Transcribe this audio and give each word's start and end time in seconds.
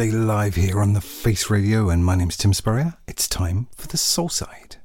Tuesday 0.00 0.16
live 0.16 0.54
here 0.54 0.80
on 0.80 0.94
the 0.94 1.00
Face 1.02 1.50
Radio, 1.50 1.90
and 1.90 2.02
my 2.02 2.14
name's 2.14 2.38
Tim 2.38 2.54
Spurrier. 2.54 2.94
It's 3.06 3.28
time 3.28 3.66
for 3.76 3.86
the 3.86 3.98
Soul 3.98 4.30
Side. 4.30 4.79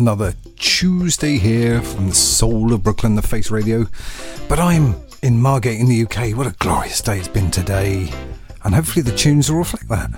Another 0.00 0.32
Tuesday 0.56 1.36
here 1.36 1.82
from 1.82 2.08
the 2.08 2.14
soul 2.14 2.72
of 2.72 2.82
Brooklyn, 2.82 3.16
the 3.16 3.22
Face 3.22 3.50
Radio. 3.50 3.86
But 4.48 4.58
I'm 4.58 4.94
in 5.22 5.42
Margate 5.42 5.78
in 5.78 5.88
the 5.88 6.04
UK. 6.04 6.34
What 6.34 6.46
a 6.46 6.52
glorious 6.58 7.02
day 7.02 7.18
it's 7.18 7.28
been 7.28 7.50
today. 7.50 8.10
And 8.64 8.74
hopefully 8.74 9.02
the 9.02 9.14
tunes 9.14 9.50
will 9.50 9.58
reflect 9.58 9.88
that. 9.88 10.10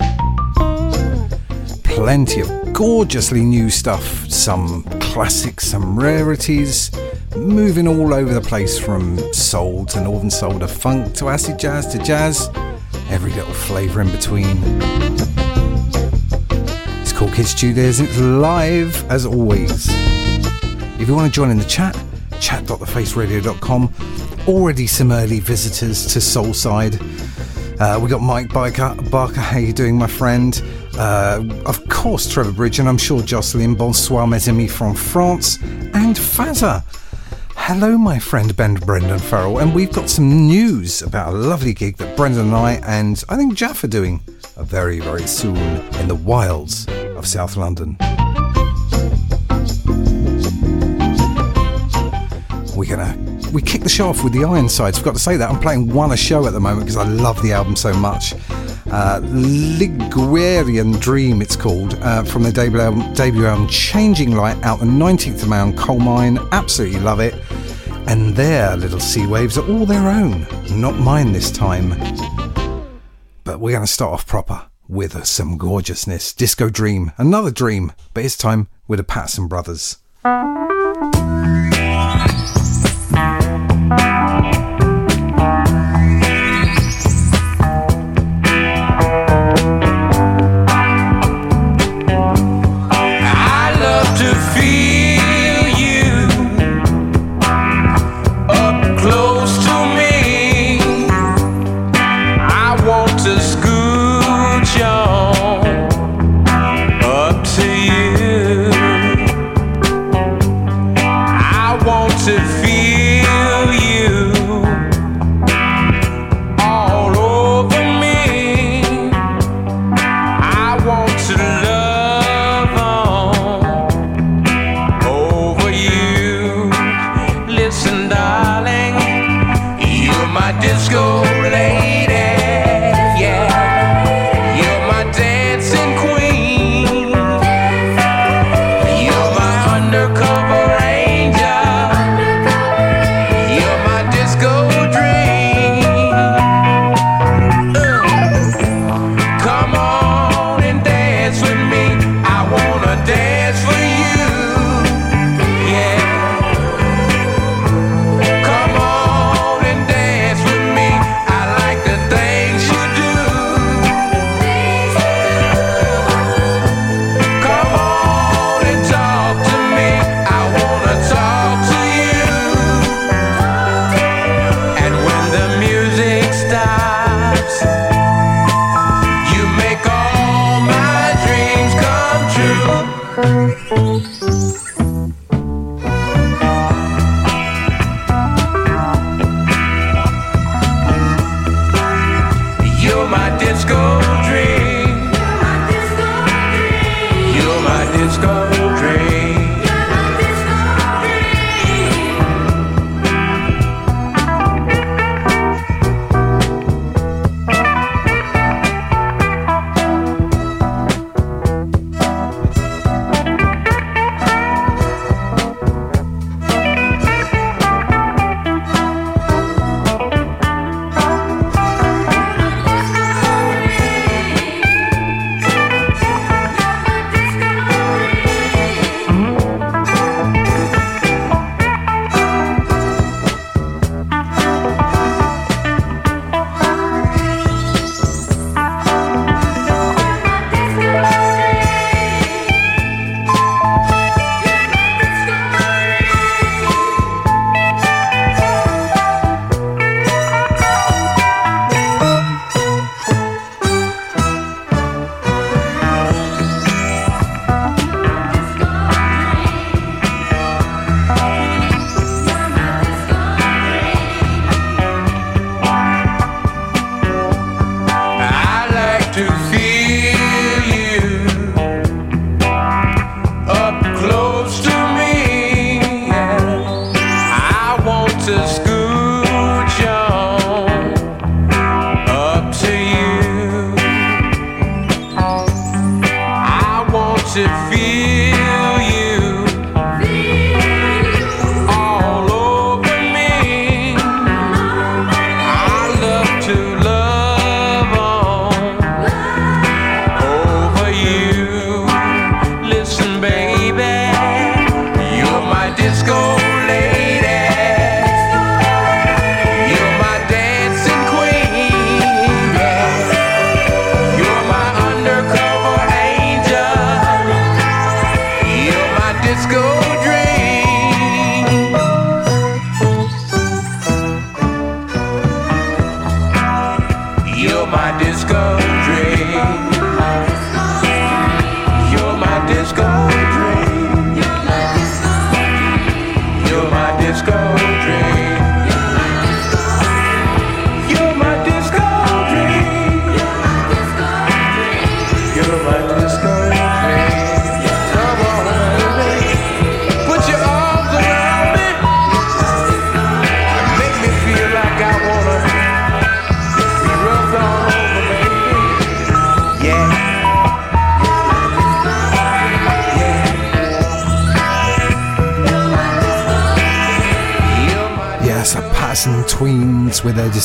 Plenty 1.82 2.42
of 2.42 2.72
gorgeously 2.72 3.40
new 3.40 3.70
stuff, 3.70 4.04
some 4.30 4.84
classics, 5.00 5.66
some 5.66 5.98
rarities, 5.98 6.92
moving 7.34 7.88
all 7.88 8.14
over 8.14 8.32
the 8.32 8.40
place 8.40 8.78
from 8.78 9.18
soul 9.32 9.84
to 9.86 10.00
northern 10.00 10.30
soul 10.30 10.60
to 10.60 10.68
funk 10.68 11.12
to 11.16 11.28
acid 11.28 11.58
jazz 11.58 11.88
to 11.88 11.98
jazz, 11.98 12.48
every 13.10 13.32
little 13.32 13.52
flavour 13.52 14.00
in 14.00 14.12
between. 14.12 15.51
Called 17.22 17.34
Kids 17.34 17.50
Studios 17.50 18.00
it's 18.00 18.18
live 18.18 19.08
as 19.08 19.26
always. 19.26 19.86
If 20.98 21.06
you 21.06 21.14
want 21.14 21.32
to 21.32 21.32
join 21.32 21.50
in 21.50 21.56
the 21.56 21.64
chat, 21.64 21.94
chat.thefaceradio.com. 22.40 23.94
Already 24.48 24.88
some 24.88 25.12
early 25.12 25.38
visitors 25.38 26.04
to 26.14 26.18
Soulside. 26.18 27.00
Uh, 27.80 28.00
we 28.00 28.10
got 28.10 28.22
Mike 28.22 28.52
Barker. 28.52 28.96
Barker, 29.08 29.40
how 29.40 29.58
you 29.58 29.72
doing, 29.72 29.96
my 29.96 30.08
friend? 30.08 30.60
Uh, 30.98 31.44
of 31.64 31.88
course, 31.88 32.28
Trevor 32.28 32.50
Bridge, 32.50 32.80
and 32.80 32.88
I'm 32.88 32.98
sure 32.98 33.22
Jocelyn. 33.22 33.76
Bonsoir, 33.76 34.26
mes 34.26 34.48
amis 34.48 34.76
from 34.76 34.96
France. 34.96 35.62
And 35.62 36.16
Fazza. 36.16 36.82
Hello, 37.54 37.96
my 37.96 38.18
friend 38.18 38.56
Ben 38.56 38.74
Brendan 38.74 39.20
Farrell, 39.20 39.58
and 39.58 39.72
we've 39.72 39.92
got 39.92 40.10
some 40.10 40.48
news 40.48 41.02
about 41.02 41.28
a 41.28 41.36
lovely 41.36 41.72
gig 41.72 41.98
that 41.98 42.16
Brendan 42.16 42.46
and 42.46 42.56
I, 42.56 42.72
and 42.84 43.22
I 43.28 43.36
think 43.36 43.54
Jeff 43.54 43.84
are 43.84 43.88
doing 43.88 44.22
very, 44.56 44.98
very 44.98 45.28
soon 45.28 45.56
in 45.56 46.08
the 46.08 46.16
wilds 46.16 46.88
of 47.22 47.28
South 47.28 47.56
London. 47.56 47.96
We're 52.74 52.88
gonna 52.88 53.16
we 53.52 53.62
kick 53.62 53.82
the 53.82 53.88
show 53.88 54.08
off 54.08 54.24
with 54.24 54.32
the 54.32 54.44
Ironsides. 54.44 55.00
Got 55.00 55.14
to 55.14 55.20
say 55.20 55.36
that 55.36 55.48
I'm 55.50 55.60
playing 55.60 55.92
one 55.92 56.12
a 56.12 56.16
show 56.16 56.46
at 56.46 56.52
the 56.52 56.60
moment 56.60 56.86
because 56.86 56.96
I 56.96 57.06
love 57.06 57.40
the 57.42 57.52
album 57.52 57.76
so 57.76 57.92
much. 57.94 58.34
Uh, 58.90 59.20
Ligurian 59.22 60.98
Dream, 60.98 61.40
it's 61.42 61.54
called, 61.54 61.94
uh, 62.00 62.24
from 62.24 62.42
the 62.42 62.52
debut 62.52 62.80
album, 62.80 63.12
debut 63.14 63.46
album 63.46 63.68
Changing 63.68 64.34
Light, 64.34 64.56
out 64.64 64.80
the 64.80 64.86
19th 64.86 65.42
of 65.42 65.48
May 65.48 65.58
on 65.58 65.74
Colemine. 65.74 66.38
Absolutely 66.50 67.00
love 67.00 67.20
it. 67.20 67.34
And 68.08 68.34
their 68.34 68.76
little 68.76 69.00
sea 69.00 69.26
waves 69.26 69.56
are 69.58 69.68
all 69.70 69.86
their 69.86 70.08
own, 70.08 70.46
not 70.70 70.98
mine 70.98 71.32
this 71.32 71.50
time. 71.50 71.90
But 73.44 73.60
we're 73.60 73.72
going 73.72 73.86
to 73.86 73.92
start 73.92 74.12
off 74.12 74.26
proper 74.26 74.66
with 74.92 75.24
some 75.26 75.56
gorgeousness. 75.56 76.34
Disco 76.34 76.68
Dream, 76.68 77.12
another 77.16 77.50
dream, 77.50 77.92
but 78.12 78.22
this 78.22 78.36
time 78.36 78.68
with 78.86 78.98
the 78.98 79.04
Patterson 79.04 79.48
Brothers. 79.48 79.96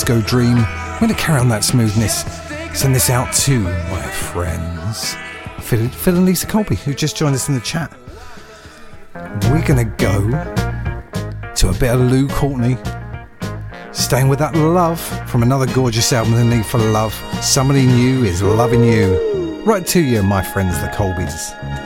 Disco 0.08 0.22
dream. 0.26 0.58
I'm 0.58 1.00
going 1.00 1.14
to 1.14 1.20
carry 1.20 1.40
on 1.40 1.50
that 1.50 1.66
smoothness. 1.66 2.24
Send 2.74 2.96
this 2.96 3.10
out 3.10 3.34
to 3.34 3.60
my 3.60 4.08
friends, 4.08 5.16
Phil, 5.60 5.90
Phil 5.90 6.16
and 6.16 6.26
Lisa 6.26 6.48
Colby, 6.48 6.76
who 6.76 6.94
just 6.94 7.18
joined 7.18 7.36
us 7.36 7.50
in 7.50 7.56
the 7.56 7.62
chat. 7.62 7.94
We're 9.50 9.66
going 9.66 9.86
to 9.86 9.94
go 9.98 10.30
to 11.56 11.70
a 11.70 11.74
bit 11.74 11.94
of 11.94 12.00
Lou 12.00 12.30
Courtney. 12.30 12.78
Staying 13.92 14.30
with 14.30 14.40
that 14.40 14.56
love 14.56 15.02
from 15.30 15.44
another 15.44 15.66
gorgeous 15.74 16.14
album, 16.14 16.36
The 16.36 16.44
Need 16.44 16.66
for 16.66 16.78
Love. 16.78 17.14
Somebody 17.42 17.86
new 17.86 18.24
is 18.24 18.42
loving 18.42 18.86
you. 18.86 19.62
Right 19.66 19.86
to 19.88 20.00
you, 20.00 20.24
my 20.24 20.42
friends, 20.42 20.80
the 20.80 20.88
Colbys. 20.88 21.77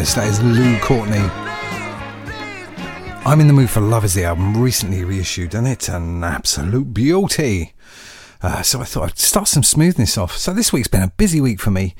That 0.00 0.28
is 0.28 0.42
Lou 0.42 0.78
Courtney. 0.78 1.18
I'm 3.26 3.38
in 3.38 3.48
the 3.48 3.52
mood 3.52 3.68
for 3.68 3.82
Love 3.82 4.06
is 4.06 4.14
the 4.14 4.24
album, 4.24 4.56
recently 4.56 5.04
reissued, 5.04 5.54
and 5.54 5.68
it's 5.68 5.90
an 5.90 6.24
absolute 6.24 6.94
beauty. 6.94 7.74
Uh, 8.42 8.62
so 8.62 8.80
I 8.80 8.84
thought 8.84 9.10
I'd 9.10 9.18
start 9.18 9.46
some 9.46 9.62
smoothness 9.62 10.16
off. 10.16 10.38
So 10.38 10.54
this 10.54 10.72
week's 10.72 10.88
been 10.88 11.02
a 11.02 11.12
busy 11.18 11.38
week 11.42 11.60
for 11.60 11.70
me. 11.70 11.94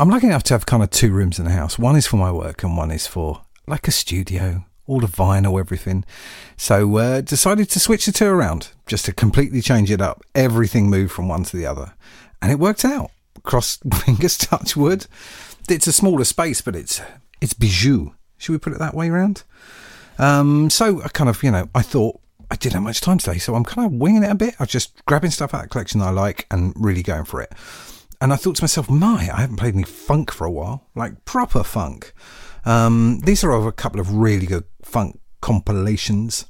I'm 0.00 0.08
lucky 0.08 0.26
enough 0.26 0.42
to 0.44 0.54
have 0.54 0.66
kind 0.66 0.82
of 0.82 0.90
two 0.90 1.12
rooms 1.12 1.38
in 1.38 1.44
the 1.44 1.52
house. 1.52 1.78
One 1.78 1.94
is 1.94 2.08
for 2.08 2.16
my 2.16 2.32
work, 2.32 2.64
and 2.64 2.76
one 2.76 2.90
is 2.90 3.06
for 3.06 3.42
like 3.68 3.86
a 3.86 3.92
studio, 3.92 4.64
all 4.88 4.98
the 4.98 5.06
vinyl, 5.06 5.60
everything. 5.60 6.04
So 6.56 6.96
uh, 6.96 7.20
decided 7.20 7.70
to 7.70 7.78
switch 7.78 8.06
the 8.06 8.12
two 8.12 8.26
around, 8.26 8.70
just 8.88 9.04
to 9.04 9.12
completely 9.12 9.62
change 9.62 9.92
it 9.92 10.00
up. 10.00 10.22
Everything 10.34 10.90
moved 10.90 11.12
from 11.12 11.28
one 11.28 11.44
to 11.44 11.56
the 11.56 11.66
other, 11.66 11.94
and 12.42 12.50
it 12.50 12.58
worked 12.58 12.84
out. 12.84 13.12
Cross 13.44 13.78
fingers, 13.94 14.36
touch 14.36 14.76
wood. 14.76 15.06
It's 15.68 15.86
a 15.86 15.92
smaller 15.92 16.24
space, 16.24 16.60
but 16.60 16.76
it's 16.76 17.00
it's 17.40 17.52
bijou. 17.52 18.12
Should 18.38 18.52
we 18.52 18.58
put 18.58 18.72
it 18.72 18.78
that 18.78 18.94
way 18.94 19.10
round? 19.10 19.44
Um, 20.18 20.70
so 20.70 21.02
I 21.02 21.08
kind 21.08 21.30
of, 21.30 21.42
you 21.42 21.50
know, 21.50 21.68
I 21.74 21.82
thought 21.82 22.20
I 22.50 22.56
didn't 22.56 22.74
have 22.74 22.82
much 22.82 23.00
time 23.00 23.18
today, 23.18 23.38
so 23.38 23.54
I'm 23.54 23.64
kind 23.64 23.86
of 23.86 23.92
winging 23.92 24.24
it 24.24 24.30
a 24.30 24.34
bit. 24.34 24.54
I'm 24.58 24.66
just 24.66 25.04
grabbing 25.04 25.30
stuff 25.30 25.54
out 25.54 25.64
of 25.64 25.70
collection 25.70 26.00
that 26.00 26.08
I 26.08 26.10
like 26.10 26.46
and 26.50 26.72
really 26.76 27.02
going 27.02 27.24
for 27.24 27.40
it. 27.40 27.52
And 28.20 28.32
I 28.32 28.36
thought 28.36 28.56
to 28.56 28.62
myself, 28.62 28.90
my, 28.90 29.30
I 29.32 29.40
haven't 29.40 29.56
played 29.56 29.74
any 29.74 29.84
funk 29.84 30.30
for 30.30 30.44
a 30.44 30.50
while, 30.50 30.86
like 30.94 31.24
proper 31.24 31.64
funk. 31.64 32.12
Um, 32.64 33.20
these 33.24 33.42
are 33.42 33.50
of 33.52 33.66
a 33.66 33.72
couple 33.72 34.00
of 34.00 34.14
really 34.14 34.46
good 34.46 34.64
funk 34.84 35.18
compilations. 35.40 36.46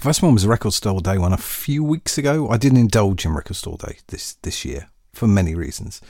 First 0.00 0.22
one 0.22 0.32
was 0.32 0.46
Record 0.46 0.72
Store 0.72 1.00
Day 1.00 1.18
one 1.18 1.32
a 1.32 1.38
few 1.38 1.82
weeks 1.82 2.16
ago. 2.18 2.48
I 2.48 2.56
didn't 2.56 2.78
indulge 2.78 3.24
in 3.24 3.34
Record 3.34 3.56
Store 3.56 3.76
Day 3.76 3.98
this 4.08 4.34
this 4.42 4.64
year 4.64 4.88
for 5.16 5.26
many 5.26 5.54
reasons. 5.54 6.00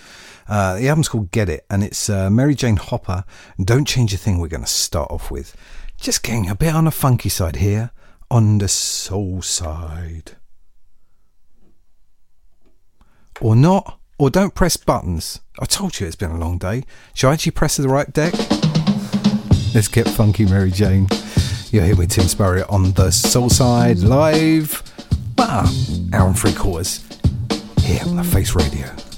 Uh, 0.49 0.77
the 0.77 0.89
album's 0.89 1.09
called 1.09 1.31
Get 1.31 1.49
It, 1.49 1.65
and 1.71 1.83
it's 1.83 2.09
uh, 2.09 2.31
Mary 2.31 2.55
Jane 2.55 2.77
Hooper. 2.77 3.25
Don't 3.63 3.87
Change 3.87 4.13
a 4.15 4.17
Thing. 4.17 4.39
We're 4.39 4.49
going 4.49 4.65
to 4.65 4.71
start 4.71 5.11
off 5.11 5.31
with 5.31 5.57
just 5.99 6.23
getting 6.23 6.49
a 6.49 6.55
bit 6.55 6.75
on 6.75 6.85
the 6.85 6.91
funky 6.91 7.29
side 7.29 7.57
here, 7.57 7.91
on 8.31 8.59
the 8.59 8.69
soul 8.69 9.43
side, 9.43 10.33
or 13.41 13.57
not, 13.57 13.99
or 14.19 14.31
don't 14.31 14.55
press 14.55 14.77
buttons. 14.77 15.41
I 15.59 15.65
told 15.65 15.99
you 15.99 16.07
it's 16.07 16.17
been 16.17 16.31
a 16.31 16.39
long 16.39 16.59
day. 16.59 16.85
Should 17.15 17.29
I 17.29 17.33
actually 17.33 17.53
press 17.53 17.77
the 17.77 17.89
right 17.89 18.13
deck? 18.13 18.35
Let's 19.75 19.89
get 19.89 20.09
funky, 20.09 20.45
Mary 20.45 20.71
Jane. 20.71 21.09
You're 21.71 21.85
here 21.85 21.97
with 21.97 22.11
Tim 22.11 22.29
Spurrier 22.29 22.65
on 22.69 22.93
the 22.93 23.11
Soul 23.11 23.51
Side 23.51 23.99
live. 23.99 24.83
Wow, 25.37 25.67
hour 26.15 26.29
and 26.29 26.39
three 26.39 26.55
quarters 26.55 27.06
here 27.87 28.03
on 28.05 28.17
the 28.17 28.25
Face 28.25 28.57
Radio. 28.57 29.16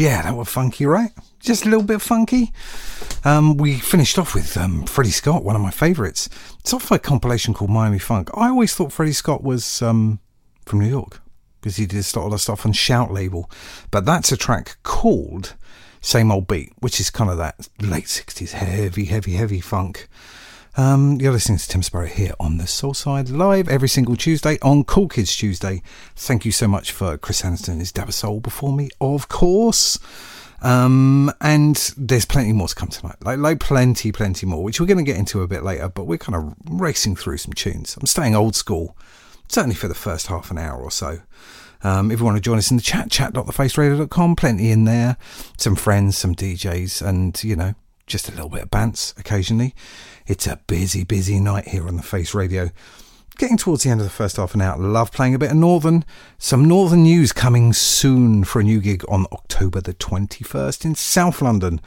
Yeah, 0.00 0.22
that 0.22 0.34
was 0.34 0.48
funky, 0.48 0.86
right? 0.86 1.10
Just 1.40 1.66
a 1.66 1.68
little 1.68 1.84
bit 1.84 2.00
funky. 2.00 2.54
Um, 3.22 3.58
we 3.58 3.78
finished 3.78 4.18
off 4.18 4.34
with 4.34 4.56
um, 4.56 4.86
Freddie 4.86 5.10
Scott, 5.10 5.44
one 5.44 5.54
of 5.54 5.60
my 5.60 5.70
favourites. 5.70 6.30
It's 6.60 6.72
off 6.72 6.90
a 6.90 6.98
compilation 6.98 7.52
called 7.52 7.68
Miami 7.68 7.98
Funk. 7.98 8.30
I 8.32 8.48
always 8.48 8.74
thought 8.74 8.94
Freddie 8.94 9.12
Scott 9.12 9.42
was 9.42 9.82
um, 9.82 10.18
from 10.64 10.80
New 10.80 10.88
York 10.88 11.20
because 11.60 11.76
he 11.76 11.84
did 11.84 12.02
a 12.16 12.18
lot 12.18 12.32
of 12.32 12.40
stuff 12.40 12.64
on 12.64 12.72
Shout 12.72 13.12
label. 13.12 13.50
But 13.90 14.06
that's 14.06 14.32
a 14.32 14.38
track 14.38 14.78
called 14.84 15.54
Same 16.00 16.32
Old 16.32 16.48
Beat, 16.48 16.72
which 16.78 16.98
is 16.98 17.10
kind 17.10 17.28
of 17.28 17.36
that 17.36 17.68
late 17.78 18.06
60s 18.06 18.52
heavy, 18.52 19.04
heavy, 19.04 19.32
heavy 19.32 19.60
funk. 19.60 20.08
Um, 20.76 21.20
you're 21.20 21.32
listening 21.32 21.58
to 21.58 21.68
Tim 21.68 21.82
Spurrier 21.82 22.06
here 22.06 22.32
on 22.38 22.58
the 22.58 22.66
Soul 22.66 22.94
Side 22.94 23.28
live 23.28 23.68
every 23.68 23.88
single 23.88 24.14
Tuesday 24.14 24.56
on 24.62 24.84
Cool 24.84 25.08
Kids 25.08 25.34
Tuesday. 25.34 25.82
Thank 26.14 26.44
you 26.44 26.52
so 26.52 26.68
much 26.68 26.92
for 26.92 27.18
Chris 27.18 27.42
Aniston 27.42 27.70
and 27.70 27.80
his 27.80 27.90
Dab 27.90 28.12
Soul 28.12 28.40
before 28.40 28.72
me, 28.72 28.88
of 29.00 29.28
course. 29.28 29.98
Um, 30.62 31.32
and 31.40 31.76
there's 31.96 32.24
plenty 32.24 32.52
more 32.52 32.68
to 32.68 32.74
come 32.74 32.88
tonight, 32.88 33.16
like 33.24 33.38
like 33.38 33.60
plenty, 33.60 34.12
plenty 34.12 34.46
more, 34.46 34.62
which 34.62 34.80
we're 34.80 34.86
going 34.86 35.04
to 35.04 35.10
get 35.10 35.18
into 35.18 35.42
a 35.42 35.48
bit 35.48 35.64
later. 35.64 35.88
But 35.88 36.04
we're 36.04 36.18
kind 36.18 36.36
of 36.36 36.54
racing 36.64 37.16
through 37.16 37.38
some 37.38 37.52
tunes. 37.52 37.96
I'm 37.98 38.06
staying 38.06 38.36
old 38.36 38.54
school, 38.54 38.96
certainly 39.48 39.74
for 39.74 39.88
the 39.88 39.94
first 39.94 40.28
half 40.28 40.50
an 40.50 40.58
hour 40.58 40.80
or 40.80 40.90
so. 40.90 41.20
Um, 41.82 42.10
if 42.10 42.20
you 42.20 42.24
want 42.24 42.36
to 42.36 42.42
join 42.42 42.58
us 42.58 42.70
in 42.70 42.76
the 42.76 42.82
chat, 42.82 43.10
chat.thefaceradio.com, 43.10 44.36
plenty 44.36 44.70
in 44.70 44.84
there. 44.84 45.16
Some 45.56 45.74
friends, 45.74 46.16
some 46.16 46.34
DJs, 46.34 47.06
and, 47.06 47.42
you 47.42 47.56
know, 47.56 47.74
just 48.10 48.28
a 48.28 48.32
little 48.32 48.48
bit 48.48 48.62
of 48.64 48.70
bants 48.70 49.18
occasionally. 49.18 49.74
It's 50.26 50.46
a 50.46 50.60
busy, 50.66 51.04
busy 51.04 51.40
night 51.40 51.68
here 51.68 51.86
on 51.86 51.96
the 51.96 52.02
Face 52.02 52.34
Radio. 52.34 52.70
Getting 53.38 53.56
towards 53.56 53.84
the 53.84 53.90
end 53.90 54.00
of 54.00 54.06
the 54.06 54.12
first 54.12 54.36
half 54.36 54.54
an 54.54 54.60
hour, 54.60 54.76
love 54.76 55.12
playing 55.12 55.34
a 55.34 55.38
bit 55.38 55.52
of 55.52 55.56
Northern. 55.56 56.04
Some 56.36 56.66
Northern 56.66 57.04
news 57.04 57.32
coming 57.32 57.72
soon 57.72 58.44
for 58.44 58.60
a 58.60 58.64
new 58.64 58.80
gig 58.80 59.04
on 59.08 59.26
October 59.32 59.80
the 59.80 59.94
21st 59.94 60.84
in 60.84 60.94
South 60.96 61.40
London. 61.40 61.80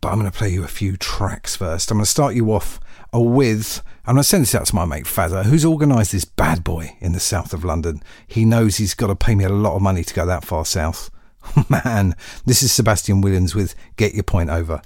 But 0.00 0.10
I'm 0.10 0.20
going 0.20 0.30
to 0.30 0.36
play 0.38 0.48
you 0.48 0.62
a 0.62 0.68
few 0.68 0.96
tracks 0.96 1.56
first. 1.56 1.90
I'm 1.90 1.98
going 1.98 2.04
to 2.04 2.10
start 2.10 2.36
you 2.36 2.52
off 2.52 2.78
uh, 3.12 3.20
with, 3.20 3.82
I'm 4.06 4.14
going 4.14 4.22
to 4.22 4.28
send 4.28 4.42
this 4.42 4.54
out 4.54 4.66
to 4.66 4.74
my 4.76 4.84
mate 4.84 5.04
Fazza, 5.04 5.44
who's 5.44 5.64
organised 5.64 6.12
this 6.12 6.24
bad 6.24 6.62
boy 6.62 6.96
in 7.00 7.12
the 7.12 7.20
south 7.20 7.52
of 7.52 7.64
London. 7.64 8.00
He 8.26 8.44
knows 8.44 8.76
he's 8.76 8.94
got 8.94 9.08
to 9.08 9.16
pay 9.16 9.34
me 9.34 9.44
a 9.44 9.50
lot 9.50 9.74
of 9.74 9.82
money 9.82 10.04
to 10.04 10.14
go 10.14 10.24
that 10.24 10.44
far 10.44 10.64
south. 10.64 11.10
Man, 11.68 12.14
this 12.46 12.62
is 12.62 12.70
Sebastian 12.70 13.20
Williams 13.20 13.56
with 13.56 13.74
Get 13.96 14.14
Your 14.14 14.22
Point 14.22 14.50
Over. 14.50 14.82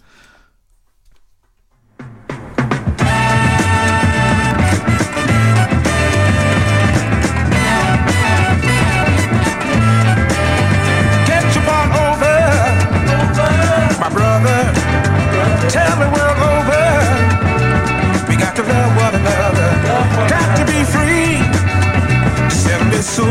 Soul. 23.12 23.26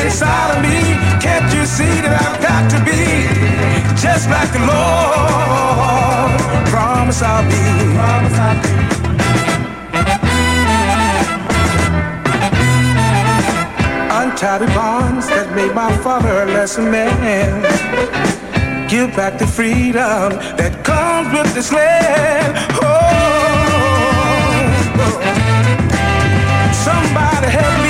Inside 0.00 0.48
of 0.56 0.60
me, 0.64 0.78
can't 1.20 1.48
you 1.52 1.66
see 1.66 1.94
that 2.04 2.14
I've 2.24 2.40
got 2.40 2.64
to 2.74 2.78
be 2.88 3.02
just 4.00 4.24
like 4.32 4.50
the 4.56 4.64
Lord? 4.72 6.32
Promise 6.72 7.20
I'll 7.22 7.44
be. 7.52 7.62
Promise 7.96 8.38
I'll 8.46 8.62
be. 8.62 8.72
untie 14.22 14.58
the 14.58 14.66
bonds 14.68 15.26
that 15.26 15.54
made 15.54 15.74
my 15.74 15.90
father 15.98 16.42
a 16.42 16.46
lesser 16.46 16.82
man. 16.82 17.62
Give 18.88 19.14
back 19.14 19.38
the 19.38 19.46
freedom 19.46 20.32
that 20.56 20.84
comes 20.84 21.28
with 21.32 21.52
this 21.54 21.72
land. 21.72 22.56
Oh, 22.82 23.12
oh. 25.04 25.42
somebody 26.86 27.48
help 27.48 27.81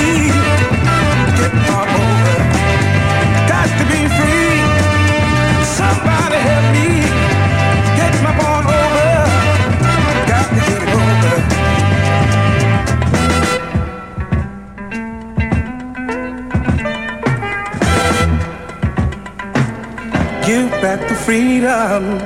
Give 20.45 20.69
back 20.81 21.07
the 21.07 21.15
freedom 21.15 22.19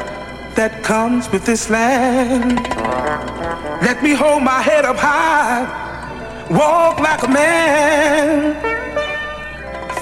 that 0.55 0.81
comes 0.83 1.31
with 1.31 1.45
this 1.45 1.69
land. 1.69 2.57
Let 3.83 4.01
me 4.01 4.13
hold 4.13 4.41
my 4.41 4.59
head 4.59 4.85
up 4.85 4.97
high, 4.97 5.67
walk 6.49 6.99
like 6.99 7.21
a 7.21 7.27
man. 7.27 8.55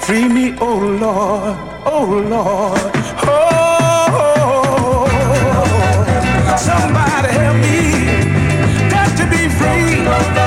Free 0.00 0.26
me, 0.26 0.56
oh 0.60 0.78
Lord, 0.78 1.58
oh 1.84 2.06
Lord, 2.34 2.80
oh. 3.28 3.46
Somebody 6.56 7.28
help 7.28 7.56
me, 7.58 8.88
got 8.88 9.14
to 9.18 9.26
be 9.28 9.46
free. 9.58 10.45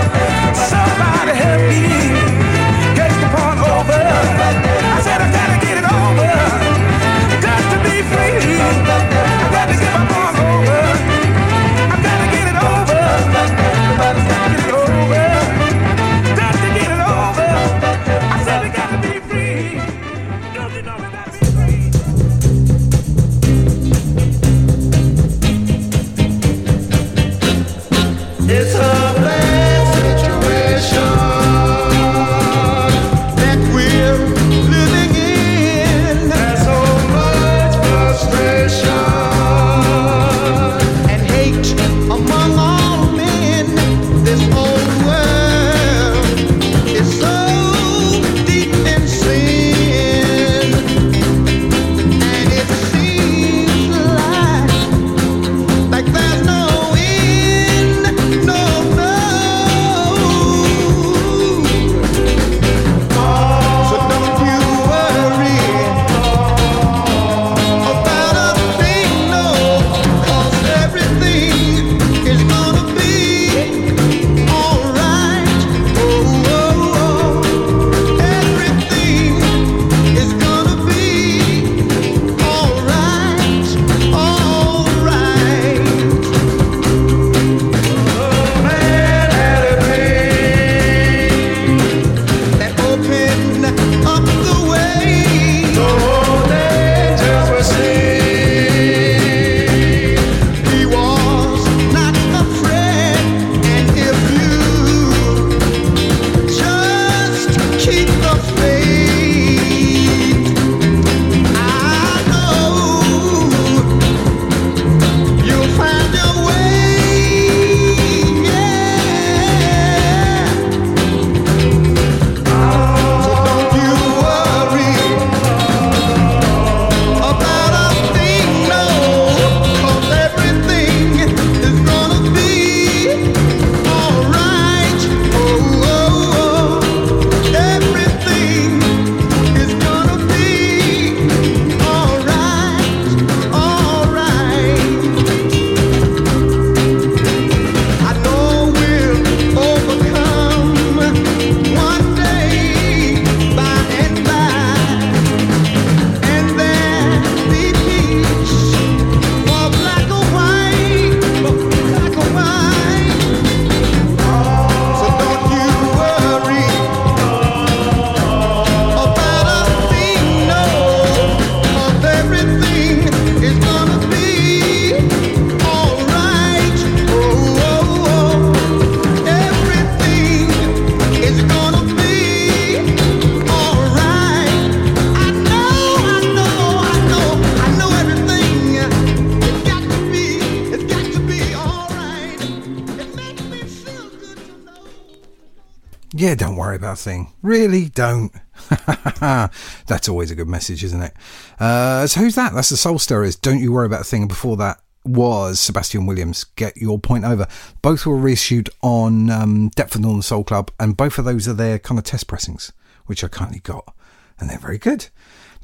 That's 199.99 200.07
always 200.07 200.31
a 200.31 200.35
good 200.35 200.47
message, 200.47 200.81
isn't 200.85 201.01
it? 201.01 201.13
Uh, 201.59 202.07
so 202.07 202.21
who's 202.21 202.35
that? 202.35 202.53
That's 202.53 202.69
the 202.69 202.77
Soul 202.77 202.99
Stirrers. 202.99 203.35
Don't 203.35 203.59
you 203.59 203.73
worry 203.73 203.85
about 203.85 203.99
a 203.99 204.05
thing. 204.05 204.21
And 204.21 204.29
before 204.29 204.55
that 204.55 204.79
was 205.03 205.59
Sebastian 205.59 206.05
Williams. 206.05 206.45
Get 206.55 206.77
your 206.77 206.97
point 206.99 207.25
over. 207.25 207.47
Both 207.81 208.05
were 208.05 208.15
reissued 208.15 208.69
on 208.81 209.29
um, 209.29 209.71
Deptford 209.71 209.99
Northern 209.99 210.21
Soul 210.21 210.45
Club, 210.45 210.71
and 210.79 210.95
both 210.95 211.17
of 211.17 211.25
those 211.25 211.49
are 211.49 211.53
their 211.53 211.79
kind 211.79 211.99
of 211.99 212.05
test 212.05 212.27
pressings, 212.27 212.71
which 213.07 213.25
I 213.25 213.27
currently 213.27 213.59
got, 213.59 213.93
and 214.39 214.49
they're 214.49 214.57
very 214.57 214.77
good. 214.77 215.07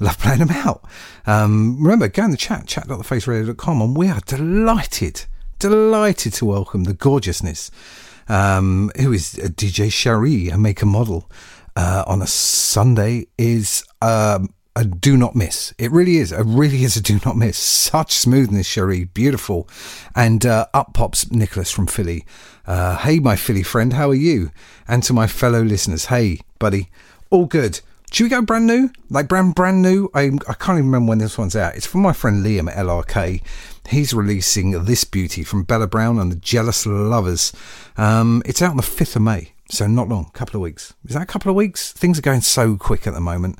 Love 0.01 0.19
playing 0.19 0.39
them 0.39 0.51
out. 0.51 0.83
Um, 1.25 1.81
remember, 1.81 2.09
go 2.09 2.25
in 2.25 2.31
the 2.31 2.37
chat, 2.37 2.67
chat.thefaceradio.com, 2.67 3.81
and 3.81 3.95
we 3.95 4.09
are 4.09 4.19
delighted, 4.25 5.23
delighted 5.59 6.33
to 6.33 6.43
welcome 6.43 6.83
the 6.83 6.93
gorgeousness, 6.93 7.71
um, 8.27 8.91
who 8.99 9.13
is 9.13 9.35
DJ 9.35 9.89
Cherie, 9.89 10.49
a 10.49 10.57
maker 10.57 10.85
model, 10.85 11.31
uh, 11.75 12.03
on 12.07 12.21
a 12.21 12.27
Sunday 12.27 13.27
is 13.37 13.84
um, 14.01 14.53
a 14.75 14.83
do 14.83 15.15
not 15.15 15.35
miss. 15.35 15.73
It 15.77 15.91
really 15.91 16.17
is. 16.17 16.31
It 16.31 16.43
really 16.45 16.83
is 16.83 16.97
a 16.97 17.01
do 17.01 17.19
not 17.25 17.37
miss. 17.37 17.57
Such 17.57 18.11
smoothness, 18.13 18.67
Cherie. 18.67 19.05
Beautiful. 19.05 19.69
And 20.15 20.45
uh, 20.45 20.67
up 20.73 20.93
pops 20.93 21.31
Nicholas 21.31 21.71
from 21.71 21.87
Philly. 21.87 22.25
Uh, 22.67 22.97
hey, 22.97 23.19
my 23.19 23.35
Philly 23.35 23.63
friend, 23.63 23.93
how 23.93 24.09
are 24.09 24.15
you? 24.15 24.51
And 24.87 25.01
to 25.03 25.13
my 25.13 25.27
fellow 25.27 25.61
listeners, 25.61 26.05
hey, 26.05 26.39
buddy, 26.59 26.89
all 27.29 27.45
good. 27.45 27.79
Should 28.11 28.23
we 28.25 28.29
go 28.29 28.41
brand 28.41 28.67
new? 28.67 28.91
Like 29.09 29.27
brand 29.27 29.55
brand 29.55 29.81
new? 29.81 30.09
I 30.13 30.31
I 30.47 30.53
can't 30.53 30.77
even 30.77 30.85
remember 30.85 31.09
when 31.09 31.17
this 31.17 31.37
one's 31.37 31.55
out. 31.55 31.75
It's 31.75 31.85
from 31.85 32.01
my 32.01 32.13
friend 32.13 32.45
Liam 32.45 32.69
at 32.69 32.77
LRK. 32.77 33.41
He's 33.89 34.13
releasing 34.13 34.85
this 34.85 35.03
beauty 35.03 35.43
from 35.43 35.63
Bella 35.63 35.87
Brown 35.87 36.17
and 36.19 36.31
the 36.31 36.37
Jealous 36.37 36.85
Lovers. 36.85 37.51
Um, 37.97 38.41
it's 38.45 38.61
out 38.61 38.71
on 38.71 38.77
the 38.77 38.83
fifth 38.83 39.15
of 39.15 39.21
May, 39.21 39.51
so 39.69 39.87
not 39.87 40.09
long, 40.09 40.29
couple 40.33 40.55
of 40.57 40.61
weeks. 40.61 40.93
Is 41.05 41.15
that 41.15 41.23
a 41.23 41.25
couple 41.27 41.49
of 41.49 41.55
weeks? 41.55 41.91
Things 41.91 42.19
are 42.19 42.23
going 42.23 42.41
so 42.41 42.77
quick 42.77 43.07
at 43.07 43.13
the 43.13 43.21
moment, 43.21 43.57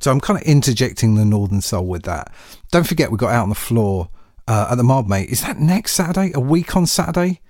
so 0.00 0.10
I'm 0.10 0.20
kind 0.20 0.40
of 0.40 0.46
interjecting 0.46 1.14
the 1.14 1.24
Northern 1.24 1.60
Soul 1.60 1.86
with 1.86 2.04
that. 2.04 2.32
Don't 2.70 2.86
forget, 2.86 3.10
we 3.10 3.18
got 3.18 3.32
out 3.32 3.42
on 3.44 3.48
the 3.48 3.54
floor 3.54 4.10
uh, 4.46 4.68
at 4.70 4.76
the 4.76 4.82
Mildmay. 4.82 5.26
Is 5.26 5.42
that 5.42 5.58
next 5.58 5.92
Saturday? 5.92 6.32
A 6.34 6.40
week 6.40 6.76
on 6.76 6.86
Saturday? 6.86 7.40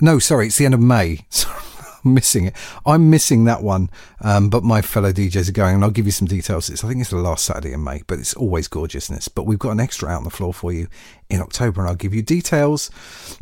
No, 0.00 0.18
sorry, 0.18 0.46
it's 0.46 0.58
the 0.58 0.64
end 0.64 0.74
of 0.74 0.80
May. 0.80 1.26
I'm 2.04 2.14
missing 2.14 2.46
it. 2.46 2.54
I'm 2.84 3.08
missing 3.08 3.44
that 3.44 3.62
one. 3.62 3.88
Um, 4.20 4.50
but 4.50 4.62
my 4.62 4.82
fellow 4.82 5.12
DJs 5.12 5.48
are 5.48 5.52
going, 5.52 5.76
and 5.76 5.84
I'll 5.84 5.90
give 5.90 6.06
you 6.06 6.12
some 6.12 6.28
details. 6.28 6.68
It's, 6.68 6.84
I 6.84 6.88
think 6.88 7.00
it's 7.00 7.10
the 7.10 7.16
last 7.16 7.44
Saturday 7.44 7.72
in 7.72 7.82
May, 7.82 8.02
but 8.06 8.18
it's 8.18 8.34
always 8.34 8.68
gorgeousness. 8.68 9.28
But 9.28 9.46
we've 9.46 9.58
got 9.58 9.70
an 9.70 9.80
extra 9.80 10.08
out 10.08 10.18
on 10.18 10.24
the 10.24 10.30
floor 10.30 10.52
for 10.52 10.72
you 10.72 10.88
in 11.30 11.40
October, 11.40 11.80
and 11.80 11.88
I'll 11.88 11.96
give 11.96 12.14
you 12.14 12.22
details. 12.22 12.90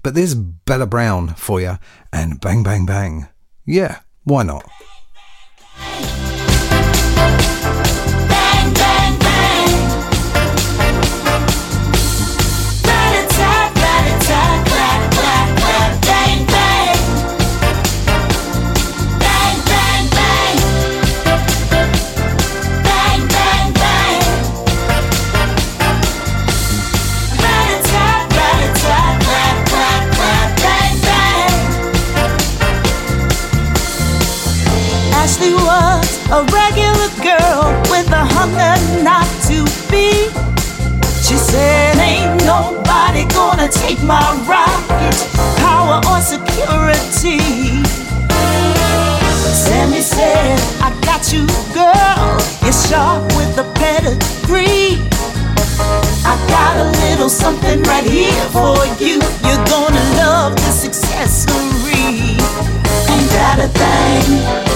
But 0.02 0.14
there's 0.14 0.34
Bella 0.34 0.86
Brown 0.86 1.34
for 1.34 1.60
you, 1.60 1.78
and 2.12 2.40
bang, 2.40 2.62
bang, 2.62 2.86
bang. 2.86 3.28
Yeah, 3.64 4.00
why 4.24 4.42
not? 4.42 4.68
Said, 41.52 41.98
Ain't 41.98 42.44
nobody 42.46 43.24
gonna 43.28 43.68
take 43.68 44.02
my 44.02 44.24
rocket 44.48 45.16
power 45.60 46.00
or 46.10 46.20
security. 46.20 47.40
Sammy 49.64 50.00
said, 50.00 50.58
I 50.80 50.88
got 51.04 51.22
you, 51.32 51.44
girl. 51.76 52.32
You're 52.64 52.80
sharp 52.88 53.22
with 53.36 53.52
a 53.64 53.66
pedigree. 53.80 54.96
I 56.24 56.34
got 56.48 56.74
a 56.84 56.88
little 57.04 57.28
something 57.28 57.82
right 57.82 58.08
here 58.18 58.46
for 58.56 58.80
you. 59.04 59.20
You're 59.46 59.66
gonna 59.74 60.04
love 60.22 60.56
this 60.56 60.86
accessory. 60.86 62.40
Ain't 63.12 63.30
that 63.36 63.58
a 63.66 63.68
thing? 63.80 64.71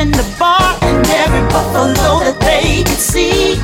in 0.00 0.10
the 0.12 0.36
bar 0.38 0.78
and 0.80 1.06
every 1.08 1.46
buffalo 1.50 2.20
that 2.24 2.40
they 2.40 2.82
could 2.84 3.02
see. 3.12 3.56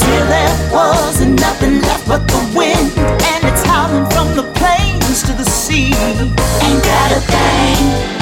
Till 0.00 0.26
there 0.26 0.72
wasn't 0.72 1.38
nothing 1.40 1.82
left 1.82 2.08
but 2.08 2.26
the 2.26 2.40
wind, 2.56 2.96
and 2.96 3.44
it's 3.44 3.62
howling 3.64 4.08
from 4.10 4.34
the 4.34 4.44
plains 4.58 5.22
to 5.24 5.32
the 5.34 5.44
sea. 5.44 5.92
Ain't 5.92 6.82
got 6.82 7.12
a 7.12 7.20
thing. 7.20 8.17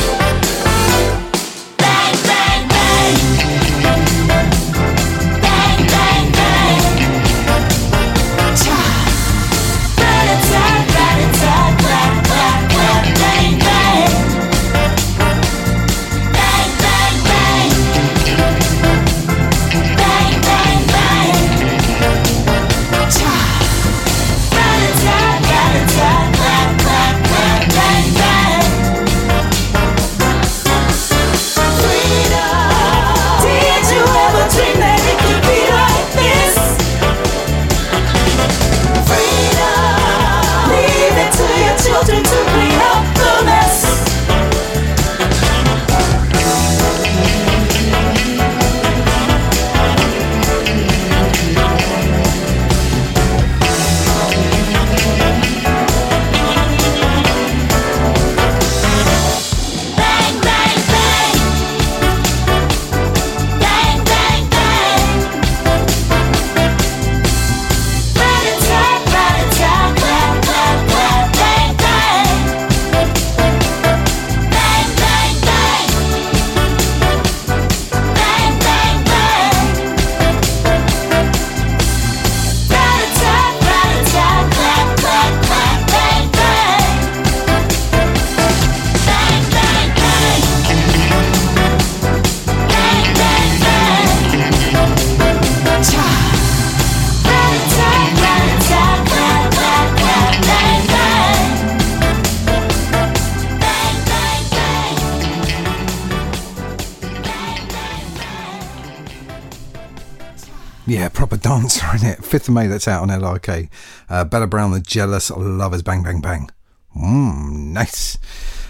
5th 112.36 112.48
of 112.48 112.54
May, 112.54 112.66
that's 112.66 112.86
out 112.86 113.02
on 113.02 113.08
LRK. 113.08 113.70
Uh, 114.10 114.24
Bella 114.24 114.46
Brown, 114.46 114.70
The 114.72 114.80
Jealous 114.80 115.30
Lovers, 115.30 115.82
Bang 115.82 116.02
Bang 116.02 116.20
Bang. 116.20 116.50
Mmm, 116.94 117.72
nice. 117.72 118.18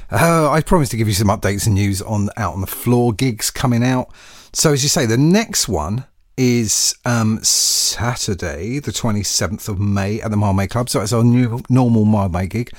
Uh, 0.08 0.48
I 0.50 0.60
promised 0.60 0.92
to 0.92 0.96
give 0.96 1.08
you 1.08 1.14
some 1.14 1.26
updates 1.26 1.66
and 1.66 1.74
news 1.74 2.00
on 2.00 2.30
Out 2.36 2.54
on 2.54 2.60
the 2.60 2.68
Floor 2.68 3.12
gigs 3.12 3.50
coming 3.50 3.82
out. 3.82 4.12
So, 4.52 4.72
as 4.72 4.84
you 4.84 4.88
say, 4.88 5.04
the 5.04 5.18
next 5.18 5.68
one 5.68 6.04
is 6.36 6.94
um, 7.04 7.42
Saturday, 7.42 8.78
the 8.78 8.92
27th 8.92 9.68
of 9.68 9.80
May 9.80 10.20
at 10.20 10.30
the 10.30 10.36
Mildmay 10.36 10.70
Club. 10.70 10.88
So, 10.88 11.00
it's 11.00 11.12
our 11.12 11.24
new 11.24 11.60
normal 11.68 12.04
Mildmay 12.04 12.48
gig. 12.48 12.70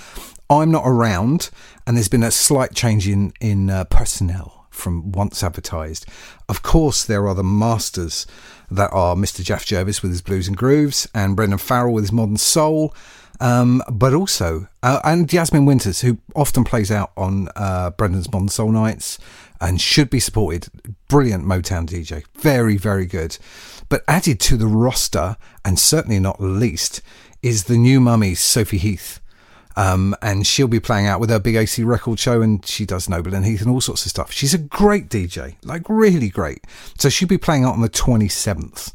I'm 0.49 0.71
not 0.71 0.83
around, 0.85 1.49
and 1.85 1.97
there's 1.97 2.07
been 2.07 2.23
a 2.23 2.31
slight 2.31 2.73
change 2.73 3.09
in, 3.09 3.33
in 3.41 3.69
uh, 3.69 3.83
personnel 3.85 4.67
from 4.69 5.11
once 5.11 5.43
advertised. 5.43 6.05
Of 6.47 6.63
course, 6.63 7.03
there 7.03 7.27
are 7.27 7.35
the 7.35 7.43
masters 7.43 8.25
that 8.70 8.91
are 8.91 9.15
Mr. 9.15 9.43
Jeff 9.43 9.65
Jervis 9.65 10.01
with 10.01 10.11
his 10.11 10.22
blues 10.22 10.47
and 10.47 10.57
grooves, 10.57 11.07
and 11.13 11.36
Brendan 11.36 11.59
Farrell 11.59 11.93
with 11.93 12.03
his 12.03 12.11
modern 12.11 12.38
soul. 12.38 12.93
Um, 13.39 13.84
but 13.91 14.13
also, 14.13 14.68
uh, 14.82 14.99
and 15.03 15.30
Jasmine 15.30 15.65
Winters, 15.65 16.01
who 16.01 16.18
often 16.36 16.63
plays 16.63 16.91
out 16.91 17.11
on 17.15 17.49
uh, 17.55 17.91
Brendan's 17.91 18.32
Modern 18.32 18.49
Soul 18.49 18.72
Nights 18.72 19.20
and 19.61 19.80
should 19.80 20.09
be 20.09 20.20
supported. 20.20 20.68
Brilliant 21.07 21.45
Motown 21.45 21.88
DJ. 21.88 22.24
Very, 22.39 22.78
very 22.78 23.05
good. 23.05 23.38
But 23.89 24.03
added 24.07 24.39
to 24.41 24.57
the 24.57 24.68
roster, 24.68 25.38
and 25.63 25.80
certainly 25.80 26.20
not 26.20 26.41
least, 26.41 27.01
is 27.41 27.65
the 27.65 27.78
new 27.78 27.99
mummy, 27.99 28.36
Sophie 28.36 28.78
Heath. 28.78 29.20
Um, 29.78 30.15
and 30.23 30.45
she'll 30.45 30.67
be 30.67 30.80
playing 30.80 31.05
out 31.05 31.19
with 31.19 31.30
her 31.30 31.39
big 31.39 31.55
AC 31.55 31.84
record 31.84 32.17
show, 32.19 32.41
and 32.41 32.65
she 32.65 32.84
does 32.84 33.07
Noble 33.07 33.36
and 33.36 33.45
Heath 33.45 33.61
and 33.61 33.69
all 33.69 33.80
sorts 33.80 34.05
of 34.05 34.09
stuff. 34.09 34.32
She's 34.32 34.55
a 34.55 34.57
great 34.57 35.07
DJ, 35.07 35.55
like 35.63 35.84
really 35.88 36.30
great. 36.30 36.65
So 36.97 37.09
she'll 37.09 37.28
be 37.28 37.38
playing 37.38 37.63
out 37.63 37.73
on 37.73 37.82
the 37.82 37.89
27th. 37.89 38.91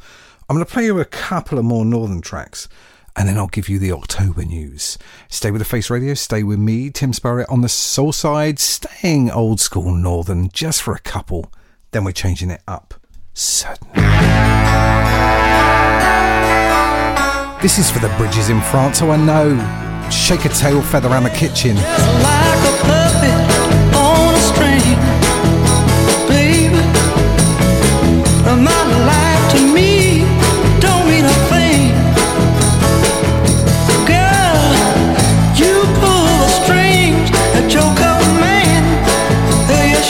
I'm 0.49 0.57
going 0.57 0.67
to 0.67 0.71
play 0.71 0.87
you 0.87 0.99
a 0.99 1.05
couple 1.05 1.57
of 1.57 1.65
more 1.65 1.85
Northern 1.85 2.21
tracks 2.21 2.69
and 3.17 3.29
then 3.29 3.37
I'll 3.37 3.47
give 3.47 3.69
you 3.69 3.79
the 3.79 3.93
October 3.93 4.45
news. 4.45 4.99
Stay 5.29 5.51
with 5.51 5.61
the 5.61 5.67
Face 5.67 5.91
Radio, 5.91 6.15
stay 6.15 6.43
with 6.43 6.59
me, 6.59 6.91
Tim 6.91 7.13
Spurrier, 7.13 7.47
on 7.51 7.61
the 7.61 7.69
Soulside, 7.69 8.59
staying 8.59 9.31
old 9.31 9.61
school 9.61 9.95
northern 9.95 10.49
just 10.49 10.83
for 10.83 10.95
a 10.95 10.99
couple, 10.99 11.53
then 11.91 12.05
we're 12.05 12.13
changing 12.13 12.51
it 12.51 12.63
up. 12.67 12.95
Certainly. 13.35 13.95
This 17.61 17.79
is 17.79 17.91
for 17.91 18.01
the 18.01 18.13
bridges 18.17 18.49
in 18.49 18.61
France, 18.63 19.03
oh 19.03 19.11
I 19.11 19.17
know. 19.17 19.92
Shake 20.13 20.45
a 20.45 20.51
tail 20.51 20.83
feather 20.83 21.09
around 21.09 21.25
the 21.25 21.31
kitchen. 21.31 21.77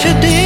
a 0.05 0.42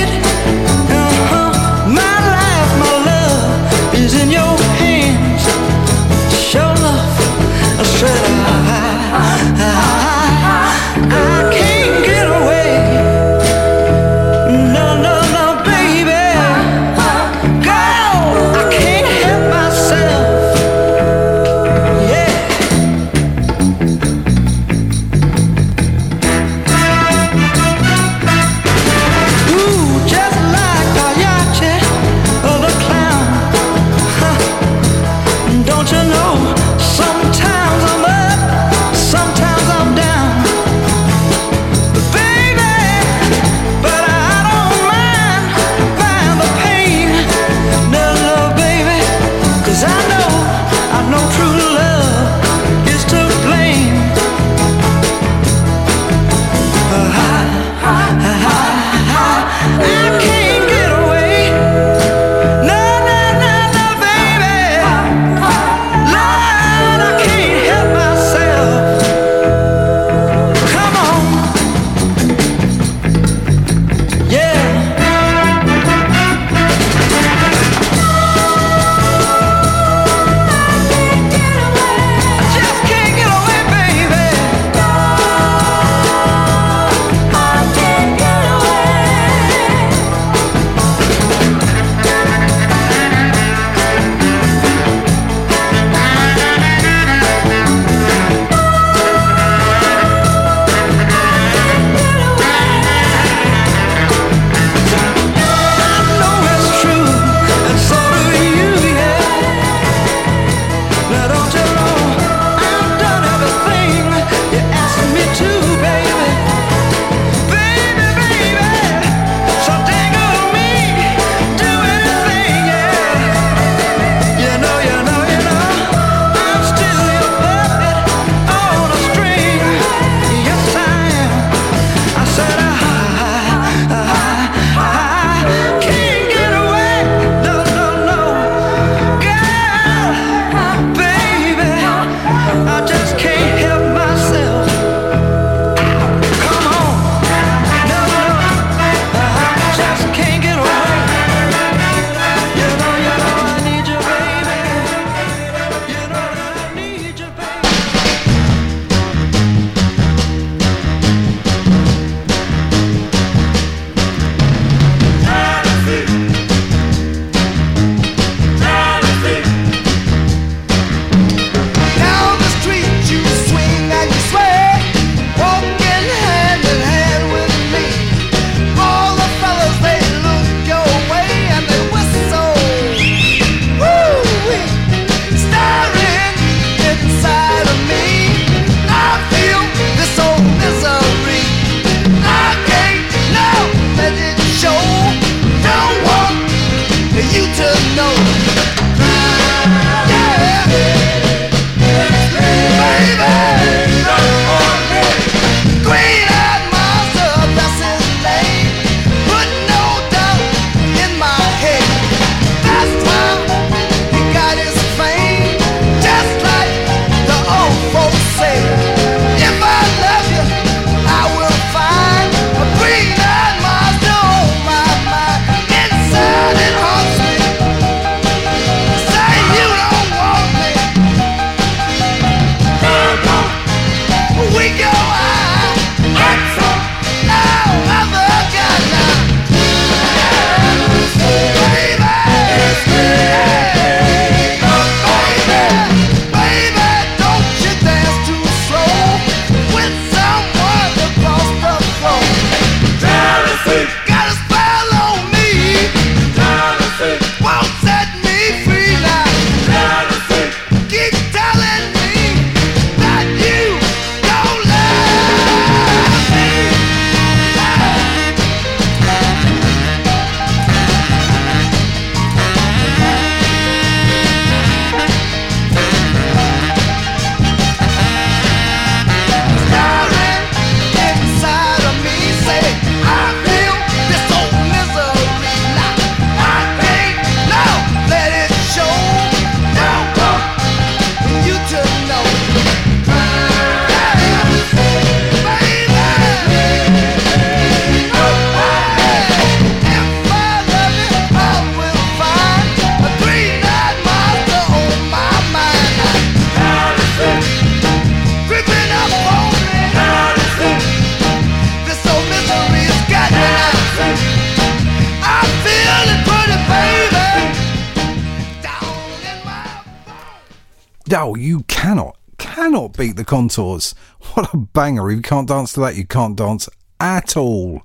contours. 323.47 323.95
What 324.35 324.53
a 324.53 324.57
banger. 324.57 325.11
If 325.11 325.17
you 325.17 325.23
can't 325.23 325.49
dance 325.49 325.73
to 325.75 325.81
that, 325.81 325.95
you 325.95 326.05
can't 326.05 326.37
dance 326.37 326.69
at 326.99 327.37
all. 327.37 327.83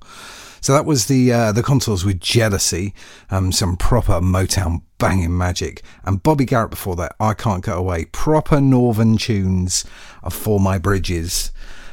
So 0.59 0.73
that 0.73 0.85
was 0.85 1.05
the 1.05 1.31
uh, 1.31 1.51
the 1.51 1.61
contours 1.61 2.03
with 2.03 2.19
jealousy, 2.19 2.95
um, 3.29 3.51
some 3.51 3.77
proper 3.77 4.13
Motown 4.13 4.81
banging 4.97 5.37
magic, 5.37 5.83
and 6.03 6.21
Bobby 6.23 6.45
Garrett 6.45 6.71
before 6.71 6.95
that. 6.95 7.15
I 7.19 7.35
can't 7.35 7.63
go 7.63 7.77
away. 7.77 8.05
Proper 8.05 8.59
Northern 8.59 9.17
tunes 9.17 9.85
for 10.31 10.59
my 10.59 10.79
bridges. 10.79 11.51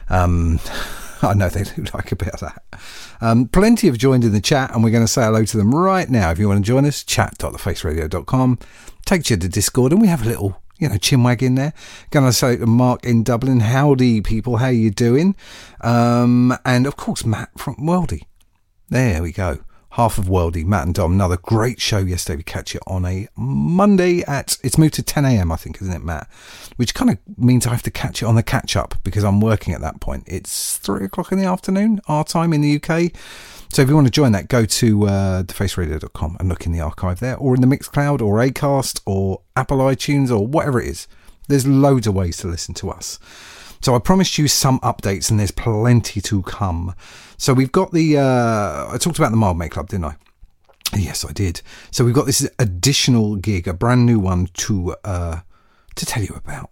Um, 0.09 0.61
I 1.23 1.35
know 1.35 1.51
they 1.51 1.65
do 1.65 1.85
like 1.93 2.11
a 2.11 2.17
bit 2.17 2.29
of 2.29 2.41
that. 2.41 2.63
Um, 3.21 3.49
plenty 3.49 3.87
have 3.89 3.99
joined 3.99 4.25
in 4.25 4.33
the 4.33 4.41
chat, 4.41 4.75
and 4.75 4.83
we're 4.83 4.91
going 4.91 5.05
to 5.05 5.13
say 5.13 5.25
hello 5.25 5.45
to 5.45 5.57
them 5.57 5.75
right 5.75 6.09
now. 6.09 6.31
If 6.31 6.39
you 6.39 6.49
want 6.49 6.65
to 6.65 6.67
join 6.67 6.87
us, 6.87 7.05
chat.thefaceradio.com 7.05 8.59
takes 9.05 9.31
you 9.31 9.37
to 9.37 9.49
Discord, 9.49 9.93
and 9.93 10.01
we 10.01 10.09
have 10.09 10.23
a 10.25 10.29
little 10.29 10.63
you 10.79 10.89
know, 10.89 10.97
chinwag 10.97 11.43
in 11.43 11.55
there. 11.57 11.73
Gonna 12.11 12.33
say 12.33 12.57
to 12.57 12.67
Mark 12.67 13.05
in 13.05 13.23
Dublin, 13.23 13.61
howdy 13.61 14.21
people, 14.21 14.59
how 14.59 14.69
you 14.69 14.91
doing? 14.91 15.37
Um, 15.81 16.57
and 16.65 16.87
of 16.87 16.97
course 16.97 17.25
Matt 17.25 17.51
from 17.59 17.77
Worldy. 17.77 18.23
There 18.89 19.23
we 19.23 19.33
go. 19.33 19.59
Half 19.93 20.19
of 20.19 20.27
Worldy, 20.27 20.65
Matt 20.65 20.87
and 20.87 20.95
Dom. 20.95 21.13
Another 21.13 21.39
great 21.39 21.81
show 21.81 21.99
yesterday. 21.99 22.37
We 22.37 22.43
catch 22.43 22.75
it 22.75 22.83
on 22.87 23.05
a 23.05 23.29
Monday 23.37 24.23
at 24.23 24.59
it's 24.63 24.79
moved 24.79 24.95
to 24.95 25.03
10 25.03 25.25
a.m. 25.25 25.51
I 25.51 25.57
think, 25.57 25.81
isn't 25.81 25.93
it, 25.93 26.05
Matt? 26.05 26.29
Which 26.77 26.95
kind 26.95 27.11
of 27.11 27.19
means 27.39 27.67
I 27.67 27.71
have 27.71 27.83
to 27.85 27.91
catch 27.91 28.23
it 28.23 28.27
on 28.27 28.35
the 28.35 28.43
catch 28.43 28.77
up 28.77 28.95
because 29.03 29.25
I'm 29.25 29.41
working 29.41 29.75
at 29.75 29.81
that 29.81 30.01
point. 30.01 30.25
It's 30.27 30.77
three 30.77 31.07
o'clock 31.07 31.33
in 31.33 31.39
the 31.39 31.47
afternoon, 31.47 32.01
our 32.07 32.25
time 32.25 32.53
in 32.53 32.61
the 32.61 32.77
UK. 32.77 33.13
So 33.71 33.83
if 33.83 33.89
you 33.89 33.95
want 33.95 34.07
to 34.07 34.13
join 34.13 34.33
that, 34.33 34.49
go 34.49 34.65
to 34.65 35.07
uh, 35.07 35.43
thefaceradio.com 35.43 36.37
and 36.41 36.49
look 36.49 36.65
in 36.67 36.73
the 36.73 36.81
archive 36.81 37.21
there, 37.21 37.37
or 37.37 37.55
in 37.55 37.61
the 37.61 37.67
Mixcloud, 37.67 38.23
or 38.23 38.37
Acast, 38.37 39.01
or 39.05 39.43
Apple 39.57 39.79
iTunes, 39.79 40.31
or 40.31 40.47
whatever 40.47 40.81
it 40.81 40.89
is. 40.89 41.09
There's 41.49 41.67
loads 41.67 42.07
of 42.07 42.15
ways 42.15 42.37
to 42.39 42.47
listen 42.47 42.75
to 42.75 42.91
us. 42.91 43.19
So 43.81 43.95
I 43.95 43.99
promised 43.99 44.39
you 44.39 44.49
some 44.49 44.81
updates, 44.81 45.31
and 45.31 45.39
there's 45.39 45.51
plenty 45.51 46.21
to 46.23 46.43
come. 46.43 46.95
So 47.37 47.55
we've 47.55 47.73
got 47.73 47.93
the. 47.93 48.19
Uh, 48.19 48.93
I 48.93 48.99
talked 48.99 49.19
about 49.19 49.31
the 49.31 49.37
Mild 49.37 49.57
Mildmay 49.57 49.71
Club, 49.71 49.89
didn't 49.89 50.07
I? 50.07 50.17
Yes, 50.97 51.25
I 51.25 51.33
did. 51.33 51.61
So 51.91 52.05
we've 52.05 52.15
got 52.15 52.27
this 52.27 52.49
additional 52.59 53.37
gig, 53.37 53.69
a 53.69 53.75
brand 53.75 54.07
new 54.07 54.19
one 54.19 54.49
to 54.55 54.97
uh, 55.05 55.41
to 55.95 56.07
tell 56.07 56.23
you 56.23 56.35
about. 56.35 56.71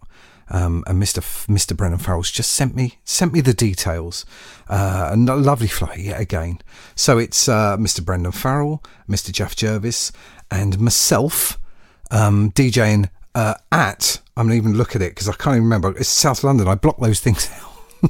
Um, 0.49 0.83
and 0.87 1.01
Mr. 1.01 1.17
F- 1.17 1.45
Mr. 1.47 1.75
Brendan 1.75 1.99
Farrell's 1.99 2.31
just 2.31 2.51
sent 2.51 2.75
me 2.75 2.99
sent 3.03 3.33
me 3.33 3.41
the 3.41 3.53
details. 3.53 4.25
Uh, 4.69 5.09
a 5.13 5.17
lovely 5.17 5.67
flight 5.67 5.99
yet 5.99 6.19
again. 6.19 6.59
So 6.95 7.17
it's 7.17 7.49
uh, 7.49 7.77
Mr. 7.77 8.03
Brendan 8.03 8.31
Farrell, 8.31 8.83
Mr. 9.09 9.31
Jeff 9.31 9.55
Jervis, 9.55 10.11
and 10.49 10.79
myself 10.79 11.59
um, 12.11 12.51
DJing 12.51 13.09
uh, 13.37 13.53
at. 13.71 14.19
I'm 14.35 14.47
gonna 14.47 14.55
even 14.57 14.73
look 14.73 14.95
at 14.95 15.01
it 15.01 15.11
because 15.11 15.29
I 15.29 15.33
can't 15.33 15.55
even 15.55 15.63
remember. 15.63 15.95
It's 15.95 16.09
South 16.09 16.43
London. 16.43 16.67
I 16.67 16.75
block 16.75 16.97
those 16.99 17.19
things 17.19 17.49
out. 17.53 18.09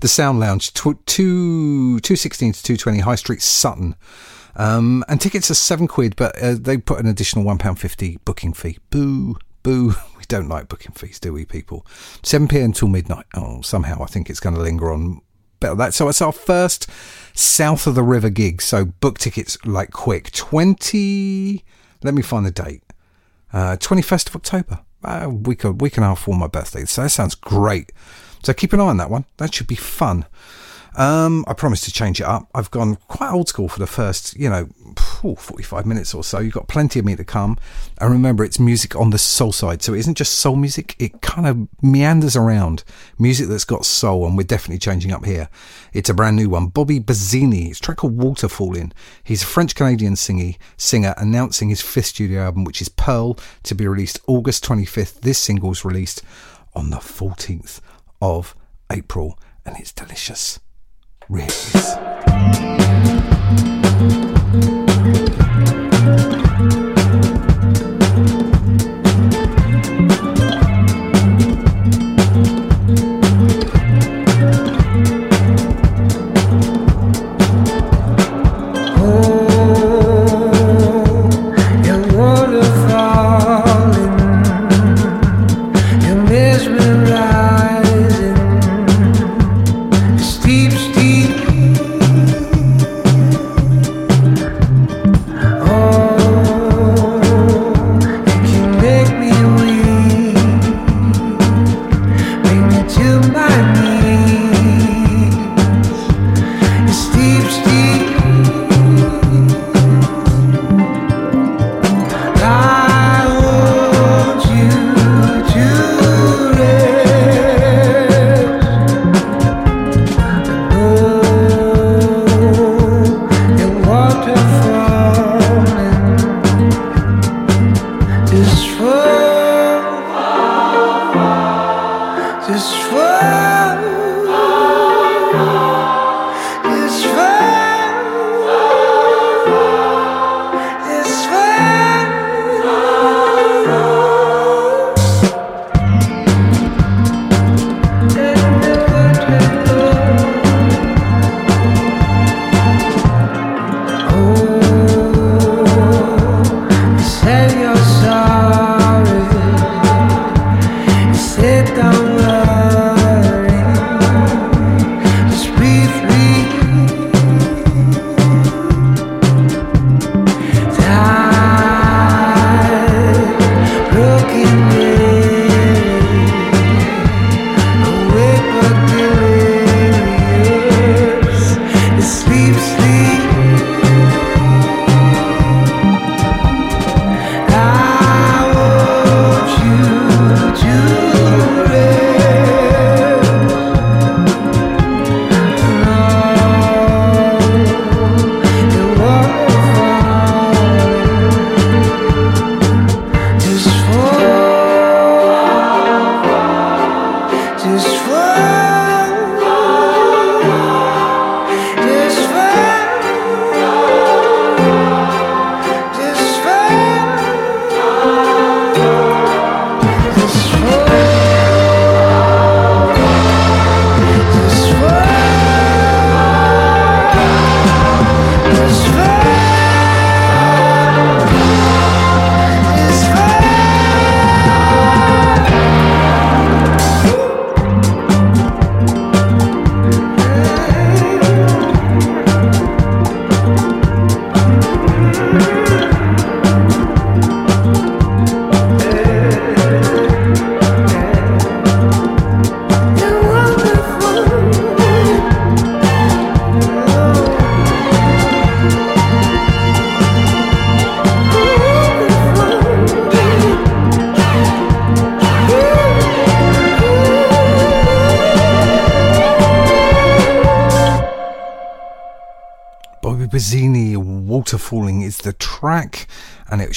the 0.00 0.08
Sound 0.08 0.40
Lounge, 0.40 0.72
tw- 0.74 1.04
two 1.06 2.00
two 2.00 2.16
sixteen 2.16 2.52
to 2.52 2.62
two 2.62 2.76
twenty 2.76 2.98
High 2.98 3.14
Street, 3.14 3.42
Sutton. 3.42 3.94
Um, 4.56 5.04
and 5.08 5.20
tickets 5.20 5.52
are 5.52 5.54
seven 5.54 5.86
quid, 5.86 6.16
but 6.16 6.36
uh, 6.42 6.56
they 6.58 6.78
put 6.78 6.98
an 6.98 7.06
additional 7.06 7.44
one 7.44 7.58
pound 7.58 7.78
fifty 7.78 8.18
booking 8.24 8.52
fee. 8.52 8.78
Boo, 8.90 9.36
boo. 9.62 9.94
We 10.18 10.24
don't 10.28 10.48
like 10.48 10.68
booking 10.68 10.92
fees, 10.92 11.18
do 11.20 11.32
we, 11.32 11.46
people? 11.46 11.86
Seven 12.22 12.48
pm 12.48 12.72
till 12.72 12.88
midnight. 12.88 13.24
Oh, 13.34 13.62
somehow 13.62 14.02
I 14.02 14.06
think 14.06 14.28
it's 14.28 14.40
going 14.40 14.56
to 14.56 14.60
linger 14.60 14.92
on 14.92 15.22
better 15.58 15.76
that. 15.76 15.94
So 15.94 16.08
it's 16.08 16.20
our 16.20 16.32
first 16.32 16.90
south 17.34 17.86
of 17.86 17.94
the 17.94 18.02
river 18.02 18.28
gig. 18.28 18.60
So 18.60 18.84
book 18.84 19.18
tickets 19.18 19.56
like 19.64 19.90
quick. 19.92 20.32
Twenty. 20.32 21.64
Let 22.02 22.14
me 22.14 22.20
find 22.22 22.44
the 22.44 22.50
date. 22.50 22.82
Uh, 23.52 23.76
first 24.02 24.28
of 24.28 24.36
October. 24.36 24.80
Uh, 25.04 25.30
week 25.30 25.62
a 25.62 25.70
week 25.70 25.96
and 25.96 26.04
a 26.04 26.08
half 26.08 26.20
for 26.20 26.34
my 26.34 26.48
birthday. 26.48 26.84
So 26.84 27.02
that 27.02 27.10
sounds 27.10 27.34
great. 27.36 27.92
So 28.42 28.52
keep 28.52 28.72
an 28.72 28.80
eye 28.80 28.84
on 28.84 28.96
that 28.96 29.10
one. 29.10 29.26
That 29.36 29.54
should 29.54 29.68
be 29.68 29.76
fun. 29.76 30.26
Um, 30.98 31.44
I 31.46 31.52
promise 31.52 31.82
to 31.82 31.92
change 31.92 32.20
it 32.20 32.26
up. 32.26 32.48
I've 32.56 32.72
gone 32.72 32.96
quite 33.06 33.30
old 33.30 33.48
school 33.48 33.68
for 33.68 33.78
the 33.78 33.86
first, 33.86 34.36
you 34.36 34.50
know, 34.50 34.68
45 34.96 35.86
minutes 35.86 36.12
or 36.12 36.24
so. 36.24 36.40
You've 36.40 36.54
got 36.54 36.66
plenty 36.66 36.98
of 36.98 37.04
me 37.04 37.14
to 37.14 37.22
come. 37.22 37.56
And 38.00 38.10
remember, 38.10 38.42
it's 38.42 38.58
music 38.58 38.96
on 38.96 39.10
the 39.10 39.16
Soulside. 39.16 39.80
So 39.80 39.94
it 39.94 40.00
isn't 40.00 40.16
just 40.16 40.34
soul 40.34 40.56
music, 40.56 40.96
it 40.98 41.22
kind 41.22 41.46
of 41.46 41.68
meanders 41.80 42.34
around. 42.34 42.82
Music 43.16 43.46
that's 43.46 43.64
got 43.64 43.84
soul, 43.84 44.26
and 44.26 44.36
we're 44.36 44.42
definitely 44.42 44.80
changing 44.80 45.12
up 45.12 45.24
here. 45.24 45.48
It's 45.92 46.10
a 46.10 46.14
brand 46.14 46.34
new 46.34 46.50
one. 46.50 46.66
Bobby 46.66 46.98
Bazini. 46.98 47.70
It's 47.70 47.78
a 47.78 47.82
track 47.82 47.98
called 47.98 48.18
Waterfalling. 48.18 48.90
He's 49.22 49.44
a 49.44 49.46
French 49.46 49.76
Canadian 49.76 50.16
singer 50.16 51.14
announcing 51.16 51.68
his 51.68 51.80
fifth 51.80 52.06
studio 52.06 52.42
album, 52.42 52.64
which 52.64 52.82
is 52.82 52.88
Pearl, 52.88 53.38
to 53.62 53.74
be 53.76 53.86
released 53.86 54.18
August 54.26 54.64
25th. 54.64 55.20
This 55.20 55.38
single's 55.38 55.84
released 55.84 56.22
on 56.74 56.90
the 56.90 56.96
14th 56.96 57.80
of 58.20 58.56
April, 58.90 59.38
and 59.64 59.76
it's 59.76 59.92
delicious. 59.92 60.58
Really 61.30 61.48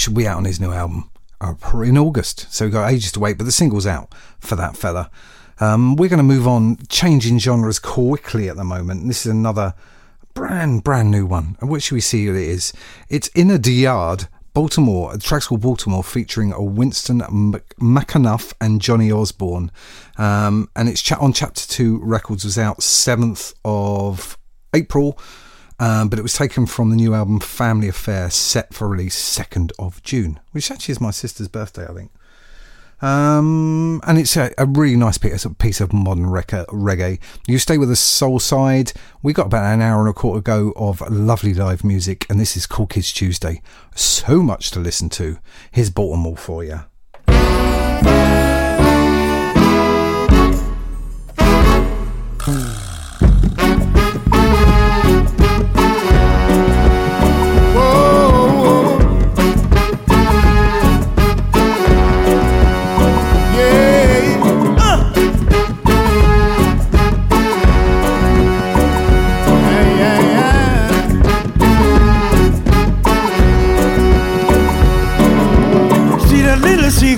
should 0.01 0.15
be 0.15 0.27
out 0.27 0.37
on 0.37 0.45
his 0.45 0.59
new 0.59 0.71
album 0.71 1.09
uh, 1.39 1.53
in 1.81 1.97
August. 1.97 2.51
So 2.51 2.65
we've 2.65 2.73
got 2.73 2.91
ages 2.91 3.11
to 3.13 3.19
wait, 3.19 3.37
but 3.37 3.45
the 3.45 3.51
single's 3.51 3.87
out 3.87 4.13
for 4.39 4.55
that 4.55 4.75
fella. 4.75 5.09
Um, 5.59 5.95
we're 5.95 6.09
going 6.09 6.17
to 6.17 6.23
move 6.23 6.47
on, 6.47 6.77
changing 6.89 7.39
genres 7.39 7.77
quickly 7.77 8.49
at 8.49 8.57
the 8.57 8.63
moment. 8.63 9.07
This 9.07 9.25
is 9.25 9.31
another 9.31 9.75
brand, 10.33 10.83
brand 10.83 11.11
new 11.11 11.25
one. 11.25 11.55
And 11.61 11.69
what 11.69 11.83
should 11.83 11.95
we 11.95 12.01
see 12.01 12.27
what 12.27 12.35
it 12.35 12.49
is? 12.49 12.73
It's 13.09 13.29
Inna 13.35 13.59
de 13.59 13.71
Yard, 13.71 14.27
Baltimore. 14.55 15.13
The 15.13 15.19
track's 15.19 15.47
called 15.47 15.61
Baltimore, 15.61 16.03
featuring 16.03 16.51
a 16.51 16.63
Winston 16.63 17.19
McAnuff 17.21 18.53
and 18.59 18.81
Johnny 18.81 19.11
Osbourne. 19.11 19.71
Um, 20.17 20.69
and 20.75 20.89
it's 20.89 21.11
on 21.11 21.31
Chapter 21.31 21.67
2 21.67 21.99
Records, 22.03 22.43
was 22.43 22.57
out 22.57 22.79
7th 22.79 23.53
of 23.63 24.37
April. 24.73 25.19
Um, 25.81 26.09
but 26.09 26.19
it 26.19 26.21
was 26.21 26.33
taken 26.33 26.67
from 26.67 26.91
the 26.91 26.95
new 26.95 27.15
album 27.15 27.39
Family 27.39 27.87
Affair, 27.87 28.29
set 28.29 28.71
for 28.71 28.87
release 28.87 29.17
2nd 29.35 29.71
of 29.79 30.03
June, 30.03 30.39
which 30.51 30.69
actually 30.69 30.91
is 30.91 31.01
my 31.01 31.09
sister's 31.09 31.47
birthday, 31.47 31.87
I 31.87 31.93
think. 31.93 32.11
Um, 33.01 33.99
and 34.05 34.19
it's 34.19 34.37
a, 34.37 34.53
a, 34.59 34.67
really 34.67 34.95
nice 34.95 35.17
piece, 35.17 35.43
piece 35.57 35.81
of 35.81 35.91
modern 35.91 36.27
reggae. 36.27 37.19
You 37.47 37.57
stay 37.57 37.79
with 37.79 37.89
the 37.89 37.95
Soulside. 37.95 38.95
We 39.23 39.33
got 39.33 39.47
about 39.47 39.73
an 39.73 39.81
hour 39.81 40.01
and 40.01 40.09
a 40.09 40.13
quarter 40.13 40.39
go 40.39 40.71
of 40.75 41.01
lovely 41.09 41.55
live 41.55 41.83
music, 41.83 42.27
and 42.29 42.39
this 42.39 42.55
is 42.55 42.67
Cool 42.67 42.85
Kids 42.85 43.11
Tuesday. 43.11 43.63
So 43.95 44.43
much 44.43 44.69
to 44.71 44.79
listen 44.79 45.09
to. 45.09 45.39
Here's 45.71 45.89
Baltimore 45.89 46.37
for 46.37 46.63
you. 46.63 46.81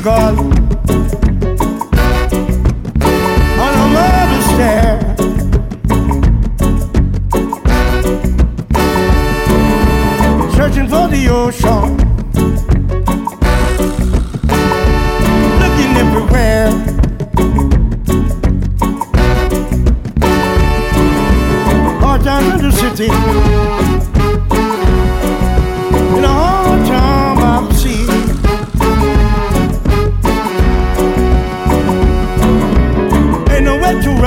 seagull 0.03 0.37
on 3.59 3.73
a 3.73 3.87
marble 3.93 4.41
stair. 4.51 4.99
Searching 10.55 10.87
for 10.89 11.07
the 11.07 11.27
ocean, 11.29 11.97
looking 15.59 15.93
everywhere. 15.97 16.71
Down 22.23 22.43
in 22.53 22.69
the 22.69 22.71
city. 22.71 23.52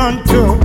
unto 0.07 0.56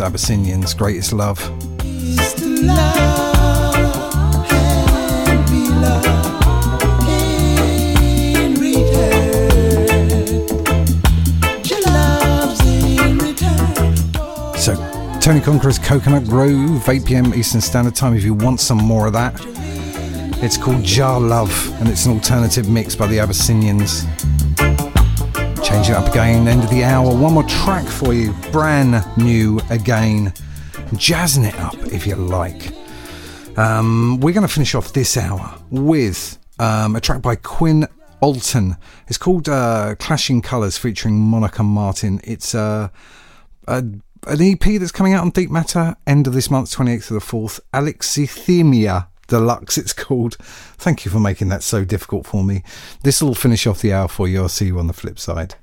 Abyssinians' 0.00 0.74
greatest 0.74 1.12
love. 1.12 1.38
So, 14.58 14.74
Tony 15.20 15.40
Conqueror's 15.40 15.78
Coconut 15.78 16.24
Grove, 16.24 16.88
8 16.88 17.04
pm 17.04 17.34
Eastern 17.34 17.60
Standard 17.60 17.94
Time. 17.94 18.14
If 18.14 18.24
you 18.24 18.34
want 18.34 18.60
some 18.60 18.78
more 18.78 19.06
of 19.06 19.12
that, 19.14 19.34
it's 20.40 20.56
called 20.56 20.84
Jah 20.84 21.18
Love, 21.18 21.50
and 21.80 21.88
it's 21.88 22.06
an 22.06 22.12
alternative 22.12 22.68
mix 22.68 22.94
by 22.94 23.06
the 23.06 23.18
Abyssinians. 23.18 24.04
Change 25.78 25.90
it 25.90 25.96
up 25.96 26.08
again, 26.08 26.48
end 26.48 26.64
of 26.64 26.70
the 26.70 26.82
hour. 26.82 27.14
One 27.14 27.34
more 27.34 27.44
track 27.44 27.86
for 27.86 28.12
you, 28.12 28.32
brand 28.50 29.00
new 29.16 29.60
again. 29.70 30.32
Jazzing 30.96 31.44
it 31.44 31.54
up 31.60 31.76
if 31.92 32.04
you 32.04 32.16
like. 32.16 32.72
Um, 33.56 34.18
we're 34.18 34.34
going 34.34 34.44
to 34.44 34.52
finish 34.52 34.74
off 34.74 34.92
this 34.92 35.16
hour 35.16 35.56
with 35.70 36.36
um, 36.58 36.96
a 36.96 37.00
track 37.00 37.22
by 37.22 37.36
Quinn 37.36 37.86
Oulton. 38.20 38.76
It's 39.06 39.18
called 39.18 39.48
uh, 39.48 39.94
Clashing 40.00 40.42
Colours 40.42 40.76
featuring 40.76 41.20
Monica 41.20 41.62
Martin. 41.62 42.20
It's 42.24 42.56
uh, 42.56 42.88
a, 43.68 43.76
an 43.76 44.02
EP 44.42 44.80
that's 44.80 44.90
coming 44.90 45.12
out 45.12 45.22
on 45.22 45.30
Deep 45.30 45.48
Matter 45.48 45.94
end 46.08 46.26
of 46.26 46.32
this 46.32 46.50
month, 46.50 46.74
28th 46.74 47.12
of 47.12 47.20
the 47.20 47.36
4th. 47.36 47.60
Alexithymia 47.72 49.06
Deluxe, 49.28 49.78
it's 49.78 49.92
called. 49.92 50.38
Thank 50.40 51.04
you 51.04 51.12
for 51.12 51.20
making 51.20 51.50
that 51.50 51.62
so 51.62 51.84
difficult 51.84 52.26
for 52.26 52.42
me. 52.42 52.64
This 53.04 53.22
will 53.22 53.36
finish 53.36 53.64
off 53.64 53.80
the 53.80 53.92
hour 53.92 54.08
for 54.08 54.26
you. 54.26 54.42
I'll 54.42 54.48
see 54.48 54.66
you 54.66 54.80
on 54.80 54.88
the 54.88 54.92
flip 54.92 55.20
side. 55.20 55.54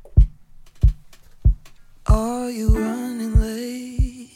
You 2.56 2.70
running 2.70 3.36
late? 3.41 4.32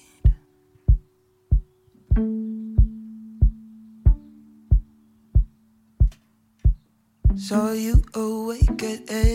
Saw 7.37 7.71
you 7.71 8.03
awake 8.13 8.83
at 8.83 9.09
eight. 9.09 9.31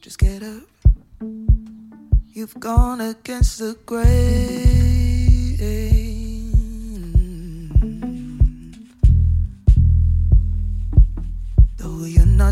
Just 0.00 0.18
get 0.18 0.42
up. 0.42 0.64
You've 2.32 2.58
gone 2.58 3.00
against 3.00 3.60
the 3.60 3.78
grain. 3.86 5.22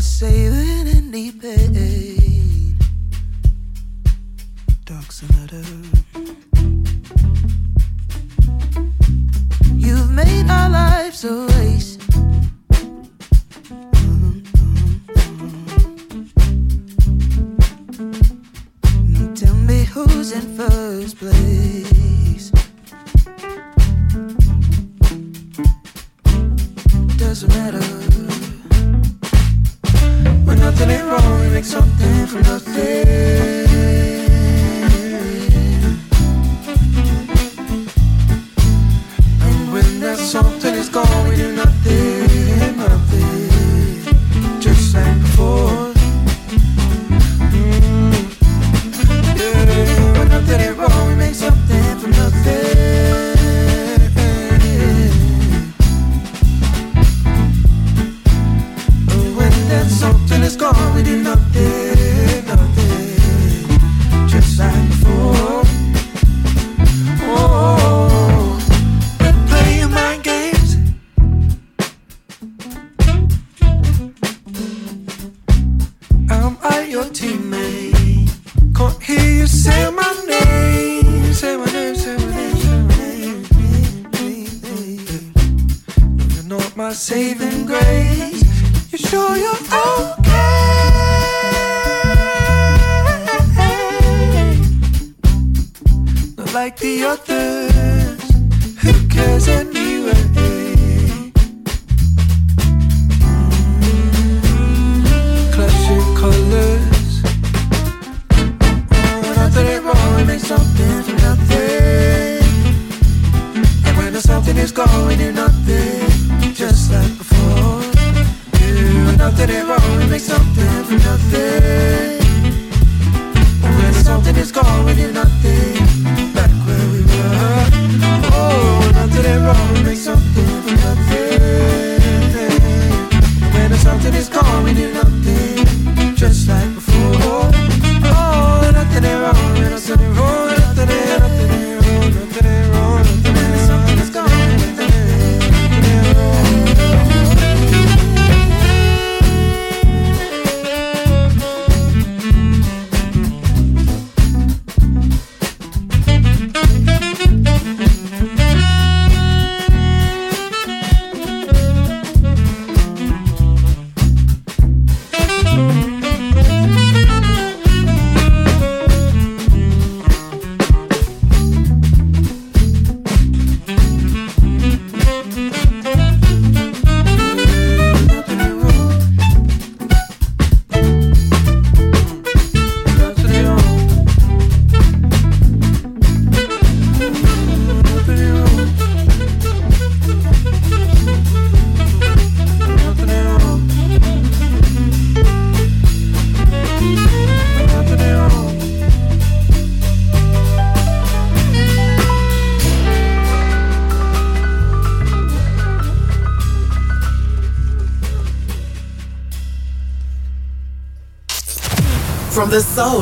Not 0.01 0.05
saving 0.05 0.87
any 0.87 1.31
pain. 1.31 2.75
Dark's 4.83 5.21
another. 5.21 5.63
You've 9.75 10.11
made 10.11 10.49
our 10.49 10.69
lives 10.69 11.23
a 11.23 11.45
waste. 11.45 11.90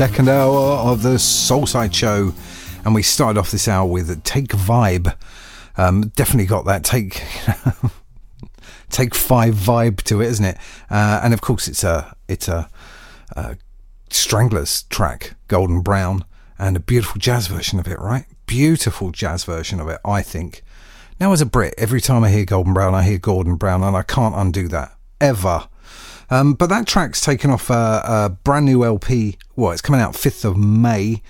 Second 0.00 0.30
hour 0.30 0.56
of 0.56 1.02
the 1.02 1.16
Soulside 1.16 1.92
Show, 1.92 2.32
and 2.86 2.94
we 2.94 3.02
started 3.02 3.38
off 3.38 3.50
this 3.50 3.68
hour 3.68 3.86
with 3.86 4.24
Take 4.24 4.48
Vibe. 4.48 5.14
Um, 5.76 6.08
definitely 6.16 6.46
got 6.46 6.64
that 6.64 6.84
take, 6.84 7.22
take 8.88 9.14
five 9.14 9.52
vibe 9.52 10.00
to 10.04 10.22
it, 10.22 10.28
isn't 10.28 10.44
it? 10.46 10.56
Uh, 10.88 11.20
and 11.22 11.34
of 11.34 11.42
course, 11.42 11.68
it's 11.68 11.84
a 11.84 12.16
it's 12.28 12.48
a, 12.48 12.70
uh 13.36 13.56
Stranglers 14.08 14.84
track, 14.84 15.34
Golden 15.48 15.82
Brown, 15.82 16.24
and 16.58 16.78
a 16.78 16.80
beautiful 16.80 17.18
jazz 17.18 17.48
version 17.48 17.78
of 17.78 17.86
it, 17.86 17.98
right? 17.98 18.24
Beautiful 18.46 19.10
jazz 19.10 19.44
version 19.44 19.80
of 19.80 19.88
it, 19.90 20.00
I 20.02 20.22
think. 20.22 20.62
Now, 21.20 21.34
as 21.34 21.42
a 21.42 21.46
Brit, 21.46 21.74
every 21.76 22.00
time 22.00 22.24
I 22.24 22.30
hear 22.30 22.46
Golden 22.46 22.72
Brown, 22.72 22.94
I 22.94 23.02
hear 23.02 23.18
Gordon 23.18 23.56
Brown, 23.56 23.82
and 23.82 23.94
I 23.94 24.02
can't 24.02 24.34
undo 24.34 24.66
that 24.68 24.96
ever. 25.20 25.68
Um, 26.30 26.54
but 26.54 26.68
that 26.68 26.86
track's 26.86 27.20
taken 27.20 27.50
off 27.50 27.70
a, 27.70 28.02
a 28.04 28.36
brand 28.44 28.66
new 28.66 28.84
LP. 28.84 29.36
Well, 29.56 29.72
it's 29.72 29.82
coming 29.82 30.00
out 30.00 30.14
5th 30.14 30.44
of 30.44 30.56
May. 30.56 31.22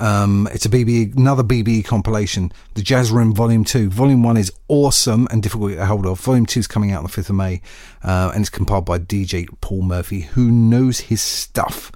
Um, 0.00 0.48
it's 0.52 0.64
a 0.64 0.68
BB, 0.68 1.16
another 1.16 1.42
BBE 1.42 1.84
compilation, 1.84 2.52
the 2.74 2.82
Jazz 2.82 3.10
Room 3.10 3.34
Volume 3.34 3.64
2. 3.64 3.90
Volume 3.90 4.22
1 4.22 4.36
is 4.36 4.52
awesome 4.68 5.26
and 5.30 5.42
difficult 5.42 5.70
to 5.70 5.76
get 5.76 5.86
hold 5.86 6.06
of. 6.06 6.20
Volume 6.20 6.46
2 6.46 6.60
is 6.60 6.66
coming 6.66 6.92
out 6.92 6.98
on 6.98 7.04
the 7.04 7.10
5th 7.10 7.30
of 7.30 7.36
May, 7.36 7.60
uh, 8.02 8.30
and 8.32 8.42
it's 8.42 8.50
compiled 8.50 8.84
by 8.84 8.98
DJ 8.98 9.48
Paul 9.60 9.82
Murphy, 9.82 10.22
who 10.22 10.50
knows 10.50 11.00
his 11.00 11.20
stuff. 11.20 11.90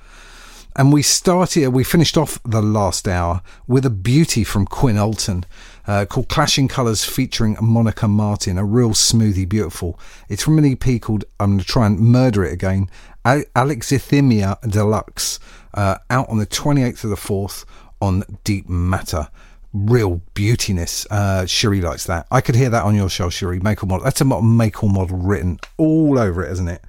And 0.74 0.92
we 0.92 1.02
started, 1.02 1.68
we 1.68 1.84
finished 1.84 2.16
off 2.16 2.40
the 2.44 2.62
last 2.62 3.06
hour 3.06 3.42
with 3.66 3.84
a 3.84 3.90
beauty 3.90 4.42
from 4.42 4.66
Quinn 4.66 4.96
Oulton 4.96 5.44
uh, 5.86 6.04
called 6.06 6.28
Clashing 6.28 6.68
Colours 6.68 7.04
featuring 7.04 7.56
Monica 7.60 8.08
Martin, 8.08 8.58
a 8.58 8.64
real 8.64 8.90
smoothie, 8.90 9.48
beautiful. 9.48 9.98
It's 10.28 10.42
from 10.42 10.58
an 10.58 10.64
EP 10.64 11.00
called, 11.00 11.24
I'm 11.40 11.50
going 11.50 11.60
to 11.60 11.66
try 11.66 11.86
and 11.86 11.98
murder 11.98 12.44
it 12.44 12.52
again, 12.52 12.88
Alexithymia 13.24 14.60
Deluxe, 14.68 15.38
uh, 15.74 15.98
out 16.10 16.28
on 16.28 16.38
the 16.38 16.46
28th 16.46 17.04
of 17.04 17.10
the 17.10 17.16
4th 17.16 17.64
on 18.00 18.24
Deep 18.44 18.68
Matter. 18.68 19.28
Real 19.72 20.20
beautiness. 20.34 21.06
Uh, 21.10 21.46
likes 21.82 22.04
that. 22.04 22.26
I 22.30 22.42
could 22.42 22.54
hear 22.54 22.68
that 22.68 22.84
on 22.84 22.94
your 22.94 23.08
show, 23.08 23.30
Cherie. 23.30 23.60
Make 23.60 23.82
or 23.82 23.86
model. 23.86 24.04
That's 24.04 24.20
a 24.20 24.24
make 24.42 24.82
or 24.82 24.90
model 24.90 25.16
written 25.16 25.58
all 25.78 26.18
over 26.18 26.44
it, 26.44 26.52
isn't 26.52 26.68
it? 26.68 26.82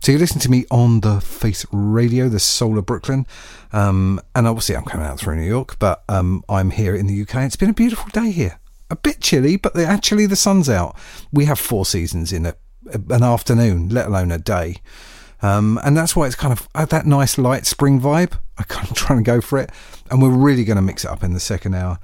So 0.00 0.12
you 0.12 0.18
listen 0.18 0.40
to 0.40 0.50
me 0.50 0.64
on 0.70 1.00
the 1.00 1.20
Face 1.20 1.66
Radio, 1.72 2.28
the 2.28 2.38
Soul 2.38 2.78
of 2.78 2.86
Brooklyn. 2.86 3.26
Um, 3.72 4.20
and 4.34 4.46
obviously, 4.46 4.76
I'm 4.76 4.84
coming 4.84 5.06
out 5.06 5.18
through 5.18 5.36
New 5.36 5.46
York, 5.46 5.78
but 5.78 6.04
um, 6.08 6.44
I'm 6.48 6.70
here 6.70 6.94
in 6.94 7.06
the 7.06 7.22
UK. 7.22 7.36
It's 7.36 7.56
been 7.56 7.70
a 7.70 7.74
beautiful 7.74 8.08
day 8.10 8.30
here. 8.30 8.60
A 8.90 8.96
bit 8.96 9.20
chilly, 9.20 9.56
but 9.56 9.74
the, 9.74 9.84
actually 9.84 10.26
the 10.26 10.36
sun's 10.36 10.68
out. 10.68 10.96
We 11.32 11.44
have 11.46 11.58
four 11.58 11.84
seasons 11.84 12.32
in 12.32 12.46
a, 12.46 12.54
an 13.10 13.22
afternoon, 13.22 13.88
let 13.88 14.06
alone 14.06 14.30
a 14.30 14.38
day. 14.38 14.76
Um, 15.42 15.78
and 15.84 15.96
that's 15.96 16.16
why 16.16 16.26
it's 16.26 16.36
kind 16.36 16.52
of 16.52 16.68
uh, 16.74 16.84
that 16.86 17.04
nice 17.04 17.36
light 17.36 17.66
spring 17.66 18.00
vibe. 18.00 18.32
I 18.56 18.62
kind 18.62 18.88
of 18.88 18.96
trying 18.96 19.18
to 19.18 19.24
go 19.24 19.40
for 19.40 19.58
it, 19.58 19.70
and 20.10 20.22
we're 20.22 20.30
really 20.30 20.64
going 20.64 20.76
to 20.76 20.82
mix 20.82 21.04
it 21.04 21.10
up 21.10 21.22
in 21.22 21.34
the 21.34 21.40
second 21.40 21.74
hour. 21.74 21.98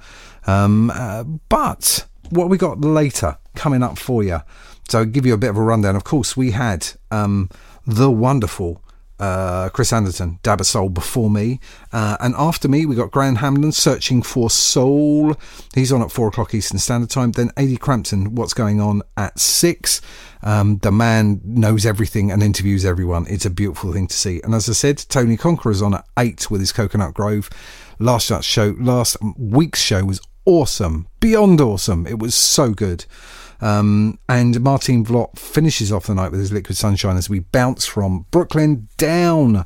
Um, 0.45 0.91
uh, 0.93 1.23
but 1.23 2.05
what 2.29 2.49
we 2.49 2.57
got 2.57 2.81
later 2.81 3.37
coming 3.55 3.81
up 3.81 3.97
for 3.97 4.23
you. 4.23 4.41
So 4.89 4.99
I'll 4.99 5.05
give 5.05 5.25
you 5.25 5.33
a 5.33 5.37
bit 5.37 5.49
of 5.49 5.57
a 5.57 5.61
rundown. 5.61 5.95
Of 5.95 6.03
course, 6.03 6.37
we 6.37 6.51
had 6.51 6.87
um, 7.09 7.49
the 7.85 8.09
wonderful 8.11 8.81
uh, 9.19 9.69
Chris 9.69 9.93
Anderton, 9.93 10.39
Dab 10.43 10.59
of 10.59 10.67
Soul 10.67 10.89
before 10.89 11.29
me. 11.29 11.59
Uh, 11.91 12.17
and 12.19 12.35
after 12.37 12.67
me, 12.67 12.85
we 12.85 12.95
got 12.95 13.11
Graham 13.11 13.35
Hamlin 13.35 13.71
searching 13.71 14.21
for 14.21 14.49
soul. 14.49 15.35
He's 15.73 15.91
on 15.91 16.01
at 16.01 16.11
four 16.11 16.27
o'clock 16.27 16.53
Eastern 16.53 16.79
Standard 16.79 17.09
Time. 17.09 17.31
Then 17.31 17.51
Adi 17.57 17.77
Crampton, 17.77 18.35
what's 18.35 18.53
going 18.53 18.81
on 18.81 19.01
at 19.15 19.39
six. 19.39 20.01
Um, 20.43 20.79
the 20.79 20.91
man 20.91 21.41
knows 21.43 21.85
everything 21.85 22.31
and 22.31 22.43
interviews 22.43 22.85
everyone. 22.85 23.25
It's 23.29 23.45
a 23.45 23.49
beautiful 23.49 23.93
thing 23.93 24.07
to 24.07 24.15
see. 24.15 24.41
And 24.43 24.53
as 24.53 24.69
I 24.69 24.73
said, 24.73 24.97
Tony 24.97 25.37
Conqueror's 25.37 25.81
on 25.81 25.93
at 25.93 26.05
eight 26.19 26.51
with 26.51 26.61
his 26.61 26.71
Coconut 26.71 27.13
Grove. 27.13 27.49
Last 27.99 28.43
show, 28.43 28.75
last 28.77 29.17
week's 29.37 29.81
show 29.81 30.03
was 30.03 30.19
awesome, 30.45 31.07
beyond 31.19 31.61
awesome. 31.61 32.05
It 32.05 32.19
was 32.19 32.35
so 32.35 32.71
good. 32.71 33.05
Um, 33.61 34.19
and 34.27 34.61
Martin 34.61 35.05
Vlot 35.05 35.37
finishes 35.37 35.91
off 35.91 36.07
the 36.07 36.15
night 36.15 36.31
with 36.31 36.39
his 36.39 36.51
Liquid 36.51 36.77
Sunshine 36.77 37.17
as 37.17 37.29
we 37.29 37.39
bounce 37.39 37.85
from 37.85 38.25
Brooklyn 38.31 38.87
down 38.97 39.65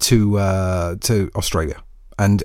to 0.00 0.38
uh, 0.38 0.96
to 1.00 1.30
Australia. 1.36 1.82
And 2.18 2.42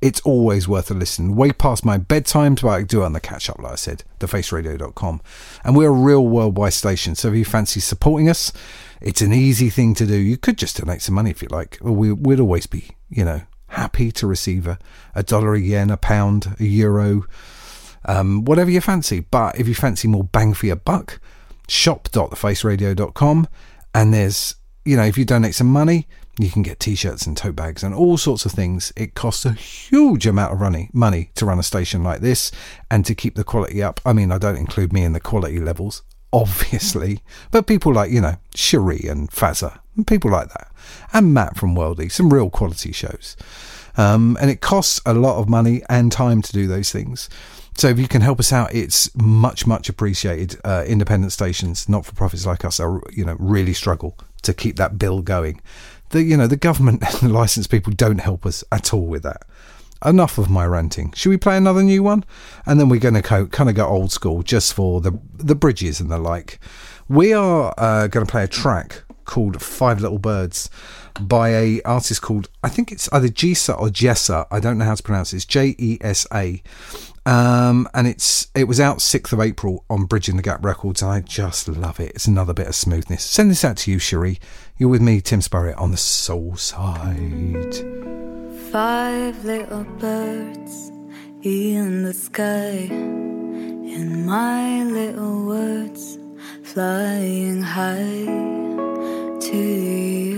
it's 0.00 0.20
always 0.20 0.68
worth 0.68 0.90
a 0.90 0.94
listen. 0.94 1.34
Way 1.34 1.50
past 1.52 1.84
my 1.84 1.98
bedtime, 1.98 2.54
but 2.54 2.68
I 2.68 2.82
do 2.82 3.02
it 3.02 3.06
on 3.06 3.12
the 3.12 3.20
catch 3.20 3.50
up, 3.50 3.58
like 3.58 3.72
I 3.72 3.76
said, 3.76 4.04
thefaceradio.com. 4.20 5.20
And 5.64 5.76
we're 5.76 5.88
a 5.88 5.92
real 5.92 6.26
worldwide 6.26 6.72
station, 6.72 7.14
so 7.14 7.28
if 7.28 7.34
you 7.34 7.44
fancy 7.44 7.80
supporting 7.80 8.28
us, 8.28 8.52
it's 9.00 9.20
an 9.20 9.32
easy 9.32 9.70
thing 9.70 9.94
to 9.94 10.06
do. 10.06 10.16
You 10.16 10.36
could 10.36 10.56
just 10.56 10.78
donate 10.78 11.02
some 11.02 11.14
money 11.14 11.30
if 11.30 11.42
you 11.42 11.48
like. 11.50 11.78
We, 11.80 12.12
would 12.12 12.40
always 12.40 12.66
be, 12.66 12.90
you 13.10 13.24
know, 13.24 13.42
happy 13.68 14.12
to 14.12 14.26
receive 14.26 14.66
a, 14.66 14.78
a 15.14 15.22
dollar, 15.22 15.54
a 15.54 15.60
yen, 15.60 15.90
a 15.90 15.96
pound, 15.96 16.56
a 16.60 16.64
euro, 16.64 17.24
um, 18.04 18.44
whatever 18.44 18.70
you 18.70 18.80
fancy. 18.80 19.20
But 19.20 19.58
if 19.58 19.68
you 19.68 19.74
fancy 19.74 20.08
more 20.08 20.24
bang 20.24 20.54
for 20.54 20.66
your 20.66 20.76
buck, 20.76 21.20
shop.thefaceradio.com. 21.68 23.48
And 23.94 24.14
there's, 24.14 24.56
you 24.84 24.96
know, 24.96 25.04
if 25.04 25.16
you 25.18 25.24
donate 25.24 25.54
some 25.54 25.68
money, 25.68 26.06
you 26.38 26.50
can 26.50 26.62
get 26.62 26.78
t-shirts 26.78 27.26
and 27.26 27.36
tote 27.36 27.56
bags 27.56 27.82
and 27.82 27.94
all 27.94 28.16
sorts 28.16 28.46
of 28.46 28.52
things. 28.52 28.92
It 28.96 29.14
costs 29.14 29.44
a 29.44 29.52
huge 29.52 30.26
amount 30.26 30.52
of 30.52 30.60
running 30.60 30.90
money 30.92 31.30
to 31.34 31.44
run 31.44 31.58
a 31.58 31.64
station 31.64 32.04
like 32.04 32.20
this 32.20 32.50
and 32.90 33.04
to 33.06 33.14
keep 33.14 33.34
the 33.34 33.44
quality 33.44 33.82
up. 33.82 34.00
I 34.06 34.12
mean, 34.12 34.30
I 34.30 34.38
don't 34.38 34.56
include 34.56 34.92
me 34.92 35.02
in 35.02 35.12
the 35.12 35.20
quality 35.20 35.58
levels, 35.58 36.02
obviously, 36.32 37.20
but 37.50 37.66
people 37.66 37.92
like, 37.92 38.10
you 38.10 38.20
know, 38.20 38.36
Cherie 38.54 39.06
and 39.08 39.30
Fazza 39.30 39.80
and 39.96 40.06
people 40.06 40.30
like 40.30 40.48
that. 40.48 40.70
And 41.12 41.34
Matt 41.34 41.56
from 41.56 41.74
Worldy, 41.74 42.10
some 42.10 42.32
real 42.32 42.50
quality 42.50 42.92
shows. 42.92 43.36
Um, 43.96 44.38
and 44.40 44.48
it 44.48 44.60
costs 44.60 45.00
a 45.04 45.14
lot 45.14 45.38
of 45.40 45.48
money 45.48 45.82
and 45.88 46.12
time 46.12 46.40
to 46.42 46.52
do 46.52 46.68
those 46.68 46.92
things. 46.92 47.28
So 47.78 47.86
if 47.86 48.00
you 48.00 48.08
can 48.08 48.22
help 48.22 48.40
us 48.40 48.52
out, 48.52 48.74
it's 48.74 49.14
much, 49.14 49.64
much 49.64 49.88
appreciated. 49.88 50.60
Uh, 50.64 50.82
independent 50.84 51.30
stations, 51.30 51.88
not 51.88 52.04
for 52.04 52.12
profits 52.12 52.44
like 52.44 52.64
us, 52.64 52.80
are 52.80 53.00
you 53.12 53.24
know 53.24 53.36
really 53.38 53.72
struggle 53.72 54.18
to 54.42 54.52
keep 54.52 54.74
that 54.76 54.98
bill 54.98 55.22
going. 55.22 55.60
The 56.08 56.24
you 56.24 56.36
know 56.36 56.48
the 56.48 56.56
government 56.56 57.04
and 57.06 57.30
the 57.30 57.32
licensed 57.32 57.70
people 57.70 57.92
don't 57.92 58.18
help 58.18 58.44
us 58.44 58.64
at 58.72 58.92
all 58.92 59.06
with 59.06 59.22
that. 59.22 59.44
Enough 60.04 60.38
of 60.38 60.50
my 60.50 60.66
ranting. 60.66 61.12
Should 61.12 61.30
we 61.30 61.36
play 61.36 61.56
another 61.56 61.84
new 61.84 62.02
one? 62.02 62.24
And 62.66 62.80
then 62.80 62.88
we're 62.88 62.98
going 62.98 63.14
to 63.14 63.22
co- 63.22 63.46
kind 63.46 63.70
of 63.70 63.76
go 63.76 63.86
old 63.86 64.10
school 64.10 64.42
just 64.42 64.74
for 64.74 65.00
the 65.00 65.16
the 65.36 65.54
bridges 65.54 66.00
and 66.00 66.10
the 66.10 66.18
like. 66.18 66.58
We 67.08 67.32
are 67.32 67.72
uh, 67.78 68.08
going 68.08 68.26
to 68.26 68.30
play 68.30 68.42
a 68.42 68.48
track 68.48 69.04
called 69.24 69.62
Five 69.62 70.00
Little 70.00 70.18
Birds 70.18 70.68
by 71.20 71.50
a 71.50 71.82
artist 71.82 72.22
called 72.22 72.48
I 72.64 72.70
think 72.70 72.90
it's 72.90 73.08
either 73.12 73.28
Jesa 73.28 73.80
or 73.80 73.88
Jessa. 73.88 74.48
I 74.50 74.58
don't 74.58 74.78
know 74.78 74.84
how 74.84 74.96
to 74.96 75.02
pronounce 75.02 75.32
it. 75.32 75.36
It's 75.36 75.44
J 75.44 75.76
E 75.78 75.98
S 76.00 76.26
A. 76.34 76.60
Um, 77.26 77.88
and 77.94 78.06
it's 78.06 78.48
it 78.54 78.64
was 78.64 78.80
out 78.80 78.98
6th 78.98 79.32
of 79.32 79.40
April 79.40 79.84
on 79.90 80.04
Bridging 80.04 80.36
the 80.36 80.42
Gap 80.42 80.64
Records, 80.64 81.02
I 81.02 81.20
just 81.20 81.68
love 81.68 82.00
it. 82.00 82.12
It's 82.14 82.26
another 82.26 82.54
bit 82.54 82.66
of 82.66 82.74
smoothness. 82.74 83.22
Send 83.22 83.50
this 83.50 83.64
out 83.64 83.76
to 83.78 83.90
you, 83.90 83.98
Cherie. 83.98 84.38
You're 84.76 84.88
with 84.88 85.02
me, 85.02 85.20
Tim 85.20 85.42
Spurrier, 85.42 85.76
on 85.76 85.90
the 85.90 85.96
Soulside. 85.96 87.74
Five 88.72 89.44
little 89.44 89.84
birds 89.84 90.90
in 91.42 92.02
the 92.02 92.12
sky, 92.12 92.88
and 92.90 94.26
my 94.26 94.84
little 94.84 95.46
words 95.46 96.18
flying 96.64 97.62
high 97.62 98.24
to 99.40 99.56
you. 99.56 100.37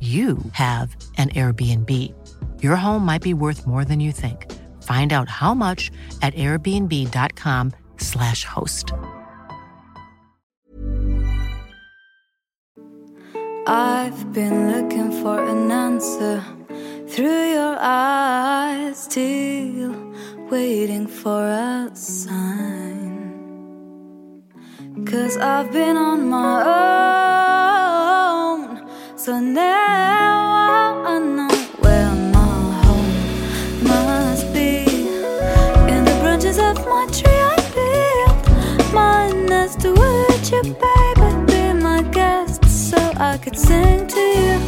you 0.00 0.36
have 0.52 0.94
an 1.16 1.30
Airbnb. 1.30 1.88
Your 2.62 2.76
home 2.76 3.06
might 3.06 3.22
be 3.22 3.32
worth 3.32 3.66
more 3.66 3.86
than 3.86 4.00
you 4.00 4.12
think. 4.12 4.52
Find 4.82 5.14
out 5.14 5.30
how 5.30 5.54
much 5.54 5.90
at 6.20 6.34
airbnb.com/slash 6.34 8.44
host. 8.44 8.92
I've 13.66 14.30
been 14.34 14.72
looking 14.72 15.10
for 15.22 15.42
an 15.42 15.70
answer 15.70 16.44
through 17.08 17.52
your 17.52 17.78
eyes, 17.80 19.04
still 19.04 19.94
waiting 20.50 21.06
for 21.06 21.46
a 21.46 21.90
sign. 21.94 23.32
Cause 25.06 25.38
I've 25.38 25.72
been 25.72 25.96
on 25.96 26.28
my 26.28 27.38
own. 27.38 27.43
So 29.24 29.40
now 29.40 31.02
I 31.02 31.18
know 31.18 31.48
where 31.80 32.14
my 32.30 32.72
home 32.84 33.08
must 33.82 34.52
be. 34.52 34.84
In 35.88 36.04
the 36.04 36.14
branches 36.20 36.58
of 36.58 36.76
my 36.84 37.06
tree, 37.10 37.32
I 37.32 37.56
built 37.74 38.92
my 38.92 39.30
nest. 39.30 39.82
Would 39.82 40.50
you, 40.52 40.62
baby, 40.62 41.28
be 41.46 41.72
my 41.72 42.02
guest 42.12 42.66
so 42.66 42.98
I 43.16 43.38
could 43.38 43.58
sing 43.58 44.06
to 44.08 44.20
you? 44.20 44.58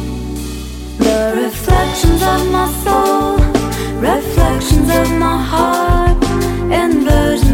The 1.05 1.19
reflections 1.43 2.23
of 2.23 2.51
my 2.51 2.67
soul, 2.83 3.37
reflections 4.01 4.89
of 4.89 5.11
my 5.19 5.37
heart, 5.37 6.17
inversions. 6.73 7.46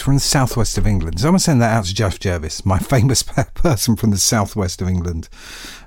From 0.00 0.14
the 0.14 0.20
southwest 0.20 0.78
of 0.78 0.86
England. 0.86 1.20
So 1.20 1.28
I'm 1.28 1.32
going 1.32 1.38
to 1.38 1.44
send 1.44 1.62
that 1.62 1.76
out 1.76 1.84
to 1.84 1.94
Jeff 1.94 2.18
Jervis, 2.18 2.64
my 2.64 2.78
famous 2.94 3.22
person 3.22 3.96
from 3.96 4.10
the 4.10 4.18
southwest 4.18 4.80
of 4.80 4.88
England. 4.88 5.28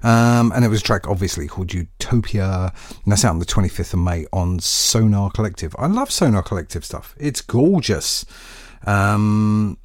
Um, 0.03 0.51
and 0.53 0.63
it 0.63 0.67
was 0.67 0.81
a 0.81 0.83
track, 0.83 1.07
obviously, 1.07 1.47
called 1.47 1.73
Utopia. 1.73 2.73
And 2.89 3.11
that's 3.11 3.25
out 3.25 3.31
on 3.31 3.39
the 3.39 3.45
25th 3.45 3.93
of 3.93 3.99
May 3.99 4.25
on 4.31 4.59
Sonar 4.59 5.31
Kollektiv. 5.31 5.73
I 5.77 5.87
love 5.87 6.11
Sonar 6.11 6.43
Kollektiv 6.43 6.83
stuff. 6.83 7.15
It's 7.17 7.41
gorgeous. 7.41 8.25
Um, 8.85 9.77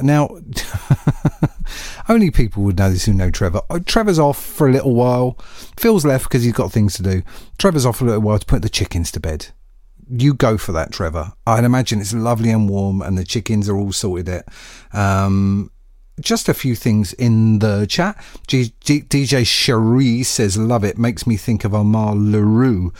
now, 0.00 0.28
only 2.08 2.30
people 2.30 2.62
would 2.64 2.78
know 2.78 2.90
this 2.90 3.04
who 3.04 3.12
know 3.12 3.30
Trevor. 3.30 3.60
Oh, 3.70 3.78
Trevor's 3.78 4.18
off 4.18 4.42
for 4.42 4.68
a 4.68 4.72
little 4.72 4.94
while. 4.94 5.38
Phil's 5.78 6.04
left 6.04 6.24
because 6.24 6.42
he's 6.42 6.52
got 6.52 6.72
things 6.72 6.94
to 6.94 7.02
do. 7.02 7.22
Trevor's 7.58 7.86
off 7.86 7.98
for 7.98 8.04
a 8.04 8.08
little 8.08 8.22
while 8.22 8.38
to 8.38 8.46
put 8.46 8.62
the 8.62 8.68
chickens 8.68 9.12
to 9.12 9.20
bed 9.20 9.48
you 10.22 10.34
go 10.34 10.56
for 10.56 10.72
that, 10.72 10.92
Trevor. 10.92 11.32
I'd 11.46 11.64
imagine 11.64 12.00
it's 12.00 12.14
lovely 12.14 12.50
and 12.50 12.68
warm, 12.68 13.02
and 13.02 13.18
the 13.18 13.24
chickens 13.24 13.68
are 13.68 13.76
all 13.76 13.92
sorted 13.92 14.28
It. 14.28 14.48
Um, 14.92 15.70
just 16.20 16.48
a 16.48 16.54
few 16.54 16.76
things 16.76 17.12
in 17.14 17.58
the 17.58 17.86
chat. 17.86 18.22
G- 18.46 18.72
G- 18.80 19.02
DJ 19.02 19.44
Cherie 19.44 20.22
says, 20.22 20.56
"Love 20.56 20.84
it. 20.84 20.96
Makes 20.96 21.26
me 21.26 21.36
think 21.36 21.64
of 21.64 21.74
Omar 21.74 22.14
LaRue. 22.14 22.92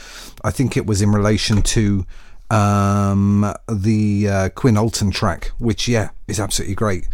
I 0.43 0.51
think 0.51 0.77
it 0.77 0.87
was 0.87 1.01
in 1.01 1.13
relation 1.13 1.63
to 1.63 2.05
um, 2.51 3.55
the 3.69 4.29
uh, 4.29 4.49
Quinn 4.51 4.77
Oulton 4.77 5.13
track, 5.13 5.53
which 5.59 5.87
yeah 5.89 6.11
is 6.27 6.41
absolutely 6.41 6.75
great. 6.75 7.09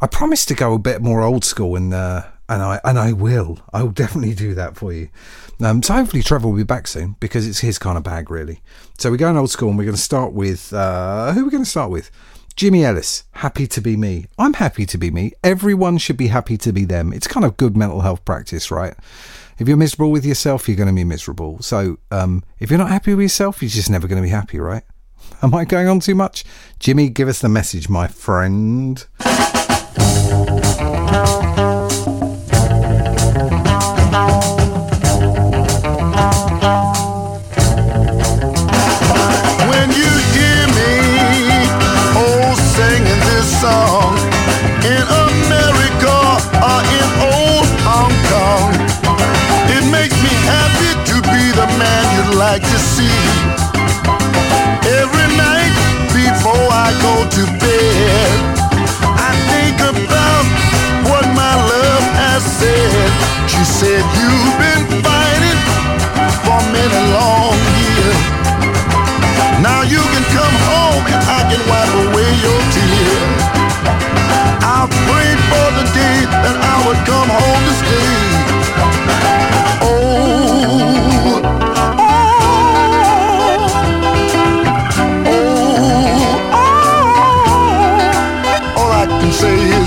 I 0.00 0.06
promised 0.06 0.48
to 0.48 0.54
go 0.54 0.74
a 0.74 0.78
bit 0.78 1.02
more 1.02 1.22
old 1.22 1.44
school, 1.44 1.76
in 1.76 1.92
uh, 1.92 2.28
and 2.48 2.62
I 2.62 2.80
and 2.84 2.98
I 2.98 3.12
will. 3.12 3.58
I 3.72 3.82
will 3.82 3.90
definitely 3.90 4.34
do 4.34 4.54
that 4.54 4.76
for 4.76 4.92
you. 4.92 5.08
Um, 5.60 5.82
so 5.82 5.94
hopefully 5.94 6.22
Trevor 6.22 6.48
will 6.48 6.56
be 6.56 6.64
back 6.64 6.86
soon 6.86 7.16
because 7.20 7.46
it's 7.46 7.60
his 7.60 7.78
kind 7.78 7.96
of 7.96 8.04
bag, 8.04 8.30
really. 8.30 8.60
So 8.98 9.10
we're 9.10 9.16
going 9.16 9.36
old 9.36 9.50
school, 9.50 9.68
and 9.68 9.78
we're 9.78 9.84
going 9.84 9.96
to 9.96 10.00
start 10.00 10.32
with 10.32 10.72
uh, 10.72 11.32
who 11.32 11.40
are 11.40 11.44
we 11.44 11.50
going 11.50 11.64
to 11.64 11.70
start 11.70 11.90
with? 11.90 12.10
Jimmy 12.56 12.84
Ellis, 12.84 13.22
happy 13.32 13.68
to 13.68 13.80
be 13.80 13.96
me. 13.96 14.26
I'm 14.36 14.54
happy 14.54 14.84
to 14.86 14.98
be 14.98 15.12
me. 15.12 15.32
Everyone 15.44 15.96
should 15.96 16.16
be 16.16 16.26
happy 16.26 16.56
to 16.58 16.72
be 16.72 16.84
them. 16.84 17.12
It's 17.12 17.28
kind 17.28 17.46
of 17.46 17.56
good 17.56 17.76
mental 17.76 18.00
health 18.00 18.24
practice, 18.24 18.72
right? 18.72 18.94
If 19.58 19.68
you're 19.68 19.76
miserable 19.76 20.10
with 20.10 20.24
yourself, 20.24 20.66
you're 20.66 20.76
going 20.76 20.88
to 20.88 20.94
be 20.94 21.04
miserable. 21.04 21.62
So 21.62 21.98
um, 22.10 22.42
if 22.58 22.68
you're 22.68 22.78
not 22.78 22.90
happy 22.90 23.14
with 23.14 23.22
yourself, 23.22 23.62
you're 23.62 23.68
just 23.68 23.90
never 23.90 24.08
going 24.08 24.20
to 24.20 24.26
be 24.26 24.30
happy, 24.30 24.58
right? 24.58 24.82
Am 25.42 25.54
I 25.54 25.64
going 25.64 25.86
on 25.86 26.00
too 26.00 26.16
much? 26.16 26.44
Jimmy, 26.80 27.10
give 27.10 27.28
us 27.28 27.40
the 27.40 27.48
message, 27.48 27.88
my 27.88 28.08
friend. 28.08 29.06
Like 52.52 52.62
to 52.62 52.80
see. 52.96 53.20
Every 55.00 55.28
night 55.36 55.74
before 56.16 56.68
I 56.86 56.88
go 57.04 57.14
to 57.36 57.42
bed, 57.60 58.36
I 59.28 59.32
think 59.52 59.76
about 59.92 60.44
what 61.10 61.24
my 61.36 61.54
love 61.72 62.06
has 62.24 62.40
said. 62.60 63.08
She 63.52 63.62
said, 63.78 64.00
You've 64.16 64.56
been 64.64 64.84
fighting 65.04 65.60
for 66.44 66.60
many 66.72 67.00
long 67.12 67.52
years. 67.84 68.20
Now 69.60 69.84
you 69.84 70.00
can 70.12 70.24
come 70.32 70.56
home 70.72 71.04
and 71.04 71.20
I 71.38 71.40
can 71.52 71.62
wipe 71.68 71.94
away 72.06 72.28
your 72.46 72.60
tears. 72.72 73.28
I 74.64 74.88
prayed 75.04 75.40
for 75.52 75.68
the 75.78 75.86
day 76.00 76.16
that 76.42 76.56
I 76.72 76.76
would 76.88 77.00
come 77.04 77.28
home 77.28 77.62
to 77.68 77.74
stay. 77.82 78.57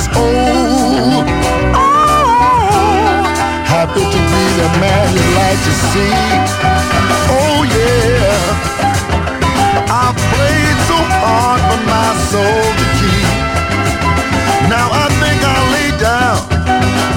Is 0.02 0.08
oh, 0.18 1.22
oh. 1.78 3.22
Happy 3.66 4.02
to 4.02 4.20
be 4.34 4.44
the 4.62 4.70
man 4.82 5.06
you 5.14 5.26
like 5.38 5.60
to 5.68 5.74
see. 5.90 6.16
Oh 7.30 7.60
yeah. 7.78 8.42
I 9.90 10.06
played 10.34 10.80
so 10.90 10.98
hard 11.22 11.62
for 11.70 11.82
my 11.86 12.10
soul 12.30 12.66
to 12.80 12.86
keep. 12.98 13.30
Now 14.74 14.88
I 14.90 15.06
think 15.22 15.40
I'll 15.54 15.70
lay 15.78 15.92
down 16.10 16.40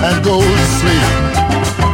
and 0.07 0.17
go 0.25 0.37
to 0.41 0.67
sleep. 0.79 1.09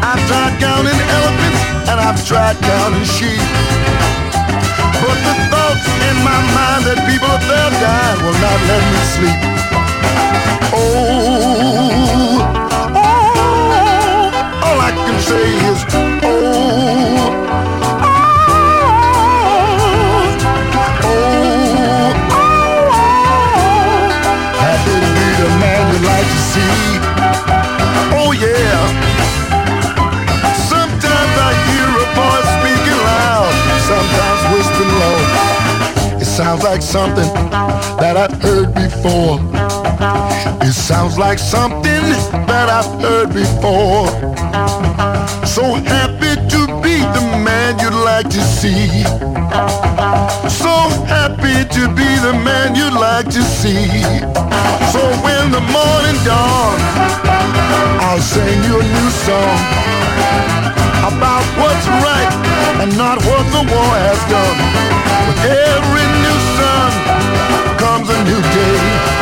I've 0.03 0.23
tried 0.27 0.55
counting 0.59 1.01
elephants 1.19 1.62
and 1.91 1.99
I've 2.01 2.21
tried 2.27 2.57
counting 2.67 3.07
sheep. 3.07 3.43
But 5.03 5.19
the 5.27 5.35
thoughts 5.51 5.87
in 6.09 6.17
my 6.27 6.41
mind 6.57 6.83
that 6.89 6.99
people 7.09 7.37
there 7.49 7.73
dying 7.79 8.19
will 8.25 8.39
not 8.43 8.59
let 8.69 8.83
me 8.93 9.03
sleep. 9.17 9.60
Oh, 10.73 10.79
oh, 12.95 14.65
all 14.65 14.79
I 14.81 14.91
can 14.95 15.19
say 15.21 15.47
is 15.71 15.81
oh. 16.23 16.31
Happy 24.61 24.95
to 25.05 25.11
be 25.17 25.29
the 25.43 25.49
man 25.61 25.83
you 25.93 25.99
like 26.07 26.27
to 26.27 26.41
see. 26.53 26.81
Oh 28.17 28.33
yeah. 28.33 28.81
Sometimes 30.73 31.35
I 31.49 31.51
hear 31.69 31.89
a 31.89 32.07
voice 32.19 32.51
speaking 32.59 33.01
loud, 33.11 33.53
sometimes 33.91 34.41
whispering 34.53 34.95
low. 35.03 35.19
It 36.21 36.27
sounds 36.27 36.63
like 36.63 36.83
something 36.83 37.31
that 38.01 38.17
I've 38.17 38.37
heard 38.43 38.75
before. 38.75 39.60
It 40.01 40.73
sounds 40.73 41.19
like 41.19 41.39
something 41.39 42.05
that 42.49 42.69
I've 42.69 43.01
heard 43.01 43.35
before. 43.35 44.09
So 45.47 45.75
happy 45.85 46.35
to 46.53 46.61
be 46.81 46.97
the 47.17 47.25
man 47.45 47.79
you'd 47.79 47.93
like 47.93 48.29
to 48.31 48.41
see. 48.41 49.05
So 50.49 50.73
happy 51.05 51.69
to 51.77 51.83
be 51.93 52.09
the 52.25 52.33
man 52.33 52.75
you'd 52.75 52.97
like 52.97 53.27
to 53.27 53.43
see. 53.43 53.89
So 54.93 55.01
when 55.21 55.53
the 55.53 55.61
morning 55.69 56.19
dawns, 56.25 56.81
I'll 58.01 58.25
sing 58.25 58.59
you 58.65 58.81
a 58.81 58.87
new 58.97 59.11
song 59.27 59.59
about 61.13 61.45
what's 61.61 61.87
right 62.07 62.33
and 62.81 62.97
not 62.97 63.19
what 63.29 63.45
the 63.53 63.63
war 63.69 63.93
has 64.09 64.21
done. 64.33 64.59
With 65.29 65.41
every 65.45 66.07
new 66.25 66.39
sun 66.57 66.91
comes 67.77 68.09
a 68.09 68.19
new 68.25 68.41
day, 68.41 69.21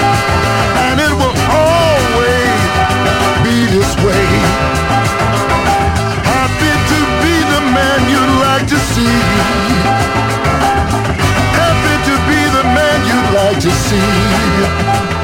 to 13.68 13.74
see. 13.74 15.17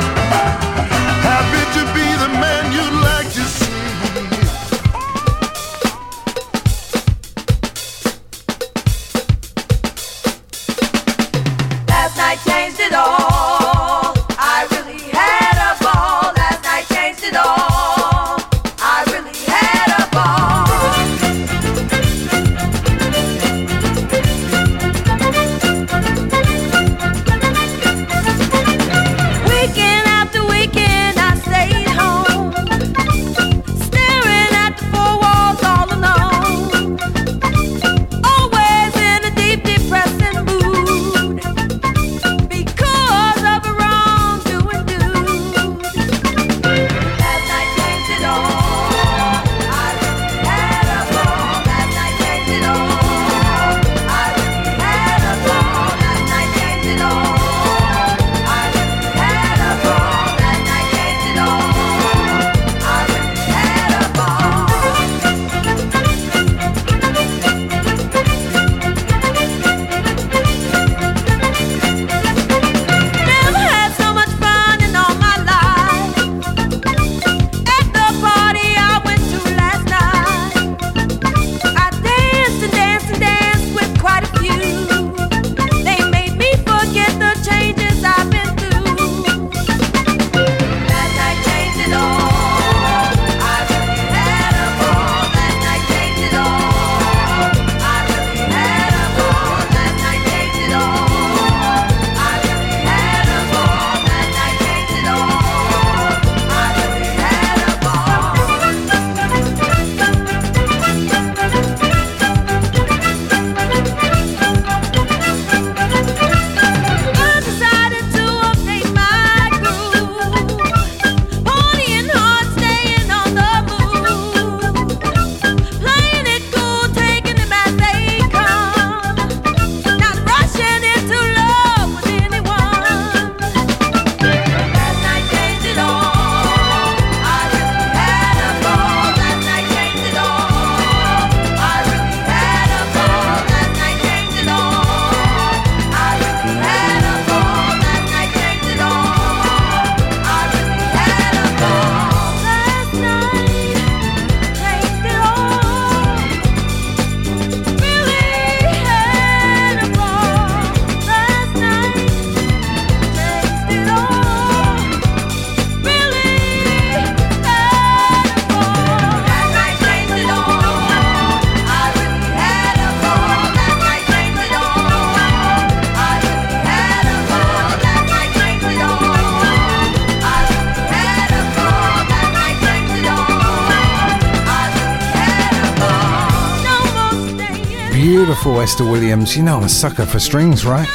Lester 188.64 188.90
Williams. 188.90 189.36
You 189.36 189.42
know 189.42 189.58
I'm 189.58 189.64
a 189.64 189.68
sucker 189.68 190.06
for 190.06 190.18
strings, 190.18 190.64
right? 190.64 190.88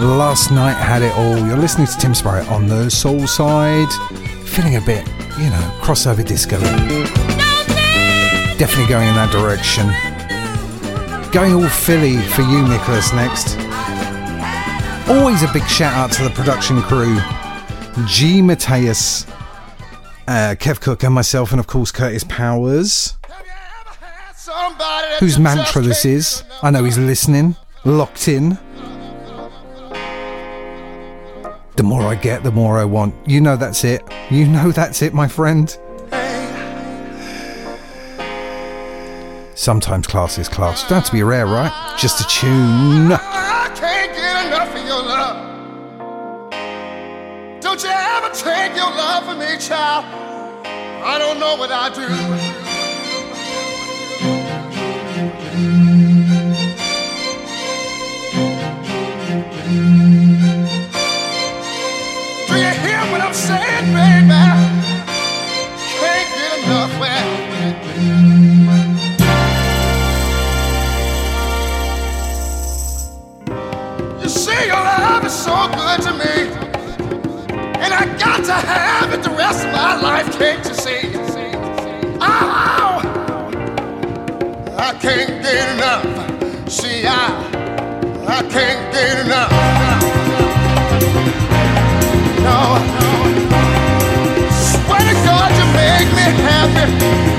Last 0.00 0.50
night 0.50 0.72
had 0.72 1.02
it 1.02 1.12
all. 1.14 1.38
You're 1.46 1.56
listening 1.56 1.86
to 1.86 1.96
Tim 1.96 2.12
Spurrier 2.12 2.42
on 2.50 2.66
the 2.66 2.86
Soulside. 2.86 3.88
Feeling 4.48 4.74
a 4.74 4.80
bit, 4.80 5.06
you 5.38 5.48
know, 5.48 5.78
crossover 5.80 6.26
disco. 6.26 6.58
Definitely 8.58 8.88
going 8.88 9.06
in 9.06 9.14
that 9.14 9.30
direction. 9.30 9.86
Going 11.30 11.54
all 11.54 11.68
Philly 11.68 12.16
for 12.16 12.42
you, 12.42 12.66
Nicholas, 12.66 13.12
next. 13.12 13.56
Always 15.08 15.44
a 15.44 15.52
big 15.52 15.68
shout 15.68 15.94
out 15.94 16.10
to 16.14 16.24
the 16.24 16.30
production 16.30 16.82
crew. 16.82 17.16
G. 18.08 18.42
Mateus, 18.42 19.24
uh, 20.26 20.56
Kev 20.58 20.80
Cook, 20.80 21.04
and 21.04 21.14
myself, 21.14 21.52
and 21.52 21.60
of 21.60 21.68
course 21.68 21.92
Curtis 21.92 22.24
Powers 22.24 23.11
whose 25.22 25.38
mantra 25.38 25.80
this 25.80 26.04
is. 26.04 26.42
I 26.64 26.70
know 26.72 26.82
he's 26.82 26.98
listening, 26.98 27.54
locked 27.84 28.26
in. 28.26 28.58
The 31.76 31.84
more 31.84 32.02
I 32.02 32.16
get, 32.16 32.42
the 32.42 32.50
more 32.50 32.80
I 32.80 32.84
want. 32.84 33.14
You 33.24 33.40
know 33.40 33.56
that's 33.56 33.84
it. 33.84 34.02
You 34.32 34.48
know 34.48 34.72
that's 34.72 35.00
it, 35.00 35.14
my 35.14 35.28
friend. 35.28 35.68
Sometimes 39.54 40.08
class 40.08 40.38
is 40.38 40.48
class. 40.48 40.82
That's 40.88 41.10
to 41.10 41.14
be 41.14 41.22
rare, 41.22 41.46
right? 41.46 41.70
Just 41.96 42.20
a 42.20 42.24
tune. 42.26 43.12
I 43.12 43.70
can't 43.76 44.12
get 44.12 44.46
enough 44.46 44.74
of 44.74 44.84
your 44.84 45.04
love. 45.04 45.36
Don't 47.60 47.80
you 47.80 47.90
ever 47.90 48.34
take 48.34 48.74
your 48.74 48.90
love 48.90 49.24
for 49.26 49.36
me, 49.36 49.56
child. 49.60 50.04
I 51.04 51.16
don't 51.16 51.38
know 51.38 51.54
what 51.54 51.70
I 51.70 51.90
do. 51.94 52.41
I 88.34 88.40
can't 88.44 88.92
get 88.94 89.26
enough. 89.26 89.52
No. 92.40 92.60
Swear 94.50 95.00
to 95.00 95.14
God, 95.26 95.50
you 95.58 95.66
make 95.76 96.08
me 96.16 96.26
happy. 96.40 97.31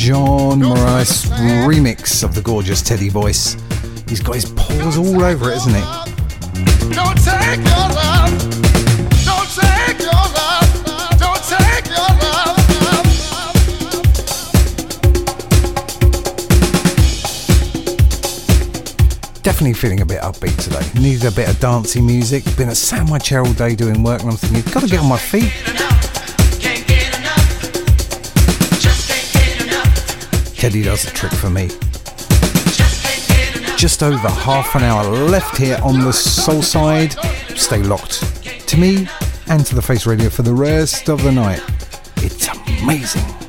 John 0.00 0.60
Morales 0.60 1.26
remix 1.68 2.24
of 2.24 2.34
the 2.34 2.40
gorgeous 2.40 2.80
Teddy 2.80 3.10
voice. 3.10 3.54
He's 4.08 4.20
got 4.20 4.34
his 4.34 4.46
paws 4.46 4.96
all 4.96 5.22
over 5.22 5.50
it, 5.50 5.58
isn't 5.58 5.74
it? 5.76 5.84
definitely 19.42 19.74
feeling 19.74 20.00
a 20.00 20.06
bit 20.06 20.22
upbeat 20.22 20.56
today. 20.56 20.98
Needed 20.98 21.26
a 21.26 21.30
bit 21.30 21.46
of 21.46 21.60
dancing 21.60 22.06
music. 22.06 22.42
Been 22.56 22.70
a 22.70 22.74
sandwich 22.74 23.34
all 23.34 23.52
day 23.52 23.74
doing 23.74 24.02
work, 24.02 24.22
and 24.22 24.30
I'm 24.30 24.36
thinking, 24.38 24.72
gotta 24.72 24.86
get 24.86 25.00
on 25.00 25.08
my 25.10 25.18
feet. 25.18 25.79
Teddy 30.60 30.82
does 30.82 31.04
the 31.04 31.10
trick 31.12 31.32
for 31.32 31.48
me. 31.48 31.68
Just 33.78 34.02
over 34.02 34.28
half 34.28 34.74
an 34.74 34.82
hour 34.82 35.10
left 35.10 35.56
here 35.56 35.78
on 35.82 36.00
the 36.00 36.10
Soulside. 36.10 37.16
Stay 37.56 37.82
locked 37.82 38.20
to 38.68 38.76
me 38.76 39.08
and 39.48 39.64
to 39.64 39.74
the 39.74 39.80
face 39.80 40.04
radio 40.04 40.28
for 40.28 40.42
the 40.42 40.52
rest 40.52 41.08
of 41.08 41.22
the 41.22 41.32
night. 41.32 41.62
It's 42.16 42.46
amazing. 42.82 43.39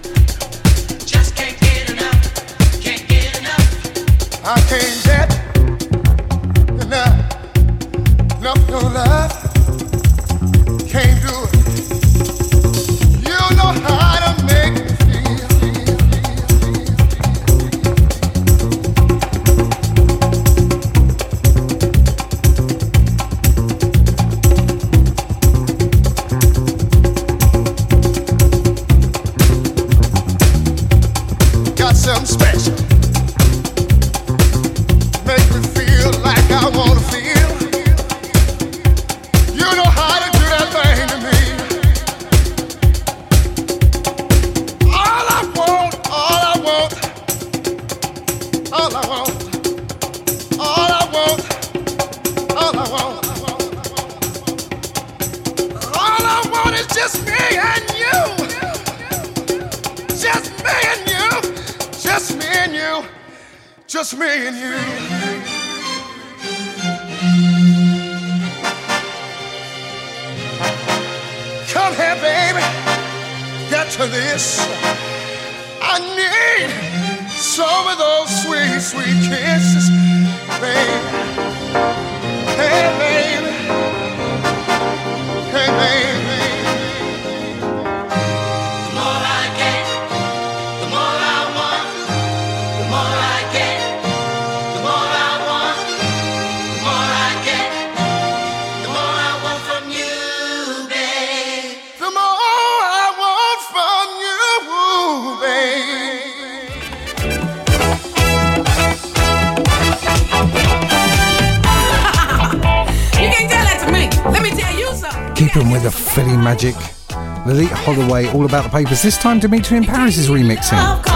about 118.52 118.64
the 118.64 118.70
papers. 118.70 119.02
This 119.02 119.18
time, 119.18 119.40
Dimitri 119.40 119.78
in 119.78 119.86
Paris 119.86 120.18
is 120.18 120.28
remixing. 120.28 121.11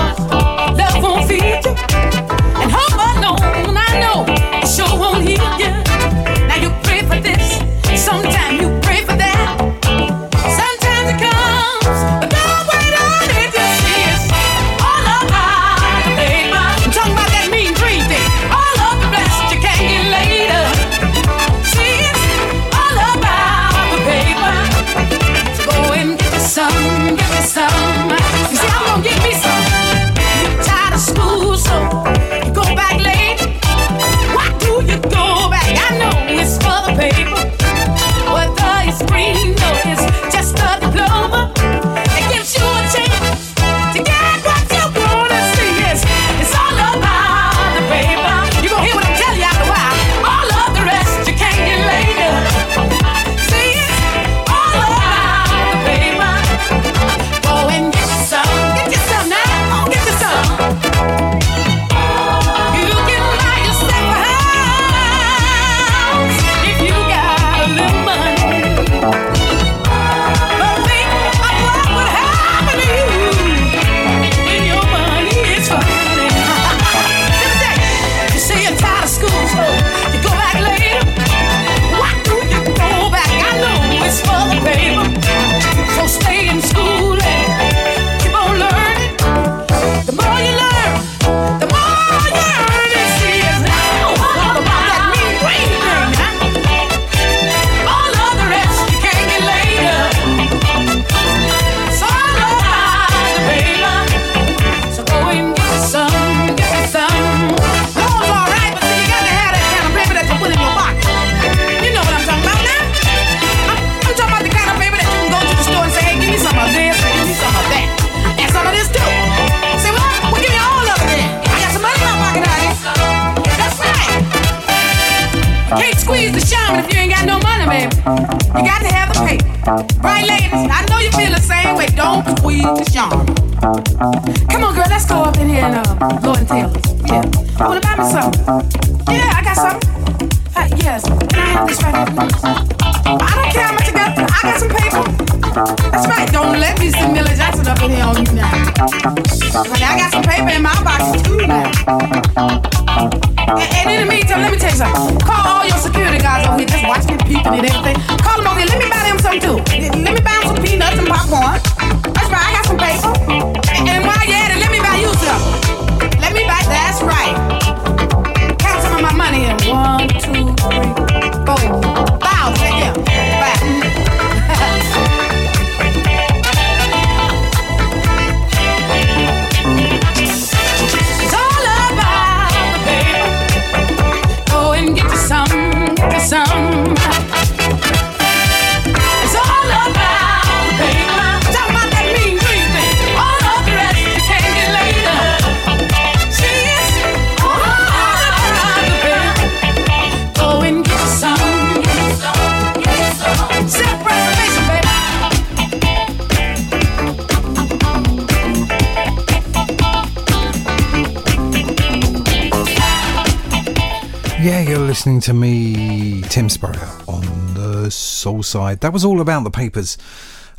That 218.86 218.94
was 218.94 219.04
all 219.04 219.20
about 219.20 219.44
the 219.44 219.50
papers 219.50 219.98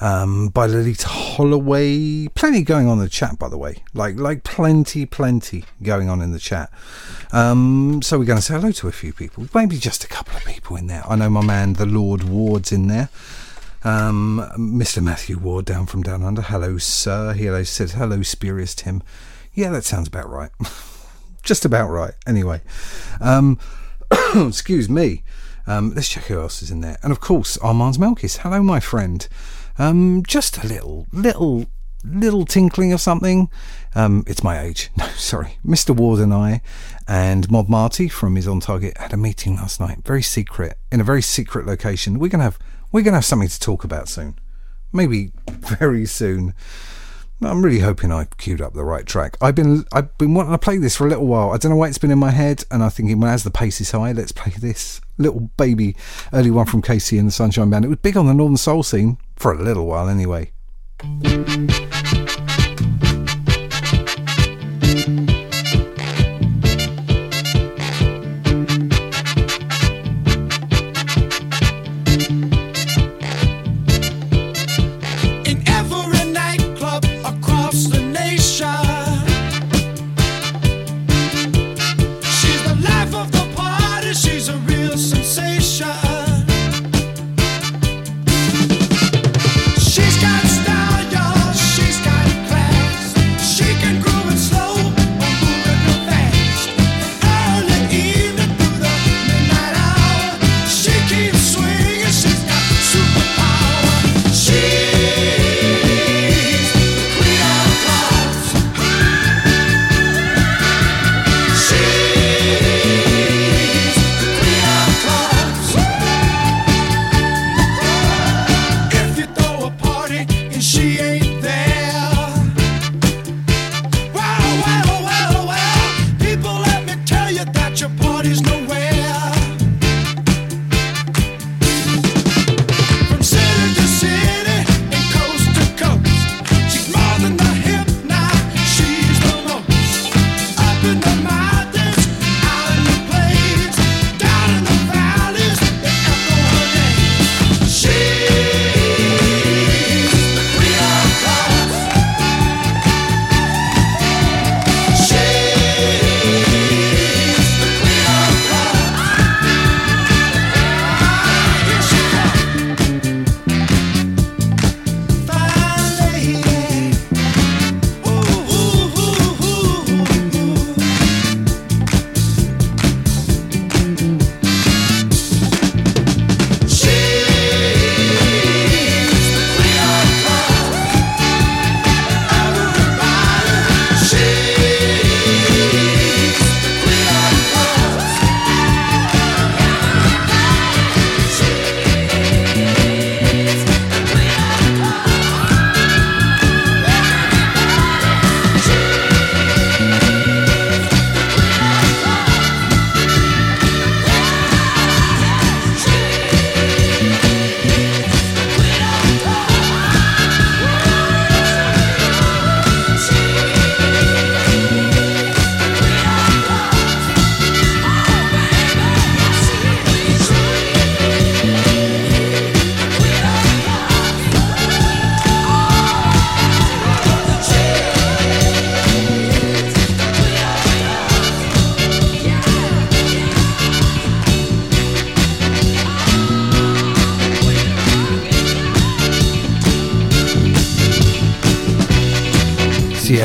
um, 0.00 0.48
by 0.48 0.66
Loleatta 0.66 1.04
Holloway. 1.04 2.26
Plenty 2.34 2.62
going 2.62 2.88
on 2.88 2.98
in 2.98 3.04
the 3.04 3.08
chat, 3.08 3.38
by 3.38 3.48
the 3.48 3.56
way. 3.56 3.84
Like, 3.94 4.16
like 4.16 4.42
plenty, 4.42 5.06
plenty 5.06 5.62
going 5.80 6.08
on 6.08 6.20
in 6.20 6.32
the 6.32 6.40
chat. 6.40 6.72
Um, 7.30 8.02
so 8.02 8.18
we're 8.18 8.24
going 8.24 8.40
to 8.40 8.42
say 8.42 8.54
hello 8.54 8.72
to 8.72 8.88
a 8.88 8.90
few 8.90 9.12
people, 9.12 9.46
maybe 9.54 9.78
just 9.78 10.02
a 10.02 10.08
couple 10.08 10.36
of 10.36 10.44
people 10.44 10.74
in 10.74 10.88
there. 10.88 11.04
I 11.08 11.14
know 11.14 11.30
my 11.30 11.44
man, 11.44 11.74
the 11.74 11.86
Lord 11.86 12.24
Ward's 12.24 12.72
in 12.72 12.88
there. 12.88 13.10
Um, 13.84 14.44
Mr. 14.58 15.00
Matthew 15.00 15.38
Ward 15.38 15.64
down 15.64 15.86
from 15.86 16.02
down 16.02 16.24
under. 16.24 16.42
Hello, 16.42 16.78
sir. 16.78 17.32
He 17.32 17.44
said, 17.62 17.90
hello, 17.90 18.22
spurious 18.22 18.74
Tim. 18.74 19.04
Yeah, 19.54 19.70
that 19.70 19.84
sounds 19.84 20.08
about 20.08 20.28
right. 20.28 20.50
just 21.44 21.64
about 21.64 21.90
right. 21.90 22.14
Anyway, 22.26 22.60
um, 23.20 23.60
excuse 24.34 24.88
me. 24.88 25.22
Um, 25.66 25.92
let's 25.94 26.08
check 26.08 26.24
who 26.24 26.40
else 26.40 26.62
is 26.62 26.70
in 26.70 26.80
there. 26.80 26.98
And 27.02 27.12
of 27.12 27.20
course, 27.20 27.58
Armand's 27.58 27.98
Melkis. 27.98 28.38
Hello, 28.38 28.62
my 28.62 28.80
friend. 28.80 29.26
Um, 29.78 30.22
just 30.26 30.62
a 30.62 30.66
little, 30.66 31.06
little, 31.12 31.66
little 32.04 32.44
tinkling 32.44 32.92
of 32.92 33.00
something. 33.00 33.50
Um, 33.94 34.24
it's 34.26 34.44
my 34.44 34.60
age. 34.60 34.90
No, 34.96 35.06
sorry. 35.08 35.58
Mr. 35.64 35.94
Ward 35.94 36.20
and 36.20 36.32
I 36.32 36.62
and 37.08 37.50
Mob 37.50 37.68
Marty 37.68 38.08
from 38.08 38.36
his 38.36 38.46
On 38.48 38.60
Target 38.60 38.96
had 38.98 39.12
a 39.12 39.16
meeting 39.16 39.56
last 39.56 39.80
night. 39.80 40.04
Very 40.04 40.22
secret, 40.22 40.78
in 40.92 41.00
a 41.00 41.04
very 41.04 41.22
secret 41.22 41.66
location. 41.66 42.18
We're 42.18 42.30
gonna 42.30 42.44
have 42.44 42.58
we're 42.92 43.02
gonna 43.02 43.16
have 43.16 43.24
something 43.24 43.48
to 43.48 43.60
talk 43.60 43.84
about 43.84 44.08
soon. 44.08 44.38
Maybe 44.92 45.32
very 45.50 46.06
soon. 46.06 46.54
I'm 47.42 47.62
really 47.62 47.80
hoping 47.80 48.12
I 48.12 48.24
queued 48.38 48.62
up 48.62 48.72
the 48.72 48.84
right 48.84 49.04
track. 49.04 49.36
I've 49.40 49.54
been 49.54 49.84
I've 49.92 50.16
been 50.16 50.32
wanting 50.34 50.52
to 50.52 50.58
play 50.58 50.78
this 50.78 50.96
for 50.96 51.06
a 51.06 51.10
little 51.10 51.26
while. 51.26 51.50
I 51.50 51.58
don't 51.58 51.70
know 51.70 51.76
why 51.76 51.88
it's 51.88 51.98
been 51.98 52.10
in 52.10 52.18
my 52.18 52.30
head, 52.30 52.64
and 52.70 52.82
I'm 52.82 52.90
thinking, 52.90 53.20
well, 53.20 53.30
as 53.30 53.44
the 53.44 53.50
pace 53.50 53.80
is 53.80 53.90
high, 53.90 54.12
let's 54.12 54.32
play 54.32 54.52
this 54.58 55.00
little 55.18 55.50
baby 55.56 55.96
early 56.32 56.50
one 56.50 56.66
from 56.66 56.82
KC 56.82 57.18
and 57.18 57.28
the 57.28 57.32
Sunshine 57.32 57.70
Band. 57.70 57.84
It 57.84 57.88
was 57.88 57.98
big 57.98 58.16
on 58.16 58.26
the 58.26 58.34
Northern 58.34 58.56
Soul 58.56 58.82
scene 58.82 59.18
for 59.36 59.52
a 59.52 59.62
little 59.62 59.86
while, 59.86 60.08
anyway. 60.08 60.52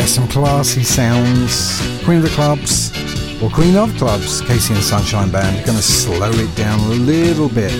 some 0.07 0.27
classy 0.27 0.83
sounds. 0.83 1.79
Queen 2.03 2.17
of 2.17 2.23
the 2.23 2.29
Clubs, 2.29 2.91
or 3.41 3.49
Queen 3.49 3.75
of 3.75 3.95
Clubs, 3.97 4.41
KC 4.41 4.75
and 4.75 4.83
Sunshine 4.83 5.31
Band. 5.31 5.65
Gonna 5.65 5.81
slow 5.81 6.31
it 6.31 6.55
down 6.55 6.79
a 6.79 6.93
little 6.93 7.49
bit. 7.49 7.71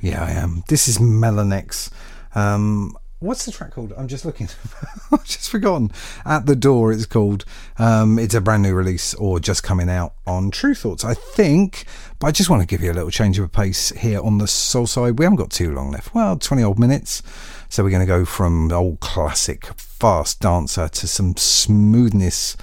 Yeah, 0.00 0.24
I 0.24 0.30
am. 0.32 0.62
This 0.68 0.88
is 0.88 0.98
Melanex. 0.98 1.90
Um, 2.34 2.96
what's 3.20 3.44
the 3.44 3.52
track 3.52 3.72
called? 3.72 3.92
I'm 3.96 4.08
just 4.08 4.24
looking. 4.24 4.48
I've 5.12 5.24
just 5.24 5.50
forgotten. 5.50 5.90
At 6.24 6.46
the 6.46 6.56
Door, 6.56 6.92
it's 6.92 7.06
called. 7.06 7.44
Um, 7.78 8.18
it's 8.18 8.34
a 8.34 8.40
brand 8.40 8.62
new 8.62 8.74
release 8.74 9.14
or 9.14 9.40
just 9.40 9.62
coming 9.62 9.88
out 9.88 10.14
on 10.26 10.50
Tru 10.50 10.74
Thoughts, 10.74 11.04
I 11.04 11.14
think. 11.14 11.84
But 12.18 12.28
I 12.28 12.30
just 12.32 12.50
want 12.50 12.62
to 12.62 12.66
give 12.66 12.82
you 12.82 12.92
a 12.92 12.94
little 12.94 13.10
change 13.10 13.38
of 13.38 13.52
pace 13.52 13.90
here 13.90 14.20
on 14.20 14.38
the 14.38 14.46
Soulside. 14.46 15.18
We 15.18 15.24
haven't 15.24 15.38
got 15.38 15.50
too 15.50 15.72
long 15.72 15.90
left. 15.90 16.14
Well, 16.14 16.36
20 16.36 16.62
odd 16.62 16.78
minutes. 16.78 17.22
So 17.72 17.84
we're 17.84 17.90
going 17.90 18.00
to 18.00 18.06
go 18.06 18.24
from 18.24 18.72
old 18.72 18.98
classic 18.98 19.66
fast 19.76 20.40
dancer 20.40 20.88
to 20.88 21.06
some 21.06 21.36
smoothness 21.36 22.56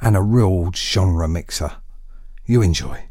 and 0.00 0.16
a 0.16 0.22
real 0.22 0.72
genre 0.72 1.28
mixer. 1.28 1.72
You 2.46 2.62
enjoy. 2.62 3.04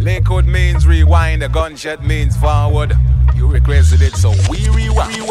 Lakewood 0.00 0.46
means 0.46 0.86
rewind, 0.86 1.42
a 1.42 1.50
gunshot 1.50 2.02
means 2.02 2.34
forward. 2.34 2.94
You 3.36 3.46
requested 3.46 4.00
it, 4.00 4.14
so 4.14 4.30
we 4.48 4.70
rewind. 4.70 5.21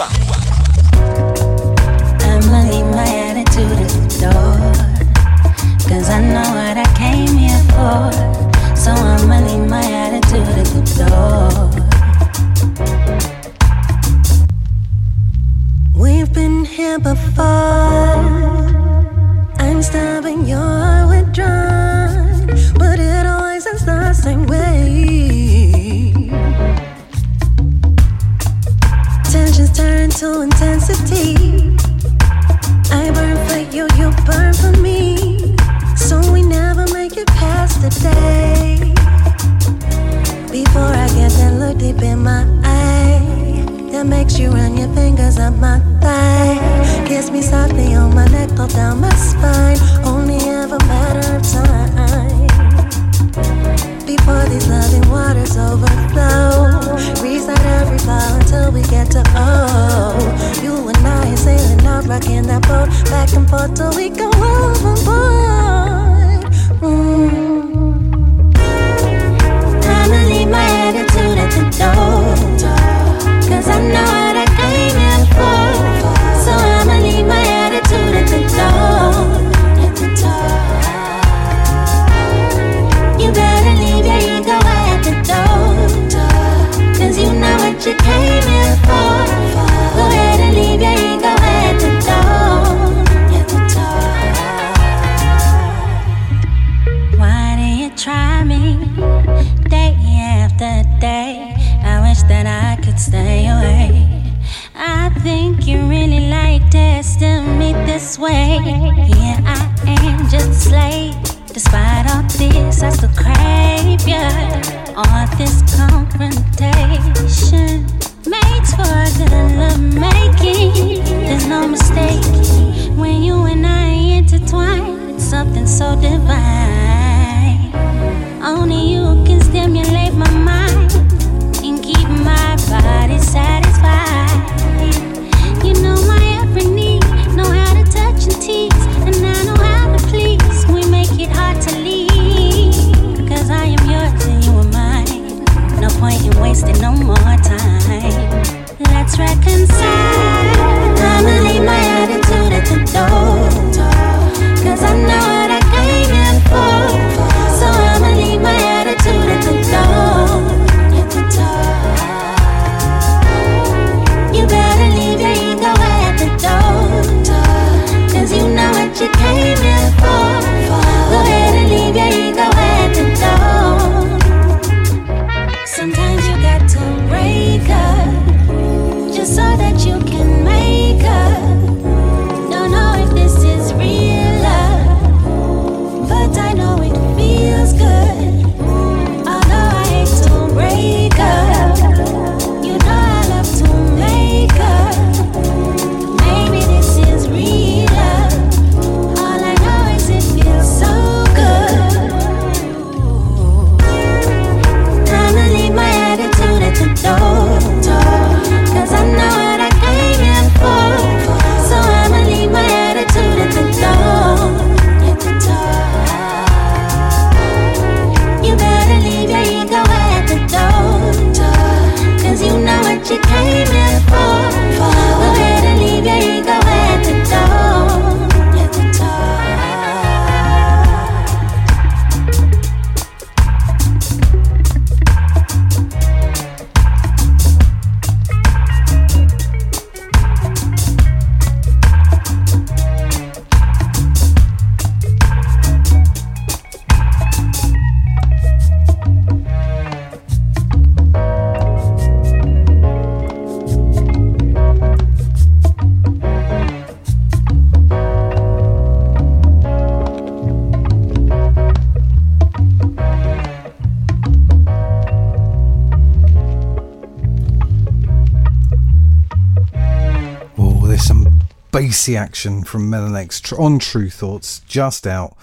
Action 272.10 272.64
from 272.64 272.90
Melanex 272.90 273.42
tr- 273.42 273.62
on 273.62 273.80
Tru 273.80 274.10
Thoughts 274.10 274.60
just 274.68 275.06
out. 275.06 275.38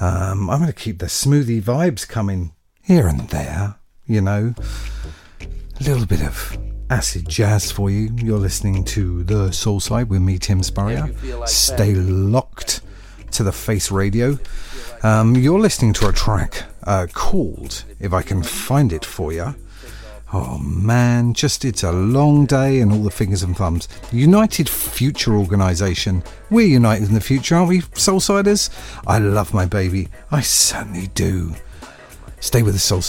Um, 0.00 0.48
I'm 0.50 0.60
going 0.60 0.66
to 0.66 0.72
keep 0.72 0.98
the 0.98 1.06
smoothie 1.06 1.62
vibes 1.62 2.06
coming 2.06 2.52
here 2.82 3.06
and 3.08 3.28
there, 3.30 3.76
you 4.06 4.20
know. 4.20 4.54
A 5.80 5.82
little 5.82 6.06
bit 6.06 6.22
of 6.22 6.56
acid 6.90 7.28
jazz 7.28 7.72
for 7.72 7.90
you. 7.90 8.10
You're 8.16 8.38
listening 8.38 8.84
to 8.84 9.24
The 9.24 9.48
Soulside 9.48 10.08
with 10.08 10.20
me, 10.22 10.38
Tim 10.38 10.62
Spurrier. 10.62 11.10
Stay 11.46 11.94
locked 11.94 12.80
to 13.32 13.42
the 13.42 13.52
Face 13.52 13.90
Radio. 13.90 14.38
Um, 15.02 15.36
you're 15.36 15.60
listening 15.60 15.92
to 15.94 16.08
a 16.08 16.12
track 16.12 16.64
uh, 16.84 17.06
called, 17.12 17.84
if 17.98 18.12
I 18.12 18.22
can 18.22 18.42
find 18.42 18.92
it 18.92 19.04
for 19.04 19.32
you. 19.32 19.54
Oh 20.32 20.58
man, 20.58 21.32
just 21.32 21.64
it's 21.64 21.82
a 21.82 21.92
long 21.92 22.44
day 22.44 22.80
and 22.80 22.92
all 22.92 23.02
the 23.02 23.10
fingers 23.10 23.42
and 23.42 23.56
thumbs. 23.56 23.88
United 24.12 24.68
Future 24.68 25.34
Organisation. 25.36 26.22
We're 26.50 26.66
united 26.66 27.08
in 27.08 27.14
the 27.14 27.20
future, 27.20 27.56
aren't 27.56 27.70
we, 27.70 27.80
Soulsiders? 27.80 28.68
I 29.06 29.18
love 29.18 29.54
my 29.54 29.64
baby. 29.64 30.08
I 30.30 30.42
certainly 30.42 31.06
do. 31.08 31.54
Stay 32.40 32.62
with 32.62 32.74
the 32.74 32.80
Soul 32.80 33.00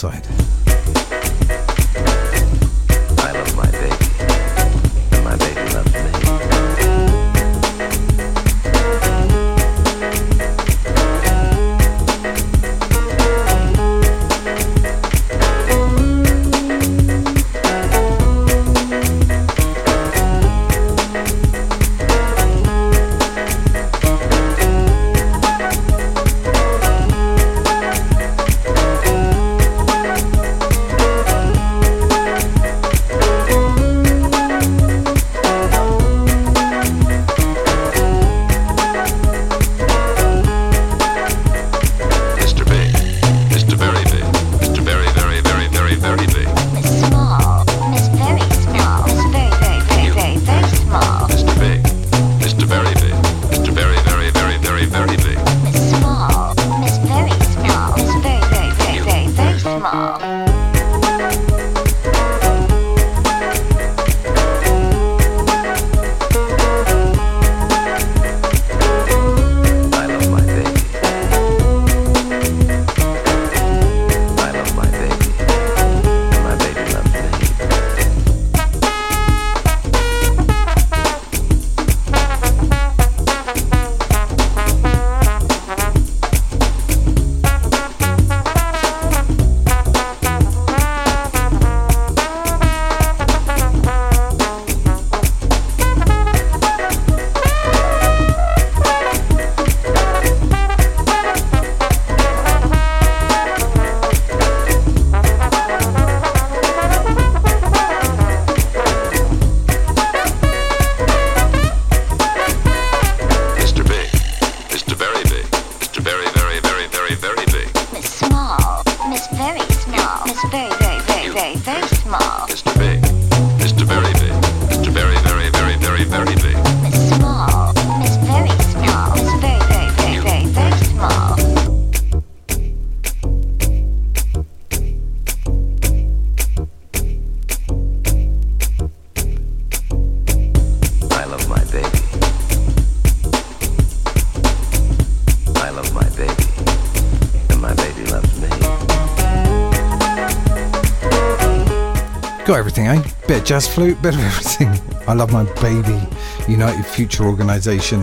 jazz 153.50 153.68
flute, 153.68 154.00
bit 154.04 154.14
of 154.14 154.20
everything. 154.20 154.68
I 155.08 155.14
love 155.14 155.32
my 155.32 155.44
baby. 155.60 156.00
United 156.48 156.86
Future 156.86 157.24
Organisation. 157.24 158.02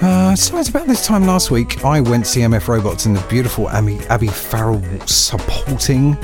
Uh, 0.00 0.34
so 0.34 0.58
it's 0.58 0.68
about 0.68 0.88
this 0.88 1.06
time 1.06 1.28
last 1.28 1.52
week, 1.52 1.84
I 1.84 2.00
went 2.00 2.24
to 2.24 2.30
see 2.32 2.40
MF 2.40 2.66
Robots 2.66 3.06
and 3.06 3.14
the 3.14 3.24
beautiful 3.28 3.70
Abby, 3.70 4.00
Abby 4.08 4.26
Farrell 4.26 4.82
supporting, 5.06 6.16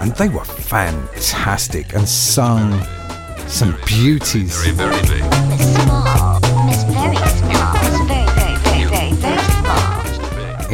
and 0.00 0.12
they 0.12 0.30
were 0.30 0.46
fantastic 0.46 1.94
and 1.94 2.08
sung 2.08 2.82
some 3.46 3.76
beauties 3.84 4.58
Very, 4.62 4.74
very 4.74 5.02
big. 5.02 5.22
Small, 5.60 6.40
Miss 6.64 6.84
Very 6.84 7.18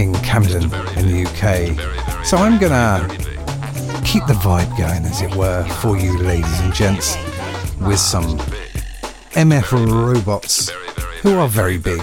in 0.00 0.14
Camden 0.22 0.62
in 0.96 1.08
the 1.10 1.26
UK. 1.26 2.24
So 2.24 2.36
I'm 2.36 2.60
gonna 2.60 3.08
keep 4.14 4.26
the 4.26 4.32
vibe 4.34 4.78
going, 4.78 5.04
as 5.06 5.22
it 5.22 5.34
were, 5.34 5.64
for 5.80 5.96
you, 5.98 6.16
ladies 6.18 6.60
and 6.60 6.72
gents, 6.72 7.16
with 7.80 7.98
some 7.98 8.38
MF 9.32 9.72
Robots 9.72 10.70
who 11.20 11.36
are 11.36 11.48
very 11.48 11.78
big. 11.78 12.00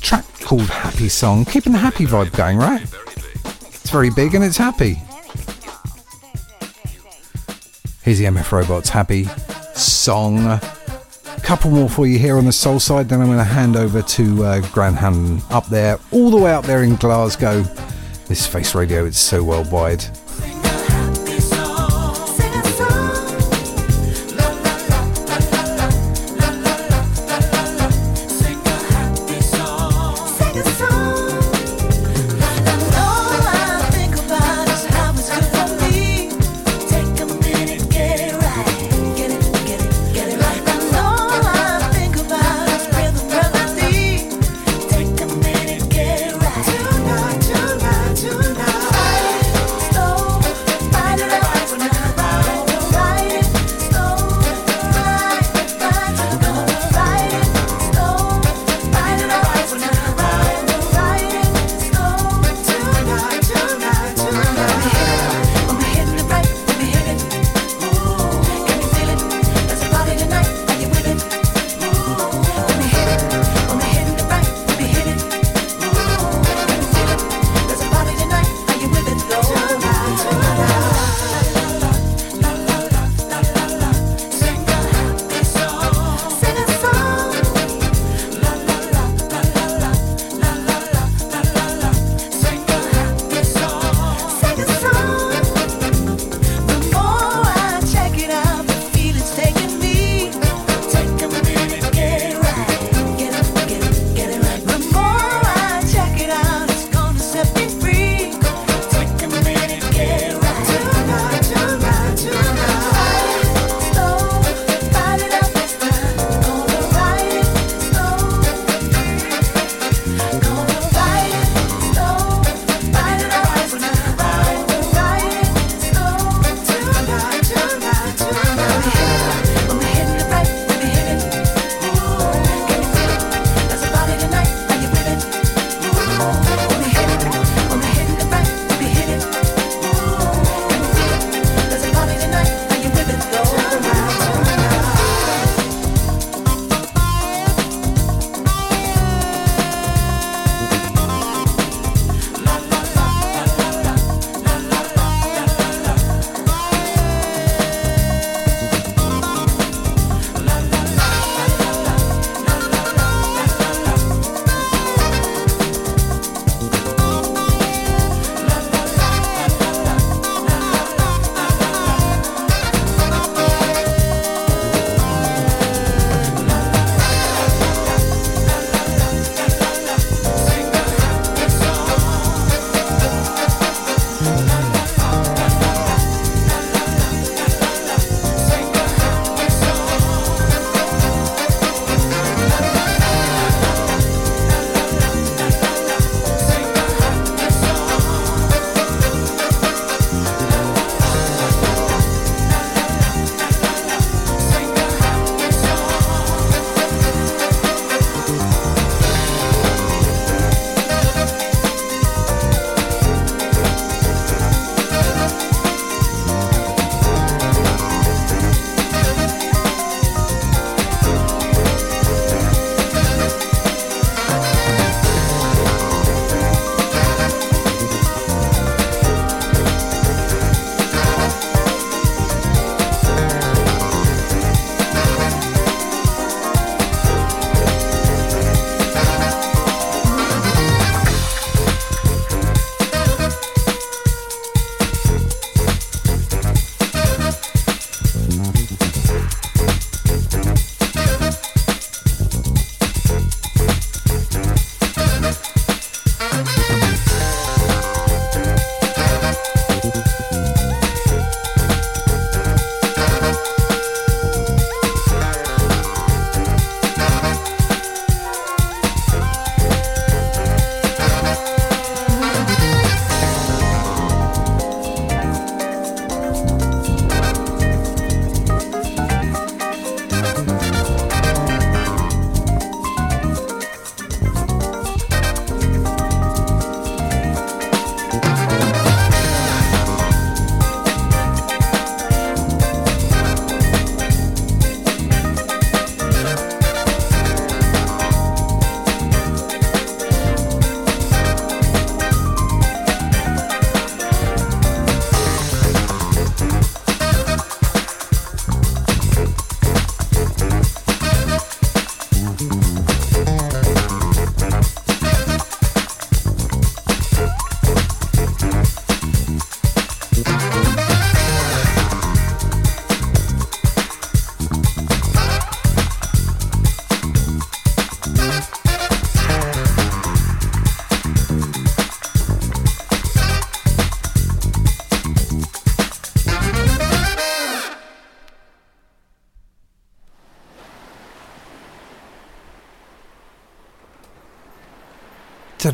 Track 0.00 0.24
called 0.40 0.70
Happy 0.70 1.10
Song, 1.10 1.44
keeping 1.44 1.74
the 1.74 1.78
happy 1.78 2.06
vibe 2.06 2.34
going, 2.34 2.56
right? 2.56 2.80
It's 2.80 3.90
very 3.90 4.08
big 4.08 4.34
and 4.34 4.42
it's 4.42 4.56
happy. 4.56 5.02
Here's 8.04 8.18
the 8.18 8.24
MF 8.24 8.50
Robots 8.50 8.88
Happy 8.88 9.24
Song. 9.74 10.58
Couple 11.42 11.70
more 11.70 11.88
for 11.88 12.06
you 12.06 12.18
here 12.18 12.38
on 12.38 12.44
the 12.44 12.50
Soulside, 12.50 13.08
then 13.08 13.20
I'm 13.20 13.26
going 13.26 13.38
to 13.38 13.44
hand 13.44 13.76
over 13.76 14.00
to 14.00 14.44
uh, 14.44 14.62
Hannon 14.62 15.42
up 15.50 15.66
there, 15.66 15.98
all 16.10 16.30
the 16.30 16.36
way 16.36 16.52
up 16.52 16.64
there 16.64 16.82
in 16.82 16.96
Glasgow. 16.96 17.62
This 18.26 18.46
Face 18.46 18.74
Radio 18.74 19.04
is 19.04 19.18
so 19.18 19.42
worldwide. 19.42 20.04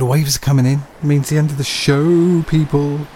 Waves 0.08 0.36
are 0.36 0.40
coming 0.40 0.64
in. 0.64 0.80
It 1.02 1.04
means 1.04 1.28
the 1.28 1.36
end 1.36 1.50
of 1.50 1.58
the 1.58 1.64
show, 1.64 2.42
people. 2.44 3.06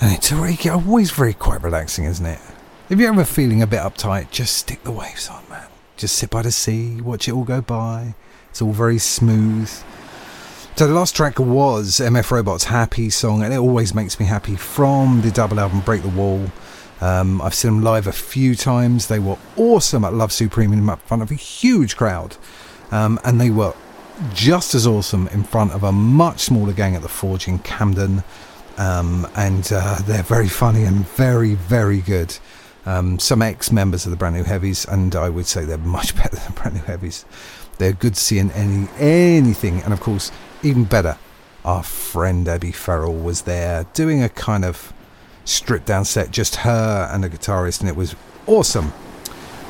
And 0.00 0.12
it's 0.12 0.32
already 0.32 0.68
always 0.70 1.10
very 1.10 1.34
quite 1.34 1.62
relaxing, 1.62 2.04
isn't 2.04 2.24
it? 2.24 2.40
If 2.88 2.98
you're 2.98 3.12
ever 3.12 3.24
feeling 3.24 3.62
a 3.62 3.66
bit 3.66 3.80
uptight, 3.80 4.30
just 4.30 4.56
stick 4.56 4.82
the 4.84 4.90
waves 4.90 5.28
on, 5.28 5.44
man. 5.50 5.68
Just 5.96 6.16
sit 6.16 6.30
by 6.30 6.42
the 6.42 6.50
sea, 6.50 7.00
watch 7.00 7.28
it 7.28 7.32
all 7.32 7.44
go 7.44 7.60
by. 7.60 8.14
It's 8.48 8.62
all 8.62 8.72
very 8.72 8.98
smooth. 8.98 9.70
So 10.76 10.86
the 10.86 10.94
last 10.94 11.14
track 11.14 11.38
was 11.38 12.00
MF 12.00 12.30
Robot's 12.30 12.64
Happy 12.64 13.10
song, 13.10 13.42
and 13.42 13.52
it 13.52 13.58
always 13.58 13.94
makes 13.94 14.18
me 14.18 14.24
happy 14.24 14.56
from 14.56 15.20
the 15.20 15.30
double 15.30 15.60
album 15.60 15.80
Break 15.80 16.02
the 16.02 16.08
Wall. 16.08 16.46
Um, 17.02 17.42
I've 17.42 17.54
seen 17.54 17.72
them 17.72 17.82
live 17.82 18.06
a 18.06 18.12
few 18.12 18.54
times. 18.54 19.08
They 19.08 19.18
were 19.18 19.36
awesome 19.56 20.04
at 20.04 20.14
Love 20.14 20.32
Supreme 20.32 20.72
in 20.72 20.84
front 20.96 21.22
of 21.22 21.30
a 21.30 21.34
huge 21.34 21.96
crowd. 21.96 22.36
Um, 22.90 23.20
and 23.24 23.40
they 23.40 23.50
were 23.50 23.74
just 24.32 24.74
as 24.74 24.86
awesome 24.86 25.28
in 25.28 25.42
front 25.44 25.72
of 25.72 25.82
a 25.82 25.92
much 25.92 26.40
smaller 26.40 26.72
gang 26.72 26.96
at 26.96 27.02
the 27.02 27.08
Forge 27.08 27.48
in 27.48 27.58
Camden. 27.60 28.22
Um, 28.78 29.26
and 29.36 29.68
uh, 29.72 30.00
they're 30.02 30.22
very 30.22 30.48
funny 30.48 30.84
and 30.84 31.06
very, 31.08 31.54
very 31.54 32.00
good. 32.00 32.36
Um, 32.84 33.18
some 33.18 33.42
ex 33.42 33.70
members 33.70 34.06
of 34.06 34.10
the 34.10 34.16
Brand 34.16 34.34
New 34.34 34.44
Heavies, 34.44 34.84
and 34.86 35.14
I 35.14 35.28
would 35.28 35.46
say 35.46 35.64
they're 35.64 35.78
much 35.78 36.16
better 36.16 36.36
than 36.36 36.52
Brand 36.52 36.74
New 36.74 36.82
Heavies. 36.82 37.24
They're 37.78 37.92
good 37.92 38.16
seeing 38.16 38.50
any 38.52 38.88
anything, 38.98 39.82
and 39.82 39.92
of 39.92 40.00
course, 40.00 40.32
even 40.62 40.84
better, 40.84 41.16
our 41.64 41.82
friend 41.82 42.48
Abby 42.48 42.72
Farrell 42.72 43.14
was 43.14 43.42
there 43.42 43.86
doing 43.94 44.22
a 44.22 44.28
kind 44.28 44.64
of 44.64 44.92
stripped 45.44 45.86
down 45.86 46.04
set, 46.04 46.30
just 46.30 46.56
her 46.56 47.08
and 47.12 47.24
a 47.24 47.28
guitarist, 47.28 47.80
and 47.80 47.88
it 47.88 47.96
was 47.96 48.16
awesome. 48.46 48.92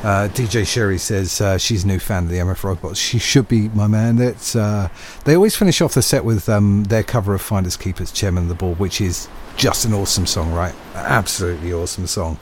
Uh, 0.03 0.27
DJ 0.33 0.67
Cherie 0.67 0.99
says 0.99 1.41
uh, 1.41 1.57
she's 1.57 1.85
a 1.85 1.87
new 1.87 2.01
fan 2.01 2.25
of 2.25 2.29
the 2.29 2.39
MF 2.39 2.65
Robots. 2.65 2.99
She 2.99 3.21
should 3.21 3.47
be, 3.47 3.69
my 3.69 3.87
man. 3.87 4.19
It's, 4.19 4.57
uh, 4.57 4.89
they 5.25 5.37
always 5.37 5.55
finish 5.55 5.81
off 5.81 5.95
the 5.95 6.03
set 6.03 6.25
with 6.25 6.49
um, 6.49 6.83
their 6.85 7.05
cover 7.05 7.35
of 7.35 7.41
Finders 7.41 7.77
Keepers, 7.77 8.11
Chairman 8.11 8.43
of 8.45 8.49
the 8.49 8.57
Board, 8.57 8.81
which 8.81 9.01
is 9.01 9.29
just 9.57 9.85
an 9.85 9.95
awesome 9.95 10.27
song, 10.27 10.53
right? 10.53 10.75
Absolutely 10.97 11.73
awesome 11.73 12.09
song. 12.09 12.41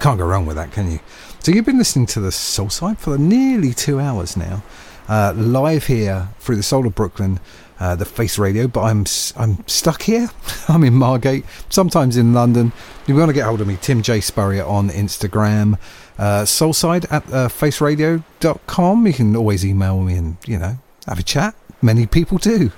Can't 0.00 0.18
go 0.18 0.24
wrong 0.24 0.46
with 0.46 0.56
that, 0.56 0.72
can 0.72 0.90
you? 0.90 1.00
So 1.40 1.52
you've 1.52 1.66
been 1.66 1.76
listening 1.76 2.06
to 2.06 2.20
the 2.20 2.30
Soulside 2.30 2.96
for 2.96 3.18
nearly 3.18 3.74
two 3.74 4.00
hours 4.00 4.34
now, 4.34 4.62
uh, 5.06 5.34
live 5.36 5.86
here 5.88 6.28
through 6.38 6.56
the 6.56 6.62
Soul 6.62 6.86
of 6.86 6.94
Brooklyn, 6.94 7.38
uh, 7.80 7.94
the 7.96 8.04
Face 8.04 8.38
Radio. 8.38 8.66
But 8.66 8.82
I'm 8.82 9.04
I'm 9.36 9.66
stuck 9.66 10.02
here. 10.02 10.28
I'm 10.68 10.84
in 10.84 10.94
Margate, 10.94 11.44
sometimes 11.68 12.16
in 12.16 12.32
London. 12.32 12.72
If 13.02 13.08
you 13.08 13.16
want 13.16 13.28
to 13.28 13.34
get 13.34 13.44
hold 13.44 13.60
of 13.60 13.66
me, 13.66 13.78
Tim 13.80 14.02
J 14.02 14.20
Spurrier 14.20 14.64
on 14.64 14.90
Instagram, 14.90 15.78
uh, 16.18 16.42
Soulside 16.42 17.10
at 17.10 17.24
uh, 17.32 17.48
faceradio.com. 17.48 19.06
You 19.06 19.12
can 19.12 19.36
always 19.36 19.64
email 19.64 20.00
me 20.00 20.16
and 20.16 20.36
you 20.46 20.58
know 20.58 20.78
have 21.06 21.18
a 21.18 21.22
chat. 21.22 21.54
Many 21.82 22.06
people 22.06 22.38
do. 22.38 22.72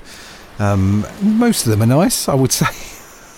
Um, 0.59 1.07
most 1.21 1.67
of 1.67 1.71
them 1.71 1.83
are 1.83 1.87
nice, 1.87 2.29
I 2.29 2.35
would 2.35 2.53
say. 2.61 2.67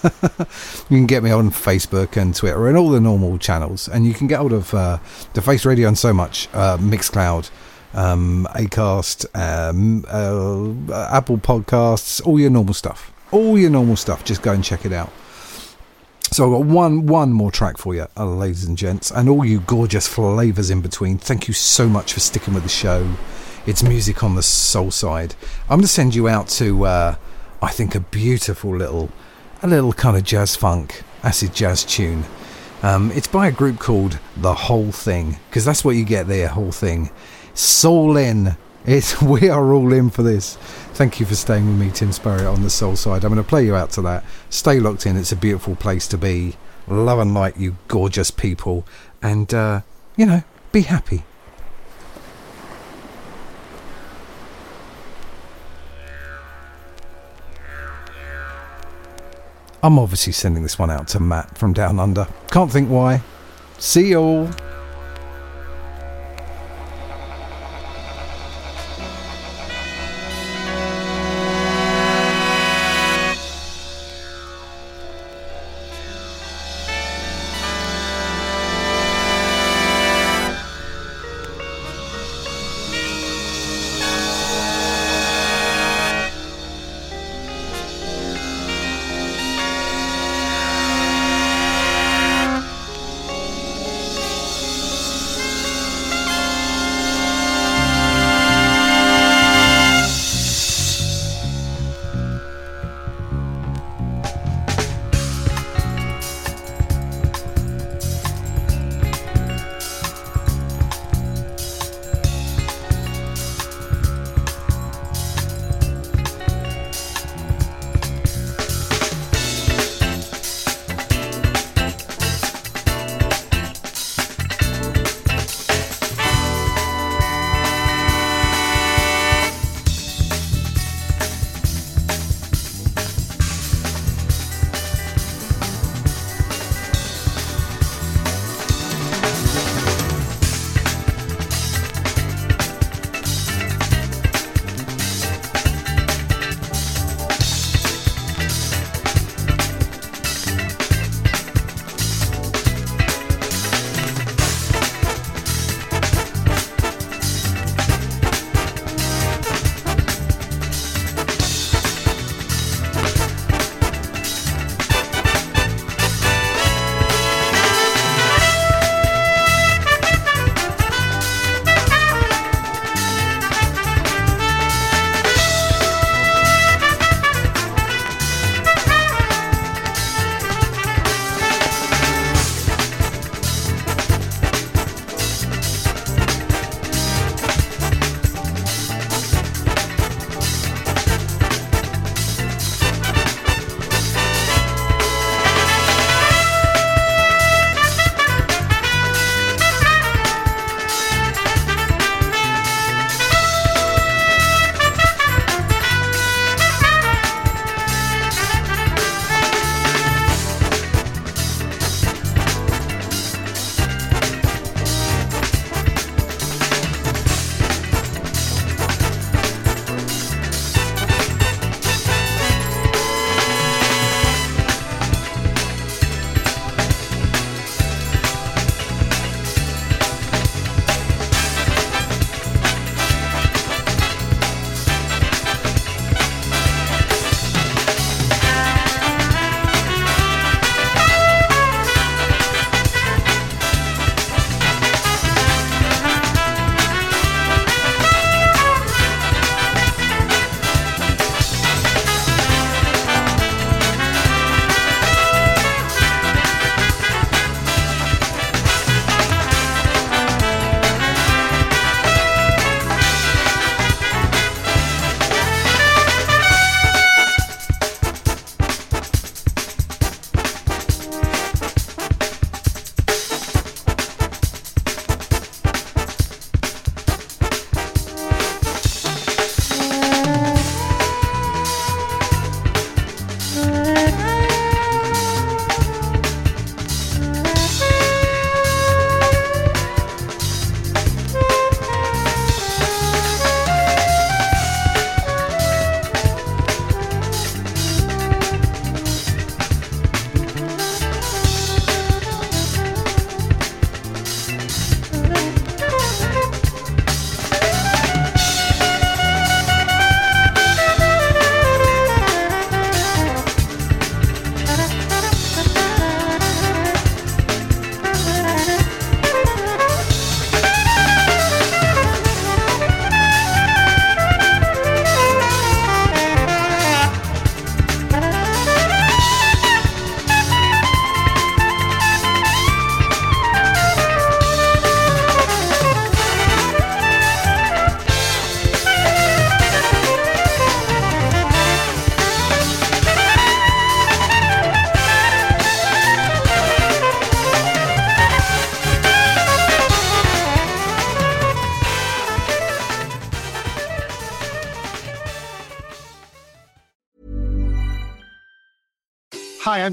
you 0.04 0.96
can 0.96 1.06
get 1.06 1.24
me 1.24 1.30
on 1.32 1.50
Facebook 1.50 2.16
and 2.16 2.34
Twitter 2.34 2.68
and 2.68 2.78
all 2.78 2.88
the 2.90 3.00
normal 3.00 3.36
channels, 3.38 3.88
and 3.88 4.06
you 4.06 4.14
can 4.14 4.28
get 4.28 4.38
hold 4.38 4.52
of 4.52 4.72
uh, 4.72 4.98
the 5.34 5.42
Face 5.42 5.64
Radio 5.64 5.88
and 5.88 5.98
so 5.98 6.12
much 6.12 6.48
uh, 6.54 6.76
Mixcloud, 6.78 7.50
um, 7.94 8.46
Acast, 8.54 9.26
um, 9.34 10.04
uh, 10.08 11.08
Apple 11.10 11.38
Podcasts, 11.38 12.24
all 12.26 12.38
your 12.38 12.50
normal 12.50 12.74
stuff, 12.74 13.12
all 13.30 13.58
your 13.58 13.70
normal 13.70 13.96
stuff. 13.96 14.24
Just 14.24 14.42
go 14.42 14.52
and 14.52 14.62
check 14.62 14.84
it 14.84 14.92
out. 14.92 15.10
So 16.30 16.44
I've 16.44 16.60
got 16.60 16.68
one 16.68 17.06
one 17.06 17.32
more 17.32 17.50
track 17.50 17.78
for 17.78 17.94
you, 17.94 18.06
uh, 18.16 18.26
ladies 18.26 18.64
and 18.64 18.76
gents, 18.76 19.10
and 19.10 19.28
all 19.28 19.44
you 19.44 19.60
gorgeous 19.60 20.06
flavours 20.06 20.68
in 20.70 20.82
between. 20.82 21.16
Thank 21.16 21.48
you 21.48 21.54
so 21.54 21.88
much 21.88 22.12
for 22.12 22.20
sticking 22.20 22.52
with 22.52 22.64
the 22.64 22.68
show. 22.68 23.14
It's 23.66 23.82
music 23.82 24.22
on 24.22 24.34
the 24.34 24.42
Soulside. 24.42 25.34
I'm 25.64 25.78
going 25.78 25.82
to 25.82 25.88
send 25.88 26.14
you 26.14 26.28
out 26.28 26.48
to, 26.48 26.84
uh, 26.84 27.16
I 27.60 27.70
think, 27.70 27.94
a 27.94 28.00
beautiful 28.00 28.76
little, 28.76 29.10
a 29.62 29.66
little 29.66 29.92
kind 29.92 30.16
of 30.16 30.24
jazz 30.24 30.54
funk, 30.54 31.02
acid 31.22 31.54
jazz 31.54 31.84
tune. 31.84 32.24
Um, 32.82 33.10
it's 33.12 33.26
by 33.26 33.48
a 33.48 33.52
group 33.52 33.78
called 33.78 34.18
The 34.36 34.54
Whole 34.54 34.92
Thing, 34.92 35.36
because 35.48 35.64
that's 35.64 35.84
what 35.84 35.96
you 35.96 36.04
get 36.04 36.28
there, 36.28 36.48
whole 36.48 36.72
thing. 36.72 37.10
Soul 37.58 38.16
in. 38.16 38.56
It's 38.86 39.20
we 39.22 39.48
are 39.48 39.72
all 39.72 39.92
in 39.92 40.10
for 40.10 40.22
this. 40.22 40.56
Thank 40.94 41.18
you 41.18 41.26
for 41.26 41.34
staying 41.34 41.66
with 41.66 41.78
me, 41.78 41.90
Tim 41.90 42.12
Spurrier, 42.12 42.48
on 42.48 42.62
the 42.62 42.68
Soulside. 42.68 43.24
I'm 43.24 43.32
going 43.32 43.36
to 43.36 43.42
play 43.42 43.64
you 43.66 43.74
out 43.74 43.90
to 43.92 44.02
that. 44.02 44.24
Stay 44.48 44.78
locked 44.78 45.06
in. 45.06 45.16
It's 45.16 45.32
a 45.32 45.36
beautiful 45.36 45.74
place 45.74 46.06
to 46.08 46.18
be. 46.18 46.54
Love 46.86 47.18
and 47.18 47.34
light, 47.34 47.56
you 47.56 47.76
gorgeous 47.88 48.30
people, 48.30 48.86
and 49.20 49.52
uh, 49.52 49.80
you 50.16 50.24
know, 50.24 50.42
be 50.72 50.82
happy. 50.82 51.24
I'm 59.82 59.98
obviously 59.98 60.32
sending 60.32 60.62
this 60.62 60.78
one 60.78 60.90
out 60.90 61.08
to 61.08 61.20
Matt 61.20 61.58
from 61.58 61.72
Down 61.72 62.00
Under. 62.00 62.26
Can't 62.50 62.70
think 62.70 62.88
why. 62.88 63.20
See 63.78 64.08
you 64.08 64.18
all. 64.20 64.50